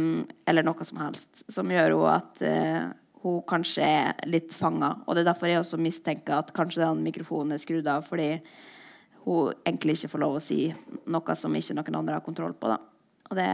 eller 0.51 0.67
noe 0.67 0.89
som 0.89 1.01
helst. 1.05 1.47
Som 1.53 1.71
gjør 1.71 1.95
jo 1.95 2.03
at 2.11 2.43
eh, 2.43 2.83
hun 3.27 3.43
kanskje 3.49 3.83
er 3.83 4.27
litt 4.31 4.55
fanga. 4.55 4.93
Og 5.07 5.17
det 5.17 5.25
er 5.25 5.31
derfor 5.33 5.51
jeg 5.51 5.63
også 5.63 5.81
mistenker 5.83 6.39
at 6.39 6.53
kanskje 6.55 6.85
den 6.85 7.03
mikrofonen 7.07 7.57
er 7.57 7.63
skrudd 7.63 7.89
av 7.91 8.07
fordi 8.07 8.37
hun 9.27 9.57
egentlig 9.67 9.97
ikke 9.97 10.13
får 10.13 10.23
lov 10.23 10.37
å 10.39 10.43
si 10.43 10.61
noe 11.11 11.35
som 11.39 11.57
ikke 11.59 11.75
noen 11.75 11.99
andre 11.99 12.21
har 12.21 12.27
kontroll 12.27 12.55
på. 12.55 12.71
da. 12.71 12.79
Og 13.27 13.35
det 13.35 13.47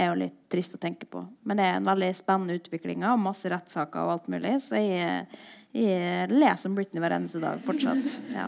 er 0.00 0.06
jo 0.08 0.20
litt 0.22 0.36
trist 0.48 0.76
å 0.78 0.80
tenke 0.80 1.04
på. 1.10 1.20
Men 1.44 1.60
det 1.60 1.66
er 1.68 1.76
en 1.76 1.88
veldig 1.88 2.08
spennende 2.16 2.56
utvikling 2.56 3.04
og 3.04 3.20
masse 3.20 3.50
rettssaker 3.52 4.06
og 4.06 4.14
alt 4.14 4.30
mulig. 4.32 4.54
Så 4.64 4.80
jeg, 4.80 5.26
jeg 5.76 6.30
leser 6.32 6.70
om 6.70 6.78
Britney 6.78 7.04
hver 7.04 7.18
eneste 7.18 7.42
dag 7.42 7.60
fortsatt. 7.66 8.08
Ja. 8.32 8.46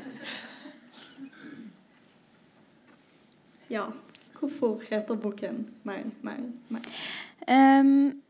ja. 3.76 3.90
Hvorfor 4.40 4.80
heter 4.88 5.20
boken 5.20 5.66
'Meg, 5.84 6.06
meg, 6.24 6.46
meg'? 6.72 6.86
Um, 7.44 8.22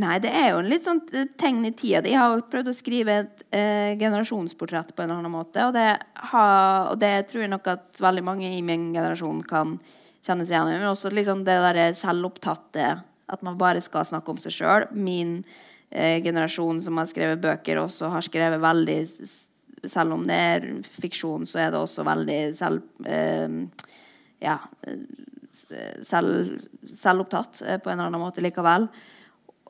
nei, 0.00 0.16
det 0.22 0.30
er 0.34 0.50
jo 0.52 0.60
en 0.62 0.70
litt 0.70 0.86
sånn 0.86 1.02
tegn 1.38 1.64
i 1.68 1.72
tida. 1.76 2.04
Jeg 2.08 2.18
har 2.20 2.34
jo 2.34 2.46
prøvd 2.50 2.70
å 2.70 2.74
skrive 2.76 3.18
et 3.22 3.44
eh, 3.54 3.92
generasjonsportrett 3.98 4.94
på 4.94 5.02
en 5.02 5.10
eller 5.10 5.22
annen 5.22 5.34
måte. 5.34 5.64
Og 5.66 5.74
det, 5.76 5.88
har, 6.32 6.90
og 6.92 7.00
det 7.02 7.12
tror 7.30 7.44
jeg 7.44 7.52
nok 7.52 7.70
at 7.72 8.00
veldig 8.02 8.24
mange 8.26 8.50
i 8.54 8.62
min 8.64 8.90
generasjon 8.94 9.42
kan 9.48 9.76
kjenne 10.26 10.46
seg 10.46 10.56
igjen 10.56 10.72
i. 10.72 10.78
Men 10.80 10.92
også 10.92 11.12
liksom 11.14 11.44
det 11.46 11.58
der 11.64 11.98
selvopptatte, 11.98 12.88
at 13.26 13.44
man 13.46 13.58
bare 13.60 13.82
skal 13.84 14.06
snakke 14.06 14.32
om 14.32 14.40
seg 14.42 14.54
sjøl. 14.54 14.88
Min 14.94 15.38
eh, 15.90 16.22
generasjon 16.24 16.80
som 16.84 17.02
har 17.02 17.10
skrevet 17.10 17.42
bøker, 17.42 17.82
også 17.82 18.12
har 18.14 18.26
skrevet 18.26 18.62
veldig 18.62 19.02
Selv 19.86 20.16
om 20.16 20.22
det 20.26 20.34
er 20.34 20.64
fiksjon, 20.88 21.44
så 21.46 21.60
er 21.62 21.70
det 21.74 21.82
også 21.82 22.06
veldig 22.06 22.40
selv... 22.58 22.82
Eh, 23.06 23.60
ja 24.42 24.58
selv, 26.02 26.60
selvopptatt 26.88 27.62
eh, 27.66 27.78
på 27.78 27.90
en 27.90 27.98
eller 27.98 28.10
annen 28.10 28.22
måte 28.22 28.44
likevel. 28.44 28.88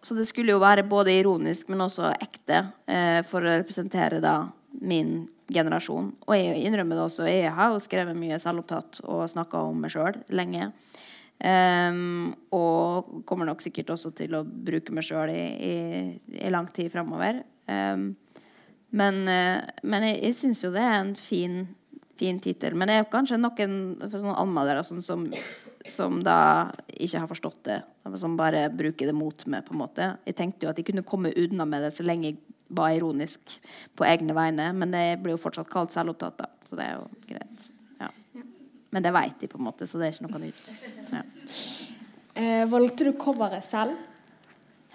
Så 0.06 0.14
det 0.14 0.28
skulle 0.28 0.54
jo 0.54 0.62
være 0.62 0.86
både 0.86 1.16
ironisk, 1.18 1.70
men 1.72 1.82
også 1.82 2.12
ekte 2.14 2.60
eh, 2.86 3.22
for 3.26 3.42
å 3.42 3.56
representere 3.56 4.20
da 4.22 4.36
min 4.78 5.24
generasjon. 5.50 6.12
Og 6.28 6.36
jeg 6.36 6.60
innrømmer 6.68 6.98
det 6.98 7.06
også. 7.08 7.26
Jeg 7.26 7.50
har 7.56 7.72
jo 7.72 7.82
skrevet 7.82 8.18
mye 8.18 8.38
selvopptatt 8.42 9.00
og 9.02 9.24
snakka 9.32 9.64
om 9.66 9.80
meg 9.82 9.94
sjøl 9.94 10.20
lenge. 10.30 10.70
Um, 11.36 12.30
og 12.54 13.24
kommer 13.28 13.44
nok 13.44 13.60
sikkert 13.60 13.90
også 13.92 14.14
til 14.16 14.38
å 14.38 14.44
bruke 14.46 14.94
meg 14.94 15.04
sjøl 15.04 15.34
i, 15.34 15.42
i, 15.42 15.74
i, 16.38 16.46
lang 16.54 16.70
tid 16.72 16.88
framover. 16.94 17.42
Um, 17.68 18.14
Men, 18.96 19.26
eh, 19.28 19.64
men 19.82 20.06
jeg, 20.06 20.20
jeg 20.22 20.36
syns 20.38 20.62
jo 20.64 20.70
det 20.74 20.84
er 20.84 21.00
en 21.00 21.14
fin, 21.18 21.64
fin 22.16 22.38
tittel. 22.40 22.76
Men 22.78 22.88
det 22.88 23.00
er 23.00 23.10
kanskje 23.10 23.40
noen 23.40 23.74
for 24.06 24.30
anmeldere 24.32 24.84
sånn 24.86 25.02
som, 25.04 25.26
som 25.90 26.22
da 26.24 26.38
ikke 26.94 27.24
har 27.24 27.30
forstått 27.30 27.60
det. 27.68 27.80
Som 28.14 28.36
bare 28.38 28.66
bruker 28.70 29.10
det 29.10 29.14
mot 29.16 29.46
meg, 29.50 29.64
på 29.66 29.74
en 29.74 29.82
måte. 29.82 30.10
Jeg 30.28 30.36
tenkte 30.38 30.66
jo 30.66 30.72
at 30.72 30.78
jeg 30.78 30.86
kunne 30.90 31.06
komme 31.06 31.34
unna 31.34 31.66
med 31.68 31.86
det 31.86 31.94
så 31.96 32.06
lenge 32.06 32.30
jeg 32.30 32.38
var 32.68 32.96
ironisk 32.96 33.58
på 33.94 34.06
egne 34.06 34.34
vegne, 34.34 34.72
men 34.74 34.94
det 34.94 35.04
blir 35.22 35.36
jo 35.36 35.42
fortsatt 35.42 35.70
kalt 35.70 35.94
selvopptatt, 35.94 36.40
da. 36.40 36.50
Så 36.66 36.78
det 36.78 36.86
er 36.88 36.96
jo 36.98 37.06
greit. 37.28 37.68
Ja. 38.02 38.10
Men 38.94 39.06
det 39.06 39.14
veit 39.14 39.38
de, 39.40 39.50
på 39.50 39.60
en 39.60 39.68
måte, 39.68 39.86
så 39.86 40.00
det 40.00 40.08
er 40.08 40.16
ikke 40.16 40.26
noe 40.26 40.42
nytt. 40.42 40.68
Ja. 41.12 41.22
Eh, 42.36 42.66
valgte 42.68 43.06
du 43.06 43.14
coveret 43.16 43.64
selv? 43.64 43.96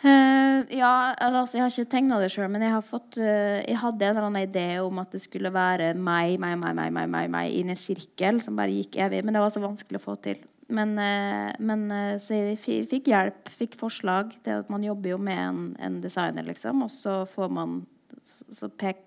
Eh, 0.01 0.77
ja, 0.77 1.13
altså, 1.21 1.57
jeg 1.57 1.63
har 1.63 1.73
ikke 1.73 1.91
tegna 1.93 2.17
det 2.21 2.31
sjøl, 2.33 2.49
men 2.49 2.63
jeg 2.65 2.73
har 2.73 2.85
fått 2.85 3.19
eh, 3.21 3.59
Jeg 3.67 3.77
hadde 3.83 4.07
en 4.07 4.15
eller 4.15 4.27
annen 4.31 4.47
idé 4.47 4.65
om 4.81 4.97
at 4.97 5.13
det 5.13 5.21
skulle 5.21 5.51
være 5.53 5.91
meg, 5.93 6.39
meg, 6.41 6.55
meg, 6.57 6.73
meg, 6.77 6.89
meg, 6.95 7.09
meg, 7.09 7.27
meg 7.29 7.53
inn 7.53 7.69
i 7.69 7.75
en 7.75 7.81
sirkel 7.81 8.41
som 8.41 8.57
bare 8.57 8.73
gikk 8.73 8.97
evig. 9.05 9.21
Men 9.25 9.37
det 9.37 9.43
var 9.43 9.53
så 9.53 9.61
vanskelig 9.61 10.01
å 10.01 10.05
få 10.09 10.17
til. 10.25 10.41
Men, 10.71 10.93
eh, 10.99 11.51
men 11.59 11.85
eh, 11.91 12.15
så 12.21 12.37
jeg 12.37 12.87
fikk 12.87 13.09
hjelp, 13.11 13.49
fikk 13.59 13.75
forslag 13.79 14.31
til 14.45 14.61
at 14.61 14.69
man 14.71 14.85
jobber 14.85 15.13
jo 15.13 15.17
med 15.19 15.39
en, 15.43 15.63
en 15.83 15.97
designer, 16.03 16.45
liksom. 16.47 16.85
Og 16.87 16.93
så 16.93 17.21
får 17.29 17.51
man 17.51 17.81
Så 18.51 18.69
pek, 18.69 18.99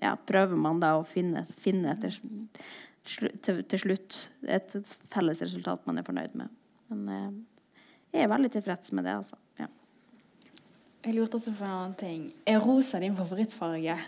ja, 0.00 0.14
prøver 0.16 0.56
man 0.56 0.80
da 0.80 0.94
å 0.96 1.04
finne, 1.04 1.42
finne 1.60 1.92
til, 2.00 2.14
til 3.36 3.80
slutt 3.82 4.16
et 4.48 4.72
felles 5.12 5.42
resultat 5.44 5.84
man 5.86 6.00
er 6.00 6.06
fornøyd 6.06 6.34
med. 6.40 6.54
Men 6.90 7.08
eh, 7.12 7.76
jeg 8.16 8.24
er 8.24 8.32
veldig 8.32 8.50
tilfreds 8.56 8.94
med 8.96 9.06
det, 9.06 9.14
altså. 9.20 9.38
Ja. 9.60 9.68
Jeg 11.06 11.14
lurte 11.14 11.38
også 11.38 11.52
på 11.54 11.62
en 11.62 11.70
annen 11.70 11.92
ting. 11.94 12.22
Er 12.50 12.58
rosa 12.58 12.98
din 13.02 13.16
favorittfarge? 13.16 13.98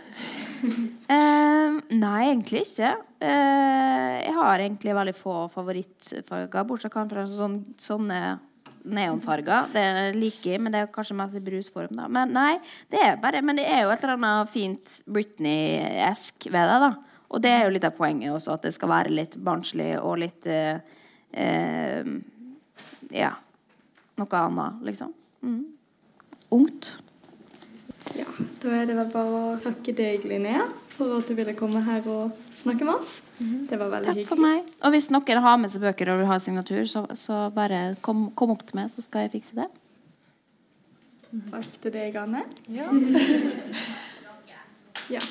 Eh, 0.59 1.75
nei, 1.95 2.23
egentlig 2.33 2.65
ikke. 2.65 2.89
Uh, 3.23 4.17
jeg 4.19 4.33
har 4.35 4.63
egentlig 4.65 4.97
veldig 4.97 5.13
få 5.15 5.35
favorittfarger, 5.53 6.65
bortsett 6.67 6.97
fra 7.13 7.23
sånn, 7.31 7.55
sånne 7.79 8.19
neonfarger. 8.83 9.71
Det 9.71 9.85
liker 10.17 10.57
jeg, 10.57 10.63
men 10.65 10.75
det 10.75 10.81
er 10.83 10.91
kanskje 10.91 11.15
mest 11.21 11.39
i 11.39 11.45
brusform. 11.47 11.95
da. 12.01 12.09
Men 12.11 12.35
nei, 12.35 12.59
det 12.91 13.05
er 13.05 13.23
bare, 13.23 13.45
men 13.47 13.61
det 13.61 13.69
er 13.71 13.85
jo 13.85 13.95
et 13.95 14.03
eller 14.03 14.19
annet 14.19 14.51
fint 14.51 14.99
Britney-esk 15.07 16.51
ved 16.51 16.73
det. 16.73 16.83
da. 16.89 16.93
Og 17.31 17.47
det 17.47 17.55
er 17.55 17.65
jo 17.69 17.73
litt 17.77 17.87
av 17.87 17.95
poenget 17.95 18.35
også, 18.35 18.59
at 18.59 18.67
det 18.67 18.75
skal 18.75 18.91
være 18.97 19.15
litt 19.15 19.39
barnslig 19.39 19.93
og 20.03 20.19
litt 20.27 20.51
uh, 20.51 20.83
uh, 21.39 22.15
Ja, 23.15 23.33
noe 24.19 24.43
annet, 24.43 24.87
liksom. 24.91 25.15
Mm. 25.47 25.78
Ungt. 26.55 26.95
Ja, 28.17 28.25
da 28.63 28.71
er 28.73 28.87
det 28.89 28.95
vel 28.97 29.11
bare 29.13 29.41
å 29.41 29.57
takke 29.63 29.93
deg, 29.95 30.25
Linnea, 30.29 30.65
for 30.95 31.19
at 31.19 31.29
du 31.29 31.35
ville 31.37 31.53
komme 31.59 31.83
her 31.85 32.07
og 32.09 32.39
snakke 32.57 32.87
med 32.89 32.95
oss. 32.95 33.19
Det 33.39 33.77
var 33.79 33.93
veldig 33.93 34.15
Takk 34.15 34.23
for 34.31 34.41
hyggelig. 34.41 34.63
meg. 34.65 34.73
Og 34.83 34.95
hvis 34.97 35.11
noen 35.15 35.43
har 35.45 35.59
med 35.61 35.75
seg 35.75 35.85
bøker 35.85 36.13
og 36.15 36.23
vil 36.23 36.31
ha 36.31 36.39
signatur, 36.43 36.85
så, 36.89 37.05
så 37.19 37.43
bare 37.55 37.83
kom, 38.03 38.31
kom 38.39 38.55
opp 38.57 38.65
til 38.67 38.81
meg, 38.81 38.89
så 38.95 39.05
skal 39.05 39.27
jeg 39.27 39.37
fikse 39.37 39.61
det. 39.61 39.69
Takk 41.53 41.69
til 41.85 41.93
deg, 41.93 42.17
Anne. 42.17 42.45
Ja. 42.73 42.89
Ja. 45.09 45.23